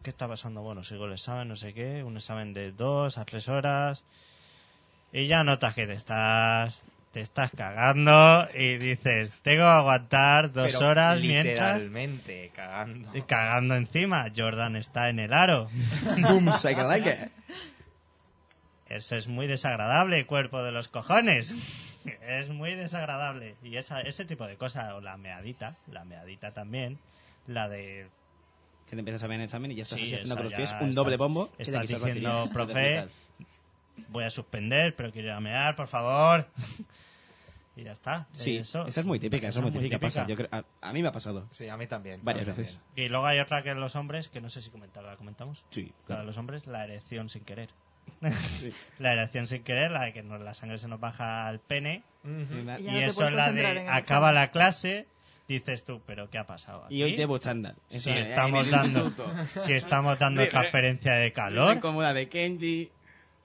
¿qué 0.02 0.10
está 0.10 0.26
pasando? 0.26 0.62
Bueno, 0.62 0.82
sigo 0.84 1.04
el 1.04 1.12
examen, 1.12 1.48
no 1.48 1.56
sé 1.56 1.74
qué, 1.74 2.02
un 2.02 2.16
examen 2.16 2.54
de 2.54 2.72
dos 2.72 3.18
a 3.18 3.26
tres 3.26 3.48
horas, 3.48 4.02
y 5.12 5.26
ya 5.26 5.44
notas 5.44 5.74
que 5.74 5.86
te 5.86 5.94
estás... 5.94 6.82
Te 7.12 7.20
estás 7.20 7.50
cagando 7.56 8.46
y 8.54 8.76
dices, 8.78 9.32
tengo 9.42 9.62
que 9.62 9.68
aguantar 9.68 10.52
dos 10.52 10.72
Pero 10.72 10.86
horas 10.88 11.20
mientras 11.20 11.82
Literalmente, 11.82 12.52
cagando. 12.54 13.10
y 13.16 13.22
cagando 13.22 13.74
encima. 13.74 14.26
Jordan 14.36 14.76
está 14.76 15.08
en 15.08 15.18
el 15.18 15.32
aro. 15.32 15.68
Boom, 16.20 16.50
like 16.64 17.10
it. 17.10 17.30
Eso 18.88 19.16
es 19.16 19.26
muy 19.28 19.46
desagradable, 19.48 20.24
cuerpo 20.26 20.62
de 20.62 20.72
los 20.72 20.88
cojones. 20.88 21.54
Es 22.26 22.48
muy 22.48 22.74
desagradable. 22.76 23.56
Y 23.62 23.76
esa, 23.76 24.00
ese 24.00 24.24
tipo 24.24 24.46
de 24.46 24.56
cosas, 24.56 24.90
o 24.94 25.02
la 25.02 25.18
meadita, 25.18 25.76
la 25.92 26.02
meadita 26.04 26.50
también, 26.52 26.98
la 27.46 27.68
de... 27.68 28.08
Que 28.86 28.92
te 28.96 29.00
empiezas 29.00 29.22
a 29.22 29.26
ver 29.26 29.34
en 29.34 29.40
el 29.42 29.44
examen 29.44 29.70
y 29.70 29.74
ya 29.74 29.82
estás 29.82 29.98
Sí, 29.98 30.06
haciendo 30.06 30.34
con 30.34 30.44
los 30.44 30.54
pies 30.54 30.70
un 30.80 30.88
estás- 30.88 30.94
doble 30.94 31.16
bombo. 31.18 31.50
estás 31.58 31.86
diciendo. 31.86 32.48
"Profe". 32.54 33.04
voy 34.08 34.24
a 34.24 34.30
suspender, 34.30 34.94
pero 34.96 35.10
quiero 35.12 35.28
ir 35.28 35.34
a 35.34 35.40
mear, 35.40 35.76
por 35.76 35.88
favor. 35.88 36.46
Y 37.76 37.84
ya 37.84 37.92
está. 37.92 38.26
Sí, 38.32 38.56
Eso- 38.56 38.84
esa 38.84 39.00
es 39.00 39.06
muy 39.06 39.20
típica, 39.20 39.46
esa 39.48 39.60
es 39.60 39.62
muy 39.62 39.72
típica. 39.72 39.98
pasa. 39.98 40.26
típica. 40.26 40.42
Yo 40.42 40.48
creo- 40.50 40.64
a, 40.82 40.88
a 40.88 40.92
mí 40.92 41.02
me 41.02 41.08
ha 41.08 41.12
pasado. 41.12 41.46
Sí, 41.50 41.68
a 41.68 41.76
mí 41.76 41.86
también. 41.86 42.20
Varias 42.22 42.44
veces. 42.46 42.74
también. 42.74 43.06
Y 43.06 43.08
luego 43.08 43.26
hay 43.26 43.38
otra 43.38 43.62
que 43.62 43.72
los 43.74 43.94
hombres, 43.96 44.28
que 44.28 44.40
no 44.40 44.50
sé 44.50 44.60
si 44.60 44.70
comentarla, 44.70 45.10
¿la 45.12 45.16
comentamos? 45.16 45.64
Sí, 45.70 45.92
Para 46.06 46.24
los 46.24 46.36
hombres, 46.36 46.66
la 46.66 46.84
erección 46.84 47.28
sin 47.28 47.44
querer. 47.44 47.70
la 48.98 49.12
erección 49.12 49.46
sin 49.46 49.62
querer, 49.62 49.92
la 49.92 50.02
de 50.06 50.12
que 50.12 50.22
nos- 50.22 50.40
la 50.40 50.52
sangre 50.52 50.78
se 50.78 50.88
nos 50.88 50.98
baja 51.00 51.46
al 51.46 51.60
pene. 51.60 52.02
Y 52.24 52.28
no 52.28 52.72
eso 52.98 53.26
es 53.28 53.32
la 53.32 53.52
de 53.52 53.66
acaba 53.88 53.98
examen. 53.98 54.34
la 54.34 54.50
clase, 54.50 55.06
dices 55.48 55.84
tú, 55.84 56.02
pero 56.04 56.28
¿qué 56.28 56.38
ha 56.38 56.44
pasado? 56.44 56.86
Y 56.90 57.02
hoy 57.04 57.14
llevo 57.14 57.38
chándal. 57.38 57.76
Si 57.88 57.96
Eso, 57.98 58.10
estamos 58.10 58.68
dando, 58.68 59.12
si 59.64 59.72
estamos 59.74 60.18
dando 60.18 60.40
Re- 60.40 60.46
re- 60.46 60.50
transferencia 60.50 61.14
de 61.14 61.32
calor, 61.32 61.76
incómoda 61.76 62.12
de 62.12 62.28
Kenji. 62.28 62.90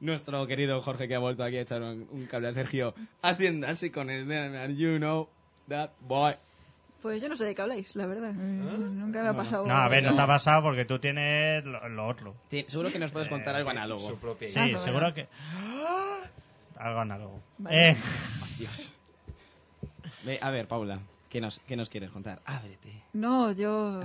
Nuestro 0.05 0.45
querido 0.47 0.81
Jorge 0.81 1.07
que 1.07 1.15
ha 1.15 1.19
vuelto 1.19 1.43
aquí 1.43 1.57
a 1.57 1.61
echar 1.61 1.81
un, 1.81 2.07
un 2.11 2.25
cable 2.27 2.47
a 2.49 2.53
Sergio 2.53 2.93
haciendo 3.21 3.67
así 3.67 3.89
con 3.89 4.09
el 4.09 4.31
and 4.31 4.77
you 4.77 4.97
know 4.97 5.27
that 5.67 5.89
boy. 6.01 6.35
Pues 7.01 7.21
yo 7.21 7.29
no 7.29 7.37
sé 7.37 7.45
de 7.45 7.53
qué 7.53 7.61
habláis, 7.61 7.95
la 7.95 8.07
verdad. 8.07 8.31
Eh, 8.31 8.33
Nunca 8.33 9.21
me 9.21 9.29
ha 9.29 9.33
pasado. 9.35 9.65
no, 9.67 9.75
a 9.75 9.87
ver, 9.89 10.03
no 10.03 10.15
te 10.15 10.21
ha 10.21 10.27
pasado 10.27 10.63
porque 10.63 10.85
tú 10.85 10.97
tienes 10.99 11.63
lo, 11.65 11.87
lo 11.89 12.07
otro. 12.07 12.35
Sí, 12.49 12.65
seguro 12.67 12.91
que 12.91 12.97
nos 12.99 13.11
puedes 13.11 13.29
contar 13.29 13.53
Eh, 13.53 13.57
algo 13.59 13.69
análogo. 13.69 13.99
Su 14.07 14.17
propia 14.17 14.47
Sí, 14.49 14.73
o 14.73 14.77
seguro 14.79 15.13
que... 15.13 15.27
Algo 16.77 16.99
análogo. 16.99 17.39
Vale. 17.59 17.89
Eh, 17.91 17.97
Dios. 18.57 18.91
Ve, 20.23 20.39
a 20.41 20.49
ver, 20.49 20.67
Paula, 20.67 20.99
¿qué 21.29 21.39
nos, 21.39 21.59
qué 21.67 21.75
nos 21.75 21.89
quieres 21.89 22.09
contar? 22.09 22.41
Ábrete. 22.45 23.03
No, 23.13 23.51
yo. 23.51 24.03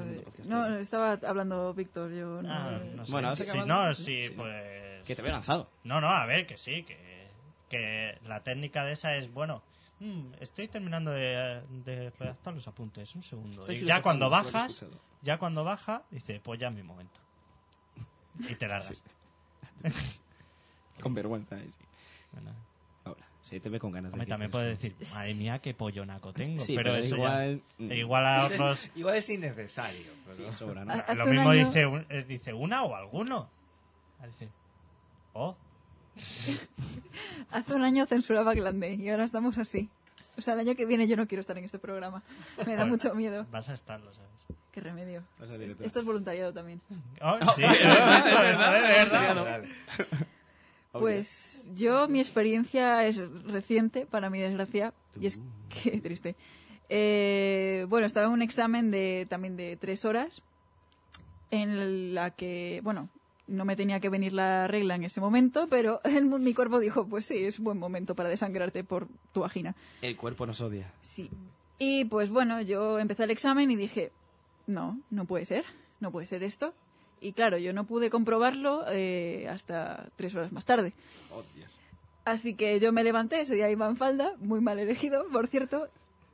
No, 0.49 0.77
estaba 0.79 1.19
hablando 1.27 1.73
Víctor. 1.75 2.13
Yo 2.13 2.43
no. 2.43 2.53
ah, 2.53 2.79
no 2.95 3.05
sé. 3.07 3.13
Bueno, 3.13 3.35
Sí, 3.35 3.45
no, 3.67 3.95
sí, 3.95 4.05
sí, 4.05 4.29
sí. 4.29 4.35
Pues... 5.01 5.07
Que 5.09 5.17
te 5.17 5.23
veo 5.23 5.33
lanzado. 5.33 5.71
No, 5.85 6.01
no, 6.01 6.09
a 6.09 6.25
ver, 6.27 6.47
que 6.47 6.57
sí, 6.57 6.83
que, 6.85 7.29
que 7.69 8.19
la 8.25 8.43
técnica 8.43 8.85
de 8.85 8.93
esa 8.93 9.15
es, 9.17 9.33
bueno, 9.33 9.63
mm, 10.01 10.35
estoy 10.41 10.69
terminando 10.69 11.11
de, 11.11 11.63
de 11.85 12.11
redactar 12.19 12.55
los 12.55 12.67
apuntes, 12.69 13.15
un 13.15 13.23
segundo. 13.23 13.61
Estoy 13.61 13.77
y 13.77 13.85
ya 13.85 14.03
cuando 14.03 14.31
bajas, 14.31 14.85
ya 15.23 15.39
cuando 15.39 15.65
baja, 15.65 16.03
dice, 16.11 16.41
pues 16.43 16.59
ya 16.61 16.69
es 16.69 16.75
mi 16.75 16.83
momento. 16.83 17.19
Y 18.49 18.55
te 18.55 18.67
largas. 18.69 19.03
Con 21.01 21.15
vergüenza, 21.15 21.57
eh, 21.59 21.65
sí. 21.79 21.85
Bueno, 22.33 22.53
Paula, 23.03 23.27
sí, 23.41 23.59
te 23.59 23.69
ve 23.71 23.81
con 23.81 23.91
ganas 23.91 24.13
hombre, 24.13 24.27
de 24.27 24.31
también 24.31 24.51
puedes 24.51 24.79
decir, 24.79 24.95
madre 25.15 25.35
mía, 25.35 25.59
qué 25.61 25.73
pollonaco 25.75 26.33
tengo. 26.33 26.61
Sí, 26.63 26.77
pero, 26.77 26.93
pero 26.93 27.03
eso 27.05 27.17
igual- 27.17 27.63
ya- 27.79 27.85
mm. 27.87 27.93
igual 27.93 28.27
a 28.27 28.45
otros... 28.47 28.89
Igual 28.95 29.17
es 29.17 29.31
innecesario. 29.31 30.13
Pero... 30.27 30.53
Sí, 30.53 30.59
sobra, 30.59 30.85
¿no? 30.85 30.93
Hace 30.93 31.15
Lo 31.17 31.27
mismo 31.27 31.49
año- 31.51 31.67
dice, 31.67 31.87
un- 31.87 32.07
eh, 32.11 32.25
dice 32.29 32.53
una 32.53 32.83
o 32.85 32.95
alguno. 32.95 33.49
Dice, 34.27 34.51
oh, 35.33 35.57
Hace 37.51 37.75
un 37.75 37.85
año 37.85 38.07
censuraba 38.07 38.55
Glande 38.55 38.95
y 38.95 39.09
ahora 39.09 39.25
estamos 39.25 39.59
así. 39.59 39.89
O 40.37 40.43
sea, 40.43 40.55
el 40.55 40.61
año 40.61 40.75
que 40.75 40.87
viene 40.87 41.07
yo 41.07 41.17
no 41.17 41.27
quiero 41.27 41.41
estar 41.41 41.59
en 41.59 41.65
este 41.65 41.79
programa. 41.79 42.23
Me 42.67 42.77
da 42.77 42.87
mucho 42.87 43.15
miedo. 43.15 43.47
vas 43.51 43.69
a 43.69 43.75
estarlo, 43.75 44.13
¿sabes? 44.15 44.31
Qué 44.73 44.81
remedio. 44.81 45.23
Vas 45.39 45.51
a. 45.51 45.57
Esto 45.57 46.01
es 46.01 46.05
voluntariado 46.05 46.53
también. 46.53 46.81
Oh, 47.21 47.39
sí, 47.57 47.63
es 47.63 47.83
verdad, 47.83 49.03
es 49.03 49.11
verdad. 49.11 49.45
Vale. 49.45 49.69
Pues 50.93 51.69
yo, 51.75 52.09
mi 52.09 52.21
experiencia 52.21 53.07
es 53.07 53.19
reciente, 53.45 54.07
para 54.07 54.31
mi 54.31 54.41
desgracia, 54.41 54.93
y 55.21 55.27
es 55.27 55.39
que 55.69 56.01
triste. 56.01 56.37
Eh, 56.89 57.87
bueno, 57.89 58.07
estaba 58.07 58.27
en 58.27 58.33
un 58.33 58.43
examen 58.43 58.91
de 58.91 59.27
también 59.29 59.57
de 59.57 59.77
tres 59.77 60.05
horas, 60.05 60.43
en 61.51 62.15
la 62.15 62.31
que, 62.31 62.81
bueno, 62.83 63.09
no 63.51 63.65
me 63.65 63.77
tenía 63.77 64.01
que 64.01 64.09
venir 64.09 64.33
la 64.33 64.67
regla 64.69 64.95
en 64.95 65.05
ese 65.05 65.21
momento, 65.21 65.67
pero 65.69 66.01
el- 66.05 66.25
mi 66.27 66.55
cuerpo 66.55 66.79
dijo, 66.79 67.07
pues 67.07 67.27
sí, 67.27 67.45
es 67.45 67.59
buen 67.59 67.79
momento 67.79 68.15
para 68.15 68.29
desangrarte 68.29 68.85
por 68.85 69.09
tu 69.33 69.41
vagina. 69.41 69.75
El 70.03 70.17
cuerpo 70.17 70.47
nos 70.47 70.61
odia. 70.61 70.93
Sí. 71.03 71.31
Y 71.79 72.05
pues 72.07 72.31
bueno, 72.31 72.61
yo 72.63 72.99
empecé 72.99 73.25
el 73.25 73.31
examen 73.31 73.71
y 73.71 73.77
dije, 73.77 74.13
no, 74.67 74.99
no 75.11 75.25
puede 75.25 75.45
ser, 75.47 75.65
no 76.01 76.11
puede 76.11 76.27
ser 76.27 76.43
esto. 76.43 76.75
Y 77.23 77.33
claro, 77.33 77.59
yo 77.59 77.73
no 77.75 77.85
pude 77.85 78.09
comprobarlo 78.09 78.85
eh, 78.89 79.47
hasta 79.51 80.09
tres 80.17 80.35
horas 80.35 80.53
más 80.53 80.65
tarde. 80.65 80.93
Oh, 81.33 81.43
Dios. 81.55 81.71
Así 82.25 82.55
que 82.55 82.81
yo 82.81 82.93
me 82.93 83.03
levanté, 83.05 83.41
ese 83.41 83.55
día 83.55 83.71
iba 83.71 83.87
en 83.89 83.97
falda, 83.97 84.35
muy 84.41 84.61
mal 84.61 84.79
elegido, 84.79 85.27
por 85.33 85.47
cierto, 85.49 85.89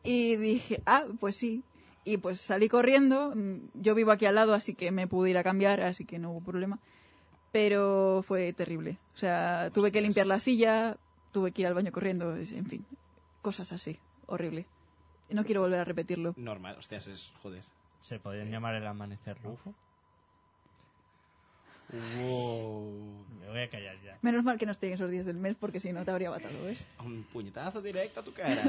y 0.05 0.37
dije, 0.37 0.83
ah, 0.87 1.05
pues 1.21 1.37
sí. 1.37 1.63
Y 2.05 2.19
pues 2.19 2.41
salí 2.41 2.69
corriendo, 2.69 3.33
mm, 3.35 3.55
yo 3.83 3.95
vivo 3.97 4.13
aquí 4.13 4.27
al 4.27 4.35
lado, 4.37 4.55
así 4.55 4.75
que 4.75 4.91
me 4.93 5.07
pude 5.09 5.31
ir 5.31 5.39
a 5.39 5.43
cambiar, 5.45 5.81
así 5.81 6.05
que 6.05 6.19
no 6.21 6.31
hubo 6.31 6.41
problema. 6.41 6.79
Pero 7.53 8.23
fue 8.23 8.53
terrible. 8.53 8.99
O 9.15 9.19
sea, 9.19 9.71
tuve 9.73 9.93
que 9.93 10.01
limpiar 10.01 10.27
la 10.27 10.39
silla, 10.39 10.97
tuve 11.33 11.53
que 11.53 11.63
ir 11.63 11.69
al 11.69 11.75
baño 11.75 11.93
corriendo, 11.93 12.37
en 12.37 12.67
fin, 12.67 12.85
cosas 13.43 13.73
así, 13.73 13.99
horrible. 14.27 14.67
No 15.31 15.45
quiero 15.45 15.63
volver 15.63 15.81
a 15.81 15.85
repetirlo. 15.85 16.35
Normal, 16.37 16.77
hostias, 16.79 17.07
es 17.07 17.33
joder. 17.43 17.63
¿Se 18.01 18.19
podrían 18.19 18.51
llamar 18.51 18.75
el 18.75 18.87
amanecer 18.87 19.41
rojo? 19.43 19.75
Wow. 22.19 23.25
Me 23.41 23.49
voy 23.49 23.61
a 23.61 23.71
callar 23.71 23.97
ya. 24.03 24.19
Menos 24.23 24.45
mal 24.45 24.59
que 24.59 24.67
no 24.67 24.73
estoy 24.73 24.89
en 24.89 24.95
esos 24.97 25.11
días 25.11 25.27
del 25.27 25.37
mes, 25.37 25.57
porque 25.59 25.81
si 25.81 25.93
no 25.93 26.05
te 26.05 26.11
habría 26.11 26.31
matado, 26.31 26.63
¿ves? 26.65 26.85
Un 27.05 27.25
puñetazo 27.25 27.81
directo 27.81 28.21
a 28.21 28.23
tu 28.25 28.33
cara. 28.33 28.63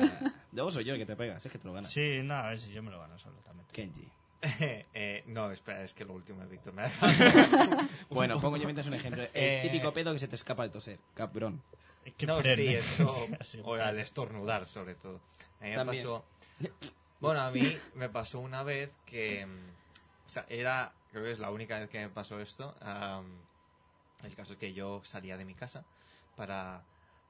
Luego 0.51 0.71
soy 0.71 0.85
yo 0.85 0.93
el 0.93 0.99
que 0.99 1.05
te 1.05 1.15
pega, 1.15 1.39
si 1.39 1.47
es 1.47 1.51
que 1.51 1.57
te 1.57 1.67
lo 1.67 1.73
ganas. 1.73 1.91
Sí, 1.91 2.21
no, 2.23 2.35
a 2.35 2.49
ver 2.49 2.59
si 2.59 2.71
yo 2.71 2.83
me 2.83 2.91
lo 2.91 2.99
gano 2.99 3.17
solo 3.17 3.37
también. 3.39 3.67
Kenji. 3.71 4.07
Eh, 4.93 5.23
no, 5.27 5.51
espera, 5.51 5.83
es 5.83 5.93
que 5.93 6.05
lo 6.05 6.13
último 6.13 6.41
de 6.41 6.47
Víctor 6.47 6.73
me 6.73 6.83
ha 6.83 6.85
dejado. 6.85 7.77
Bueno, 8.09 8.39
pongo 8.39 8.57
yo 8.57 8.65
mientras 8.65 8.87
un 8.87 8.93
ejemplo. 8.93 9.23
El 9.23 9.29
Eh, 9.33 9.59
típico 9.63 9.91
pedo 9.93 10.13
que 10.13 10.19
se 10.19 10.27
te 10.27 10.35
escapa 10.35 10.63
al 10.63 10.71
toser. 10.71 10.99
Cabrón. 11.13 11.61
No, 12.25 12.37
prende. 12.39 12.55
sí, 12.55 12.73
eso. 12.75 13.27
O 13.63 13.73
al 13.75 13.99
estornudar, 13.99 14.65
sobre 14.67 14.95
todo. 14.95 15.19
A 15.59 15.63
mí 15.63 15.69
me 15.71 15.75
También. 15.75 16.03
pasó. 16.03 16.25
Bueno, 17.19 17.41
a 17.41 17.51
mí 17.51 17.77
me 17.95 18.09
pasó 18.09 18.39
una 18.39 18.63
vez 18.63 18.91
que. 19.05 19.45
O 20.25 20.29
sea, 20.29 20.45
era. 20.49 20.93
Creo 21.11 21.23
que 21.23 21.31
es 21.31 21.39
la 21.39 21.49
única 21.51 21.79
vez 21.79 21.89
que 21.89 21.99
me 21.99 22.09
pasó 22.09 22.39
esto. 22.39 22.75
el 24.23 24.35
caso 24.35 24.53
es 24.53 24.59
que 24.59 24.73
yo 24.73 25.01
salía 25.03 25.35
de 25.37 25.45
mi 25.45 25.53
casa 25.55 25.83
para 26.35 26.83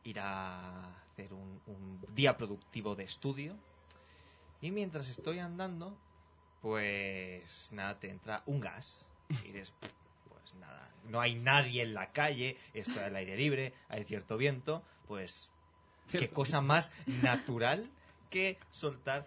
ir 0.04 0.20
a 0.20 0.94
hacer 1.12 1.34
un, 1.34 1.60
un 1.68 2.06
día 2.14 2.38
productivo 2.38 2.96
de 2.96 3.04
estudio. 3.06 3.56
Y 4.62 4.72
mientras 4.72 5.08
estoy 5.10 5.40
andando, 5.40 5.98
pues 6.62 7.70
nada, 7.72 8.00
te 8.00 8.10
entra 8.10 8.44
un 8.46 8.60
gas. 8.60 9.08
Y 9.30 9.52
dices, 9.52 9.74
pues 10.30 10.56
nada, 10.56 10.90
no 11.10 11.20
hay 11.20 11.36
nadie 11.36 11.82
en 11.82 11.94
la 11.94 12.12
calle, 12.12 12.58
estoy 12.74 13.04
al 13.04 13.16
aire 13.16 13.36
libre, 13.36 13.74
hay 13.90 14.06
cierto 14.06 14.38
viento, 14.38 14.84
pues 15.08 15.50
qué 16.12 16.30
cosa 16.30 16.62
más 16.62 16.92
natural 17.22 17.90
que 18.30 18.58
soltar 18.72 19.26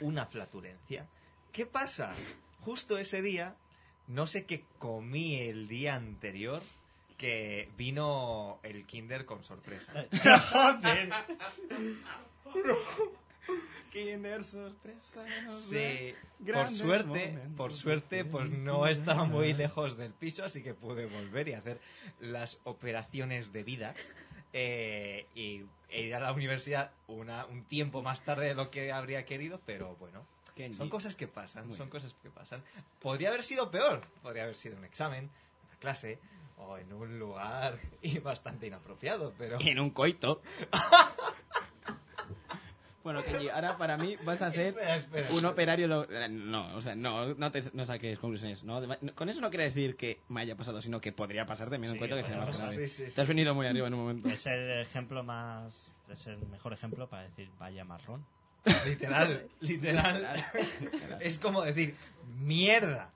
una 0.00 0.26
flatulencia. 0.26 1.06
¿Qué 1.52 1.66
pasa? 1.66 2.12
Justo 2.60 2.98
ese 2.98 3.22
día, 3.22 3.56
no 4.06 4.26
sé 4.26 4.46
qué 4.46 4.64
comí 4.78 5.40
el 5.40 5.66
día 5.68 5.94
anterior, 5.94 6.62
que 7.16 7.68
vino 7.76 8.60
el 8.62 8.86
Kinder 8.86 9.26
con 9.26 9.44
sorpresa. 9.44 9.92
Joder. 10.52 11.10
Kinder 13.92 14.42
sorpresa. 14.44 15.24
Sí, 15.58 16.14
por 16.52 16.68
suerte, 16.68 17.06
momentos 17.32 17.56
por 17.56 17.72
suerte, 17.72 18.24
pues 18.24 18.50
no 18.50 18.86
estaba 18.86 19.24
muy 19.24 19.52
lejos 19.52 19.96
del 19.96 20.12
piso, 20.12 20.44
así 20.44 20.62
que 20.62 20.74
pude 20.74 21.06
volver 21.06 21.48
y 21.48 21.54
hacer 21.54 21.80
las 22.20 22.58
operaciones 22.64 23.52
de 23.52 23.62
vida. 23.64 23.94
eh, 24.52 25.26
y 25.34 25.62
e 25.88 26.02
ir 26.02 26.14
a 26.14 26.20
la 26.20 26.32
universidad 26.32 26.92
una, 27.08 27.46
un 27.46 27.64
tiempo 27.64 28.02
más 28.02 28.24
tarde 28.24 28.46
de 28.46 28.54
lo 28.54 28.70
que 28.70 28.92
habría 28.92 29.24
querido, 29.24 29.60
pero 29.66 29.96
bueno, 29.96 30.24
Kenji. 30.54 30.76
son 30.76 30.88
cosas 30.88 31.14
que 31.16 31.26
pasan, 31.28 31.66
Muy 31.68 31.76
son 31.76 31.86
bien. 31.86 31.90
cosas 31.90 32.14
que 32.22 32.30
pasan. 32.30 32.62
Podría 33.00 33.28
haber 33.30 33.42
sido 33.42 33.70
peor, 33.70 34.00
podría 34.22 34.44
haber 34.44 34.54
sido 34.56 34.76
un 34.76 34.84
examen, 34.84 35.30
una 35.66 35.76
clase 35.78 36.18
o 36.56 36.78
en 36.78 36.92
un 36.92 37.18
lugar 37.18 37.78
y 38.02 38.18
bastante 38.18 38.66
inapropiado, 38.68 39.32
pero 39.38 39.58
En 39.60 39.78
un 39.80 39.90
coito. 39.90 40.42
bueno, 43.02 43.22
Kenji, 43.24 43.48
ahora 43.48 43.76
para 43.78 43.96
mí 43.96 44.16
vas 44.24 44.42
a 44.42 44.50
ser 44.50 44.68
Espera, 44.68 44.96
espera. 44.96 45.30
un 45.32 45.44
operario... 45.44 45.86
lo- 45.88 46.06
No, 46.28 46.74
o 46.76 46.82
sea, 46.82 46.94
no, 46.94 47.34
no, 47.34 47.50
te, 47.50 47.62
no 47.72 47.84
saques 47.86 48.18
conclusiones. 48.18 48.62
¿no? 48.64 48.80
Con 49.14 49.28
eso 49.28 49.40
no 49.40 49.48
quiere 49.50 49.64
decir 49.64 49.96
que 49.96 50.20
me 50.28 50.42
haya 50.42 50.56
pasado, 50.56 50.80
sino 50.82 51.00
que 51.00 51.12
podría 51.12 51.46
pasar 51.46 51.68
un 51.70 51.84
Sí, 51.86 51.98
coito 51.98 52.16
que 52.16 52.22
sea 52.22 52.36
podría 52.36 52.50
más 52.52 52.58
grave. 52.58 52.74
Sí, 52.88 52.88
sí, 53.04 53.10
sí. 53.10 53.14
Te 53.14 53.20
has 53.22 53.28
venido 53.28 53.54
muy 53.54 53.66
arriba 53.66 53.86
en 53.88 53.94
un 53.94 54.00
momento. 54.00 54.28
Es 54.28 54.46
el 54.46 54.80
ejemplo 54.80 55.22
más. 55.22 55.90
Es 56.10 56.26
el 56.26 56.38
mejor 56.48 56.72
ejemplo 56.72 57.08
para 57.08 57.22
decir 57.24 57.48
vaya 57.58 57.84
marrón. 57.84 58.24
Literal, 58.84 59.48
literal. 59.60 60.34
es 61.20 61.38
como 61.38 61.62
decir, 61.62 61.94
mierda. 62.40 63.10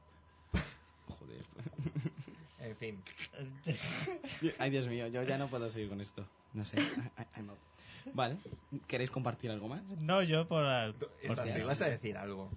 Joder. 1.08 1.44
En 2.60 2.76
fin. 2.76 3.02
Ay, 4.58 4.70
Dios 4.70 4.88
mío, 4.88 5.06
yo 5.08 5.22
ya 5.24 5.36
no 5.36 5.48
puedo 5.48 5.68
seguir 5.68 5.90
con 5.90 6.00
esto. 6.00 6.26
No 6.54 6.64
sé. 6.64 6.78
I- 6.80 6.80
I- 6.82 7.26
I'm 7.36 7.50
out. 7.50 7.58
Vale. 8.12 8.36
¿Queréis 8.86 9.10
compartir 9.10 9.50
algo 9.50 9.68
más? 9.68 9.82
No, 10.00 10.22
yo 10.22 10.46
por. 10.46 10.64
Espera, 11.22 11.44
te 11.44 11.60
ibas 11.60 11.82
a 11.82 11.88
decir 11.88 12.16
algo. 12.16 12.50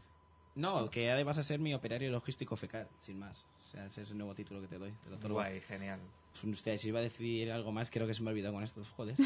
No, 0.56 0.90
que 0.90 1.10
ahora 1.12 1.24
vas 1.24 1.38
a 1.38 1.44
ser 1.44 1.60
mi 1.60 1.74
operario 1.74 2.10
logístico 2.12 2.56
fecal, 2.56 2.88
sin 3.02 3.20
más. 3.20 3.46
O 3.68 3.70
sea, 3.72 3.86
ese 3.86 4.02
es 4.02 4.12
el 4.12 4.18
nuevo 4.18 4.34
título 4.34 4.62
que 4.62 4.68
te 4.68 4.78
doy. 4.78 4.92
Te 5.04 5.10
lo 5.10 5.18
otorgo. 5.18 5.36
Guay, 5.36 5.62
genial. 5.62 6.00
Pues, 6.32 6.44
Usted, 6.46 6.78
si 6.78 6.88
iba 6.88 7.00
a 7.00 7.04
decir 7.04 7.52
algo 7.52 7.72
más, 7.72 7.90
creo 7.92 8.08
que 8.08 8.14
se 8.14 8.24
me 8.24 8.30
ha 8.30 8.32
olvidado 8.32 8.54
con 8.56 8.64
estos. 8.64 8.88
Joder. 8.90 9.16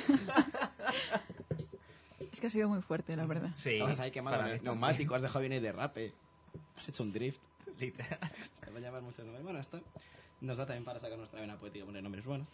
Es 2.31 2.39
que 2.39 2.47
ha 2.47 2.49
sido 2.49 2.69
muy 2.69 2.81
fuerte, 2.81 3.15
la 3.15 3.25
verdad. 3.25 3.49
Sí, 3.57 3.73
Estabas 3.73 3.99
ahí 3.99 4.11
quemado 4.11 4.37
para 4.37 4.53
el 4.53 4.63
neumático, 4.63 5.15
has 5.15 5.21
dejado 5.21 5.41
bien 5.41 5.51
ahí 5.51 5.59
de 5.59 5.71
rape. 5.73 6.13
Has 6.77 6.87
hecho 6.87 7.03
un 7.03 7.11
drift. 7.11 7.41
literal. 7.79 8.19
Se 8.63 8.71
va 8.71 8.77
a 8.77 8.81
llamar 8.81 9.01
muchos 9.01 9.25
nombres. 9.25 9.43
Bueno, 9.43 9.59
esto 9.59 9.81
nos 10.39 10.57
da 10.57 10.65
también 10.65 10.85
para 10.85 10.99
sacar 10.99 11.17
nuestra 11.17 11.41
vena 11.41 11.57
poética 11.57 11.83
y 11.83 11.85
poner 11.85 12.01
nombres 12.01 12.25
buenos. 12.25 12.47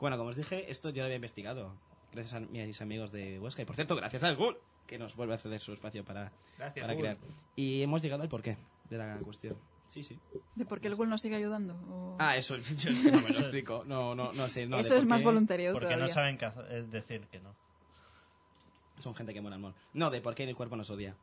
Bueno, 0.00 0.16
como 0.16 0.30
os 0.30 0.36
dije, 0.36 0.70
esto 0.70 0.90
yo 0.90 1.02
lo 1.02 1.04
había 1.04 1.16
investigado. 1.16 1.72
Gracias 2.12 2.34
a 2.34 2.40
mis 2.40 2.80
amigos 2.80 3.12
de 3.12 3.38
Huesca. 3.38 3.62
Y 3.62 3.64
por 3.64 3.76
cierto, 3.76 3.94
gracias 3.96 4.24
al 4.24 4.36
Gul, 4.36 4.56
que 4.86 4.98
nos 4.98 5.14
vuelve 5.14 5.34
a 5.34 5.38
ceder 5.38 5.60
su 5.60 5.72
espacio 5.72 6.04
para, 6.04 6.32
Gracias, 6.56 6.86
para 6.86 6.98
crear. 6.98 7.16
Y 7.56 7.82
hemos 7.82 8.02
llegado 8.02 8.22
al 8.22 8.28
porqué 8.28 8.56
de 8.88 8.96
la 8.98 9.18
cuestión. 9.18 9.56
Sí, 9.88 10.02
sí. 10.02 10.18
¿De 10.54 10.64
por 10.66 10.80
qué 10.80 10.88
el 10.88 10.94
Google 10.96 11.10
nos 11.10 11.20
sigue 11.22 11.36
ayudando? 11.36 11.74
O- 11.90 12.16
Ah, 12.18 12.36
eso 12.36 12.56
yo 12.78 12.90
es 12.90 12.98
que 12.98 13.10
no 13.10 13.20
me 13.20 13.28
lo 13.30 13.38
explico. 13.38 13.84
No, 13.86 14.14
no, 14.14 14.32
no 14.32 14.48
sé. 14.48 14.66
No, 14.66 14.78
Eso 14.78 14.94
es 14.96 15.04
más 15.06 15.20
qué 15.20 15.24
voluntario 15.24 15.72
Porque 15.72 15.86
todavía. 15.86 16.06
no 16.06 16.12
saben 16.12 16.36
qué 16.38 16.50
es 16.70 16.90
decir 16.90 17.26
que 17.30 17.40
no. 17.40 17.54
Son 19.00 19.14
gente 19.14 19.32
que 19.32 19.40
mola 19.40 19.56
el 19.56 19.62
mon. 19.62 19.74
No, 19.94 20.10
de 20.10 20.20
por 20.20 20.34
qué 20.34 20.44
el 20.44 20.56
cuerpo 20.56 20.76
nos 20.76 20.90
odia. 20.90 21.14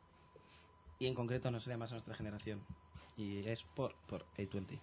Y 0.98 1.06
en 1.06 1.14
concreto 1.14 1.50
nos 1.50 1.66
odia 1.66 1.76
más 1.76 1.90
a 1.92 1.96
nuestra 1.96 2.14
generación. 2.14 2.60
Y 3.16 3.46
es 3.46 3.62
por, 3.62 3.94
por 4.08 4.24
A20. 4.38 4.78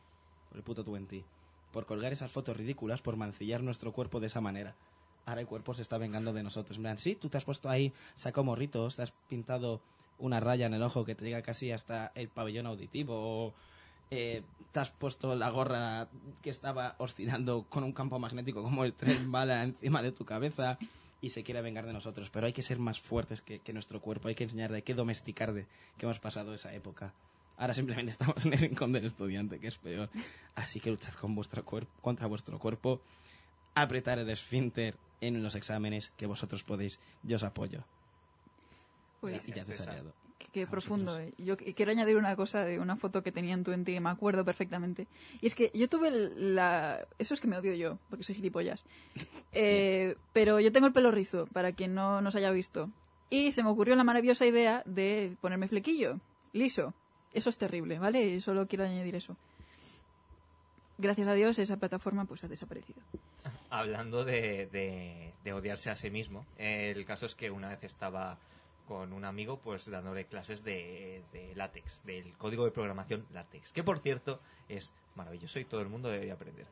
Por 0.49 0.57
el 0.57 0.63
puto 0.63 0.83
20. 0.83 1.23
Por 1.71 1.85
colgar 1.85 2.13
esas 2.13 2.31
fotos 2.31 2.55
ridículas, 2.55 3.01
por 3.01 3.15
mancillar 3.17 3.63
nuestro 3.63 3.91
cuerpo 3.93 4.19
de 4.19 4.27
esa 4.27 4.41
manera. 4.41 4.75
Ahora 5.26 5.41
el 5.41 5.47
cuerpo 5.47 5.74
se 5.74 5.82
está 5.82 5.97
vengando 5.97 6.34
de 6.34 6.43
nosotros. 6.43 6.78
En 6.78 6.84
plan, 6.84 6.97
sí, 6.97 7.15
tú 7.15 7.30
te 7.30 7.38
has 7.38 7.45
puesto 7.45 7.69
ahí, 7.69 7.93
saco 8.15 8.43
morritos, 8.43 8.95
te 8.95 9.03
has 9.03 9.11
pintado 9.30 9.82
una 10.19 10.39
raya 10.39 10.65
en 10.65 10.74
el 10.74 10.84
ojo 10.84 11.05
que 11.05 11.15
te 11.15 11.26
llega 11.26 11.41
casi 11.41 11.71
hasta 11.71 12.11
el 12.15 12.30
pabellón 12.30 12.65
auditivo. 12.67 13.15
O 13.15 13.53
eh, 14.11 14.43
te 14.71 14.80
has 14.80 14.91
puesto 14.91 15.36
la 15.36 15.49
gorra 15.49 16.07
que 16.41 16.49
estaba 16.49 16.95
oscilando 16.97 17.65
con 17.69 17.84
un 17.84 17.93
campo 17.93 18.19
magnético 18.19 18.61
como 18.61 18.84
el 18.84 18.93
tren 18.93 19.32
bala 19.32 19.63
encima 19.63 20.01
de 20.03 20.11
tu 20.11 20.26
cabeza 20.26 20.78
y 21.21 21.30
se 21.30 21.43
quiere 21.43 21.61
vengar 21.61 21.86
de 21.86 21.93
nosotros. 21.93 22.30
Pero 22.30 22.45
hay 22.45 22.53
que 22.53 22.61
ser 22.61 22.80
más 22.80 22.99
fuertes 22.99 23.41
que, 23.41 23.61
nuestro 23.74 24.01
cuerpo, 24.01 24.28
hay 24.28 24.36
que 24.36 24.43
enseñarle, 24.43 24.78
hay 24.78 24.82
que 24.84 24.93
domesticar 24.93 25.53
de 25.53 25.65
que 25.97 26.05
hemos 26.05 26.19
pasado 26.19 26.53
esa 26.53 26.74
época. 26.74 27.13
Ahora 27.57 27.74
simplemente 27.74 28.09
estamos 28.11 28.45
en 28.45 28.53
el 28.53 28.59
rincón 28.59 28.91
del 28.91 29.05
estudiante, 29.05 29.59
que 29.59 29.67
es 29.67 29.78
peor. 29.78 30.09
Así 30.53 30.80
que 30.80 30.91
luchad 30.91 31.13
con 31.13 31.34
vuestro 31.34 31.63
contra 32.01 32.28
vuestro 32.28 32.59
cuerpo, 32.59 33.01
apretar 33.74 34.19
el 34.19 34.30
esfínter 34.30 34.95
en 35.28 35.41
los 35.43 35.55
exámenes 35.55 36.11
que 36.17 36.26
vosotros 36.26 36.63
podéis. 36.63 36.99
Yo 37.24 37.36
os 37.38 37.43
apoyo. 37.43 37.84
Pues 39.21 39.47
y 39.47 39.51
ya 39.53 39.63
te. 39.65 39.74
Qué, 40.51 40.67
profundo. 40.67 41.17
eh. 41.19 41.34
Yo 41.39 41.57
qu- 41.57 41.74
quiero 41.74 41.91
añadir 41.91 42.15
una 42.15 42.36
cosa 42.36 42.63
de 42.63 42.78
una 42.78 42.95
foto 42.95 43.24
que 43.24 43.32
tenía 43.32 43.55
en 43.55 43.63
Twenty, 43.63 43.99
me 43.99 44.09
acuerdo 44.09 44.45
perfectamente. 44.45 45.07
Y 45.41 45.47
es 45.47 45.55
que 45.55 45.71
yo 45.74 45.89
tuve 45.89 46.11
la... 46.11 47.07
Eso 47.17 47.34
es 47.34 47.41
que 47.41 47.47
me 47.47 47.57
odio 47.57 47.74
yo, 47.74 47.97
porque 48.09 48.24
soy 48.24 48.36
gilipollas. 48.36 48.86
Eh, 49.55 50.15
pero 50.34 50.59
yo 50.59 50.71
tengo 50.71 50.88
el 50.88 50.93
pelo 50.93 51.11
rizo, 51.11 51.45
para 51.53 51.74
quien 51.74 51.93
no 51.93 52.21
nos 52.21 52.36
haya 52.36 52.49
visto. 52.49 52.89
Y 53.30 53.51
se 53.51 53.61
me 53.61 53.69
ocurrió 53.69 53.95
la 53.95 54.03
maravillosa 54.03 54.47
idea 54.47 54.82
de 54.88 55.38
ponerme 55.41 55.67
flequillo, 55.67 56.19
liso. 56.53 56.95
Eso 57.34 57.51
es 57.51 57.59
terrible, 57.59 57.99
¿vale? 57.99 58.41
Solo 58.41 58.67
quiero 58.67 58.84
añadir 58.84 59.13
eso. 59.15 59.38
Gracias 61.03 61.27
a 61.27 61.33
Dios 61.33 61.59
esa 61.59 61.77
plataforma 61.77 62.23
pues 62.25 62.43
ha 62.45 62.47
desaparecido. 62.47 63.01
Hablando 63.69 64.23
de, 64.23 64.67
de- 64.67 65.33
de 65.43 65.53
odiarse 65.53 65.89
a 65.89 65.95
sí 65.97 66.09
mismo, 66.09 66.45
el 66.57 67.03
caso 67.05 67.25
es 67.25 67.35
que 67.35 67.51
una 67.51 67.67
vez 67.69 67.83
estaba 67.83 68.37
con 68.87 69.11
un 69.13 69.25
amigo 69.25 69.59
pues 69.59 69.89
dándole 69.89 70.25
clases 70.25 70.63
de, 70.63 71.21
de 71.33 71.53
látex, 71.55 72.03
del 72.05 72.33
código 72.37 72.63
de 72.65 72.71
programación 72.71 73.25
látex, 73.33 73.71
que 73.73 73.83
por 73.83 73.99
cierto 73.99 74.39
es 74.69 74.93
maravilloso 75.15 75.59
y 75.59 75.65
todo 75.65 75.81
el 75.81 75.89
mundo 75.89 76.09
debería 76.09 76.33
aprender. 76.33 76.65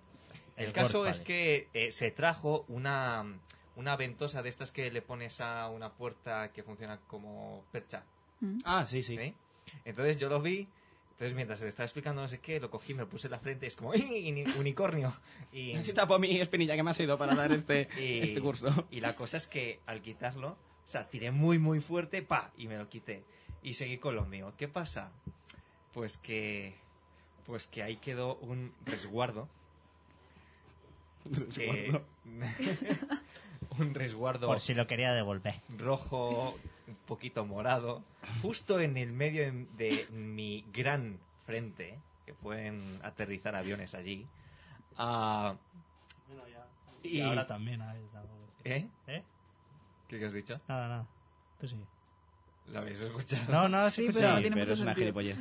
El, 0.56 0.68
El 0.68 0.74
caso 0.74 1.06
es 1.06 1.20
que 1.22 1.68
eh, 1.74 1.92
se 1.92 2.12
trajo 2.12 2.64
una, 2.70 3.26
una 3.76 3.96
ventosa 3.98 4.42
de 4.42 4.50
estas 4.50 4.72
que 4.72 4.90
le 4.92 5.02
pones 5.02 5.42
a 5.42 5.70
una 5.70 5.90
puerta 5.92 6.52
que 6.54 6.64
funciona 6.64 6.98
como 7.08 7.64
percha. 7.72 8.04
¿Mm? 8.40 8.60
Ah, 8.64 8.86
sí, 8.86 9.04
sí. 9.04 9.18
¿sí? 9.18 9.34
Entonces 9.86 10.18
yo 10.18 10.30
lo 10.30 10.42
vi, 10.42 10.68
entonces 11.22 11.36
mientras 11.36 11.60
se 11.60 11.66
le 11.66 11.70
estaba 11.70 11.86
explicando 11.86 12.20
no 12.20 12.28
sé 12.28 12.40
qué, 12.40 12.60
lo 12.60 12.72
cogí, 12.72 12.96
me 12.96 13.02
lo 13.04 13.08
puse 13.08 13.28
en 13.28 13.32
la 13.34 13.40
frente, 13.40 13.68
es 13.68 13.76
como 13.76 13.92
unicornio. 14.58 15.14
Y, 15.54 15.78
Sí 15.84 15.94
tapo 15.94 16.18
mi 16.18 16.42
espinilla 16.42 16.76
que 16.76 16.82
me 16.82 16.90
ha 16.90 16.94
sido 16.96 17.16
para 17.20 17.36
dar 17.36 17.52
este, 17.52 17.88
y- 18.00 18.22
este 18.24 18.42
curso. 18.42 18.88
Y 18.90 19.02
la 19.02 19.16
cosa 19.16 19.38
es 19.38 19.46
que 19.46 19.80
al 19.86 20.02
quitarlo, 20.02 20.48
o 20.50 20.88
sea, 20.88 21.08
tiré 21.10 21.30
muy 21.30 21.60
muy 21.60 21.80
fuerte, 21.80 22.24
pa, 22.24 22.50
y 22.58 22.68
me 22.68 22.76
lo 22.76 22.90
quité. 22.90 23.22
Y 23.62 23.74
seguí 23.76 24.00
con 24.00 24.16
lo 24.16 24.26
mío. 24.26 24.52
¿Qué 24.58 24.68
pasa? 24.68 25.12
Pues 25.94 26.18
que 26.18 26.74
pues 27.46 27.68
que 27.68 27.84
ahí 27.84 27.98
quedó 27.98 28.38
un 28.38 28.74
resguardo. 28.86 29.48
que- 31.56 32.02
un 33.78 33.94
resguardo 33.94 34.48
Por 34.48 34.60
si 34.60 34.74
lo 34.74 34.88
quería 34.88 35.14
devolver. 35.14 35.62
rojo, 35.78 36.58
un 36.92 37.06
poquito 37.06 37.46
morado, 37.46 38.04
justo 38.42 38.80
en 38.80 38.98
el 38.98 39.12
medio 39.12 39.44
de- 39.78 40.08
mi 40.12 40.64
gran 40.74 41.20
frente, 41.46 41.98
que 42.26 42.34
pueden 42.34 43.00
aterrizar 43.04 43.56
aviones 43.56 43.96
allí. 43.96 44.26
Ah, 44.98 45.56
Y, 47.04 47.18
Y- 47.18 47.22
ahora 47.22 47.48
también. 47.48 47.82
¿Eh? 48.64 48.88
¿Eh? 49.08 49.24
¿Qué 50.08 50.24
has 50.24 50.34
dicho? 50.34 50.62
Nada, 50.68 50.88
nada. 50.88 51.08
Tú 51.60 51.68
sí. 51.68 51.76
¿Lo 52.68 52.80
habéis 52.80 53.00
escuchado? 53.02 53.52
No, 53.52 53.68
no, 53.70 53.90
Sí, 53.90 54.08
pero 54.08 54.20
sí. 54.20 54.26
no 54.36 54.42
tiene 54.42 54.50
pero 54.56 54.62
mucho 54.62 54.74
es 54.74 54.80
una 54.80 54.96
sentido. 54.96 55.14
gilipollez. 55.22 55.38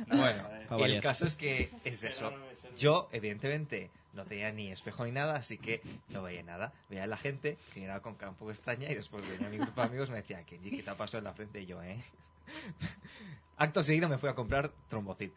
Bueno, 0.69 0.85
el 0.85 1.01
caso 1.01 1.25
es 1.25 1.35
que 1.35 1.69
es 1.83 2.03
eso. 2.03 2.31
Yo, 2.77 3.09
evidentemente, 3.11 3.89
no 4.13 4.25
tenía 4.25 4.51
ni 4.51 4.71
espejo 4.71 5.05
ni 5.05 5.11
nada, 5.11 5.35
así 5.35 5.57
que 5.57 5.81
no 6.09 6.23
veía 6.23 6.43
nada. 6.43 6.73
Veía 6.89 7.03
a 7.03 7.07
la 7.07 7.17
gente 7.17 7.57
que 7.73 7.83
era 7.83 8.01
con 8.01 8.15
cara 8.15 8.31
un 8.31 8.37
poco 8.37 8.51
extraña 8.51 8.89
y 8.91 8.95
después 8.95 9.23
venía 9.29 9.49
mi 9.49 9.57
grupo 9.57 9.79
de 9.81 9.87
amigos 9.87 10.09
y 10.09 10.11
me 10.11 10.17
decía, 10.17 10.43
Kenji, 10.43 10.71
¿qué 10.71 10.83
te 10.83 10.89
ha 10.89 10.95
pasado 10.97 11.19
en 11.19 11.25
la 11.25 11.33
frente? 11.33 11.61
Y 11.61 11.65
yo, 11.65 11.81
¿eh? 11.83 12.01
Acto 13.57 13.83
seguido 13.83 14.09
me 14.09 14.17
fui 14.17 14.29
a 14.29 14.35
comprar 14.35 14.71
trombocid. 14.89 15.31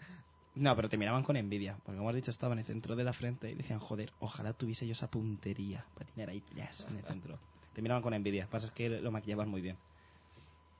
No, 0.57 0.75
pero 0.77 0.89
te 0.89 0.97
miraban 0.97 1.25
con 1.25 1.37
envidia, 1.37 1.77
porque 1.85 1.99
como 1.99 2.09
has 2.11 2.15
dicho, 2.15 2.31
estaba 2.31 2.53
en 2.53 2.61
el 2.61 2.65
centro 2.65 2.95
de 2.95 3.03
la 3.05 3.13
frente 3.13 3.51
y 3.51 3.55
decían, 3.55 3.81
joder, 3.81 4.13
ojalá 4.21 4.53
tuviese 4.53 4.87
yo 4.87 4.93
esa 4.93 5.09
puntería 5.11 5.85
para 5.95 6.09
tener 6.11 6.31
ahí 6.31 6.41
plas, 6.41 6.87
en 6.89 6.97
el 6.99 7.05
centro. 7.05 7.39
Te 7.75 7.83
miraban 7.83 8.03
con 8.03 8.15
envidia, 8.15 8.47
pasa 8.47 8.67
es 8.69 8.73
que 8.73 8.89
lo 8.89 9.11
maquillaban 9.11 9.49
muy 9.49 9.61
bien. 9.61 9.77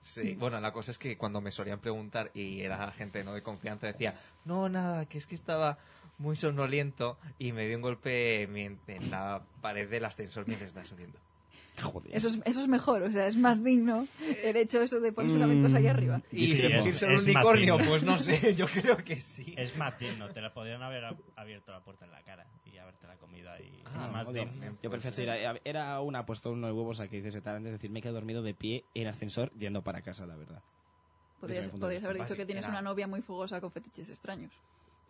Sí, 0.05 0.35
bueno, 0.35 0.61
la 0.61 0.71
cosa 0.73 0.91
es 0.91 0.99
que 0.99 1.17
cuando 1.17 1.41
me 1.41 1.51
solían 1.51 1.81
preguntar 1.81 2.31
y 2.35 2.61
era 2.61 2.91
gente 2.93 3.25
no 3.25 3.33
de 3.33 3.43
confianza, 3.43 3.87
decía, 3.87 4.15
no, 4.45 4.69
nada, 4.69 5.07
que 5.07 5.17
es 5.19 5.27
que 5.27 5.35
estaba 5.35 5.79
muy 6.19 6.37
sonoliento 6.37 7.19
y 7.39 7.53
me 7.53 7.67
dio 7.67 7.77
un 7.77 7.83
golpe 7.83 8.43
en, 8.43 8.79
en 8.87 9.11
la 9.11 9.43
pared 9.61 9.89
del 9.89 10.05
ascensor 10.05 10.47
mientras 10.47 10.69
estaba 10.69 10.87
subiendo. 10.87 11.19
Joder. 11.83 12.15
Eso 12.15 12.29
es, 12.29 12.39
eso 12.45 12.61
es 12.61 12.69
mejor, 12.69 13.03
o 13.03 13.11
sea, 13.11 13.27
es 13.27 13.37
más 13.37 13.65
digno 13.65 14.05
el 14.45 14.55
hecho 14.57 14.81
eso 14.81 15.01
de 15.01 15.13
ponerse 15.13 15.37
una 15.37 15.47
ventosa 15.49 15.79
ahí 15.79 15.89
arriba. 15.89 16.23
Y 16.31 16.47
Sí, 16.47 16.63
irse 16.63 17.13
es 17.13 17.23
unicornio, 17.23 17.79
pues 17.79 18.05
no 18.05 18.17
sé, 18.17 18.55
yo 18.55 18.67
creo 18.67 18.97
que 18.99 19.19
sí. 19.19 19.55
Es 19.59 19.77
más 19.77 19.99
digno. 19.99 20.29
Te 20.31 20.41
la 20.41 20.55
podrían 20.55 20.83
haber 20.85 21.03
ab- 21.03 21.17
abierto 21.35 21.73
la 21.73 21.81
puerta 21.81 22.05
en 22.05 22.13
la 22.13 22.23
cara 22.23 22.47
y 22.75 22.79
haberte 22.79 23.07
la 23.07 23.17
comido 23.17 23.51
ahí. 23.51 23.83
Ah, 23.87 24.09
más 24.13 24.33
digno. 24.33 24.77
yo 24.83 24.91
prefiero 24.91 25.23
ir 25.37 25.47
a- 25.47 25.61
era 25.65 26.01
una 26.01 26.27
puesto 26.27 26.51
unos 26.51 26.73
huevos 26.73 27.01
aquí 27.01 27.21
dices 27.21 27.43
tal, 27.43 27.65
es 27.65 27.73
decir, 27.73 27.91
me 27.91 28.01
he 28.01 28.03
quedado 28.03 28.17
dormido 28.17 28.43
de 28.43 28.55
pie 28.55 28.85
en 28.95 29.07
ascensor 29.07 29.53
yendo 29.57 29.83
para 29.83 30.03
casa, 30.03 30.27
la 30.27 30.37
verdad. 30.37 30.63
Podrías, 31.41 31.73
mi 31.73 31.79
podrías 31.81 32.03
haber 32.05 32.19
dicho 32.23 32.35
que 32.37 32.47
tienes 32.47 32.65
era- 32.65 32.73
una 32.73 32.83
novia 32.83 33.07
muy 33.07 33.23
fogosa 33.23 33.61
con 33.61 33.71
fetiches 33.71 34.09
extraños. 34.11 34.53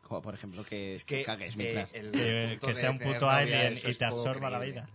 Como 0.03 0.21
por 0.21 0.35
ejemplo 0.35 0.63
que, 0.65 0.97
Es 0.97 1.05
que, 1.05 1.23
cagues 1.23 1.55
eh, 1.55 1.57
mientras. 1.59 1.95
el 1.95 2.11
Que, 2.13 2.59
que 2.61 2.75
sea 2.75 2.91
un 2.91 2.99
puto 2.99 3.29
alien 3.29 3.75
y 3.83 3.95
te 3.95 4.05
absorba 4.05 4.51
la 4.51 4.59
vida. 4.59 4.87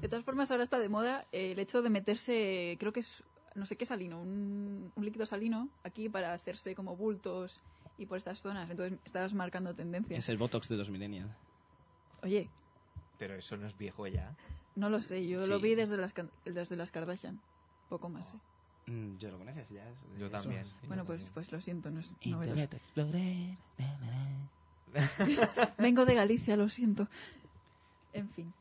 De 0.00 0.08
todas 0.08 0.24
formas, 0.24 0.50
ahora 0.52 0.62
está 0.62 0.78
de 0.78 0.88
moda 0.88 1.26
eh, 1.32 1.52
el 1.52 1.58
hecho 1.58 1.82
de 1.82 1.90
meterse, 1.90 2.76
creo 2.78 2.92
que 2.92 3.00
es, 3.00 3.24
no 3.56 3.66
sé 3.66 3.76
qué 3.76 3.84
salino, 3.86 4.20
un, 4.20 4.92
un 4.94 5.04
líquido 5.04 5.26
salino 5.26 5.68
aquí 5.82 6.08
para 6.08 6.34
hacerse 6.34 6.74
como 6.76 6.94
bultos 6.94 7.58
y 7.96 8.06
por 8.06 8.18
estas 8.18 8.40
zonas. 8.40 8.70
Entonces 8.70 8.96
estabas 9.04 9.32
marcando 9.34 9.74
tendencia. 9.74 10.16
Es 10.16 10.28
el 10.28 10.36
Botox 10.38 10.68
de 10.68 10.76
los 10.76 10.88
millennials. 10.90 11.32
Oye, 12.22 12.48
Pero 13.18 13.34
eso 13.34 13.56
no 13.56 13.66
es 13.66 13.76
viejo 13.76 14.06
ya. 14.06 14.34
no 14.76 14.90
lo 14.90 15.02
sé, 15.02 15.26
yo 15.26 15.42
Sí. 15.44 15.48
lo 15.48 15.58
vi 15.60 15.74
desde 15.74 15.96
las, 15.96 16.12
Can- 16.12 16.30
desde 16.44 16.76
las 16.76 16.90
Kardashian. 16.90 17.40
Poco 17.88 18.08
más, 18.08 18.32
¿eh? 18.34 18.90
Mm, 18.90 19.18
yo 19.18 19.30
lo 19.30 19.38
conoces 19.38 19.68
ya. 19.70 19.88
es- 19.88 20.18
Yo 20.18 20.26
eso, 20.26 20.30
también. 20.40 20.64
Bueno, 20.86 21.04
pues, 21.04 21.24
pues 21.34 21.50
lo 21.52 21.60
siento, 21.60 21.90
no 21.90 22.00
es. 22.00 22.14
Internet 22.22 22.74
Explorer. 22.74 23.56
na, 23.78 23.98
na, 23.98 24.28
na. 24.94 25.10
Vengo 25.78 26.04
de 26.06 26.14
Galicia, 26.14 26.56
lo 26.56 26.68
siento. 26.68 27.08
En 28.12 28.28
fin. 28.30 28.52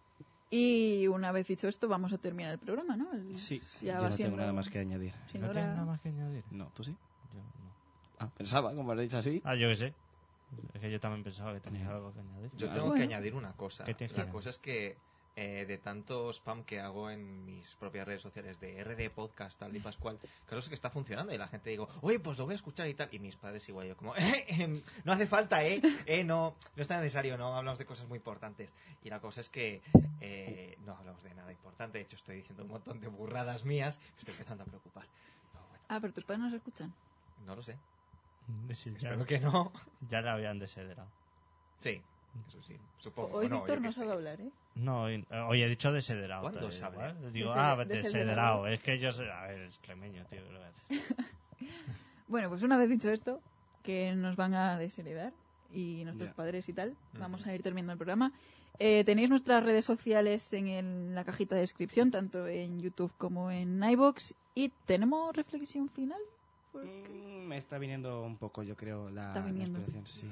Y 0.50 1.08
una 1.08 1.32
vez 1.32 1.48
dicho 1.48 1.68
esto, 1.68 1.88
vamos 1.88 2.14
a 2.14 2.18
terminar 2.18 2.54
el 2.54 2.60
programa, 2.60 2.96
¿no? 2.98 3.12
El- 3.14 3.36
Sí, 3.36 3.62
ya 3.82 3.96
yo 3.98 4.02
va 4.04 4.10
no 4.10 4.16
siendo- 4.16 4.32
tengo 4.32 4.38
nada 4.42 4.54
más 4.54 4.70
que 4.70 4.80
añadir. 4.80 5.14
sin 5.32 5.42
¿No 5.42 5.48
hora- 5.48 5.54
tienes 5.62 5.74
nada 5.76 5.86
más 5.86 6.02
que 6.02 6.10
añadir? 6.10 6.44
No, 6.52 6.68
¿tú 6.74 6.84
sí? 6.84 6.92
Yo 7.34 7.40
no. 7.40 7.46
Ah, 8.20 8.30
pensaba, 8.36 8.74
como 8.74 8.96
lo 8.96 9.02
he 9.02 9.04
dicho 9.04 9.18
así. 9.18 9.42
Ah, 9.46 9.56
yo 9.56 9.68
qué 9.70 9.76
sé. 9.76 9.94
Es 10.74 10.82
que 10.82 10.92
yo 10.92 11.00
también 11.00 11.24
pensaba 11.24 11.54
que 11.54 11.60
tenía 11.60 11.90
algo 11.90 12.14
que 12.14 12.20
añadir. 12.20 12.52
Yo 12.56 12.68
tengo 12.70 12.88
bueno. 12.88 12.96
que 12.96 13.04
añadir 13.04 13.36
una 13.36 13.54
cosa. 13.54 13.84
¿Qué 13.84 13.94
tienes 13.94 14.16
que 14.16 14.24
La 14.24 14.32
cosa 14.32 14.50
es 14.50 14.58
que 14.58 14.98
eh, 15.40 15.66
de 15.68 15.78
tanto 15.78 16.32
spam 16.32 16.64
que 16.64 16.80
hago 16.80 17.12
en 17.12 17.46
mis 17.46 17.76
propias 17.76 18.08
redes 18.08 18.24
sociales 18.24 18.60
de 18.60 18.84
RD 18.84 19.12
Podcast, 19.14 19.60
tal 19.60 19.76
y 19.76 19.80
Pascual, 19.80 20.18
claro 20.48 20.60
es 20.60 20.68
que 20.68 20.74
está 20.74 20.90
funcionando 20.90 21.32
y 21.32 21.38
la 21.38 21.48
gente 21.48 21.70
digo, 21.70 21.88
oye, 22.02 22.20
pues 22.20 22.40
lo 22.40 22.46
voy 22.46 22.54
a 22.54 22.56
escuchar 22.56 22.88
y 22.88 22.96
tal. 22.96 23.10
Y 23.12 23.20
mis 23.20 23.36
padres 23.36 23.68
igual, 23.70 23.88
yo 23.88 23.96
como, 23.96 24.16
"Eh, 24.18 24.46
em, 24.48 24.82
no 25.04 25.14
hace 25.14 25.28
falta, 25.28 25.64
¿eh? 25.64 25.80
eh 26.08 26.24
no, 26.24 26.56
no 26.76 26.82
es 26.82 26.88
tan 26.88 27.02
necesario, 27.02 27.38
no 27.38 27.56
hablamos 27.56 27.78
de 27.78 27.86
cosas 27.86 28.08
muy 28.08 28.18
importantes. 28.18 28.74
Y 29.04 29.10
la 29.10 29.20
cosa 29.20 29.42
es 29.42 29.50
que 29.50 29.82
eh, 30.22 30.76
no 30.86 30.96
hablamos 30.96 31.22
de 31.24 31.36
nada 31.36 31.52
importante. 31.52 32.00
De 32.00 32.04
hecho, 32.06 32.16
estoy 32.16 32.38
diciendo 32.38 32.64
un 32.64 32.70
montón 32.70 33.00
de 33.00 33.08
burradas 33.08 33.64
mías. 33.64 34.00
Me 34.00 34.20
estoy 34.20 34.34
empezando 34.34 34.64
a 34.64 34.68
preocupar. 34.68 35.06
Ah, 35.88 36.00
pero 36.02 36.14
tus 36.14 36.24
padres 36.24 36.44
no 36.46 36.50
se 36.50 36.58
escuchan. 36.58 36.94
No 37.46 37.56
lo 37.56 37.62
sé. 37.62 37.78
Sí, 38.74 38.92
ya, 38.98 39.10
Espero 39.10 39.26
que 39.26 39.40
no. 39.40 39.72
ya 40.10 40.22
la 40.22 40.34
habían 40.34 40.60
desederado. 40.60 41.08
Sí, 41.80 42.02
eso 42.48 42.62
sí. 42.64 42.76
Supongo. 43.00 43.38
Hoy 43.38 43.50
no, 43.50 43.58
Víctor 43.58 43.82
no 43.82 43.88
qué 43.88 43.94
sé. 43.94 44.00
sabe 44.00 44.12
hablar, 44.14 44.42
¿eh? 44.42 44.50
No, 44.76 45.04
hoy, 45.04 45.26
hoy 45.48 45.64
he 45.64 45.68
dicho 45.68 45.92
desederado. 45.92 46.42
¿Cuándo 46.44 46.72
sabe? 46.72 46.98
¿vale? 46.98 47.32
Digo, 47.32 47.50
Deseder- 47.50 47.80
ah, 47.80 47.86
desederado. 47.86 48.68
Es 48.68 48.82
que 48.82 49.00
yo 49.00 49.12
sé... 49.12 49.30
A 49.32 49.48
ver, 49.48 49.62
es 49.62 49.70
extremeño, 49.76 50.24
tío. 50.26 50.44
¿qué 50.46 50.52
le 50.52 50.58
voy 50.60 50.68
a 50.68 50.70
hacer? 50.70 51.26
Bueno, 52.28 52.50
pues 52.50 52.62
una 52.62 52.78
vez 52.78 52.90
dicho 52.90 53.10
esto, 53.10 53.42
que 53.84 54.14
nos 54.14 54.36
van 54.36 54.54
a 54.54 54.78
desheredar 54.78 55.32
y 55.74 56.04
nuestros 56.04 56.30
Ya. 56.30 56.36
padres 56.36 56.68
y 56.68 56.74
tal, 56.74 56.94
vamos 57.14 57.48
a 57.48 57.56
ir 57.56 57.64
terminando 57.64 57.94
el 57.94 57.98
programa. 57.98 58.34
Eh, 58.80 59.04
tenéis 59.06 59.30
nuestras 59.30 59.64
redes 59.64 59.86
sociales 59.86 60.52
en 60.54 60.68
el- 60.68 61.16
la 61.16 61.24
cajita 61.24 61.56
de 61.56 61.62
descripción, 61.62 62.12
tanto 62.12 62.46
en 62.48 62.80
YouTube 62.82 63.12
como 63.18 63.50
en 63.50 63.82
iBox. 63.84 64.36
Y 64.56 64.70
tenemos 64.86 65.36
reflexión 65.36 65.90
final. 65.90 66.20
Porque- 66.82 67.10
Mm, 67.10 67.48
Me 67.48 67.58
está 67.58 67.78
viniendo 67.78 68.24
un 68.24 68.38
poco, 68.38 68.62
yo 68.64 68.76
creo, 68.76 69.10
la, 69.10 69.28
Está 69.30 69.40
la 69.40 69.46
viniendo. 69.48 69.80
inspiración, 69.80 70.06
sí. 70.06 70.30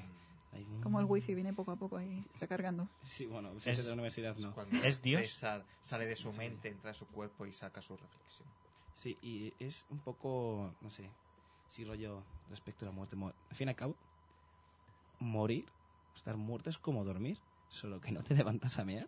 Ahí, 0.51 0.65
mm. 0.65 0.81
Como 0.81 0.99
el 0.99 1.05
wifi 1.05 1.33
viene 1.33 1.53
poco 1.53 1.71
a 1.71 1.75
poco 1.77 1.95
ahí, 1.97 2.25
está 2.33 2.45
cargando. 2.47 2.89
Sí, 3.03 3.25
bueno, 3.25 3.57
si 3.59 3.69
Es- 3.69 3.77
es 3.79 3.83
de 3.85 3.89
la 3.89 3.93
universidad, 3.93 4.35
no. 4.37 4.53
Cuando 4.53 4.75
¿Es 4.83 5.01
Dios? 5.01 5.41
Sale 5.81 6.05
de 6.05 6.15
su 6.15 6.31
mente, 6.33 6.69
entra 6.69 6.91
a 6.91 6.93
su 6.93 7.05
cuerpo 7.07 7.45
y 7.45 7.53
saca 7.53 7.81
su 7.81 7.95
reflexión. 7.95 8.47
Sí, 8.95 9.17
y 9.21 9.53
es 9.63 9.85
un 9.89 9.99
poco, 9.99 10.73
no 10.81 10.89
sé, 10.89 11.09
si 11.69 11.83
rollo 11.85 12.21
respecto 12.49 12.85
a 12.85 12.89
la 12.89 12.95
muerte. 12.95 13.15
Al 13.49 13.55
fin 13.55 13.67
y 13.67 13.71
al 13.71 13.75
cabo, 13.75 13.95
morir, 15.19 15.65
estar 16.15 16.35
muerto 16.37 16.69
es 16.69 16.77
como 16.77 17.03
dormir, 17.03 17.39
solo 17.69 17.99
que 18.01 18.11
no 18.11 18.23
te 18.23 18.33
levantas 18.35 18.77
a 18.79 18.85
mear. 18.85 19.07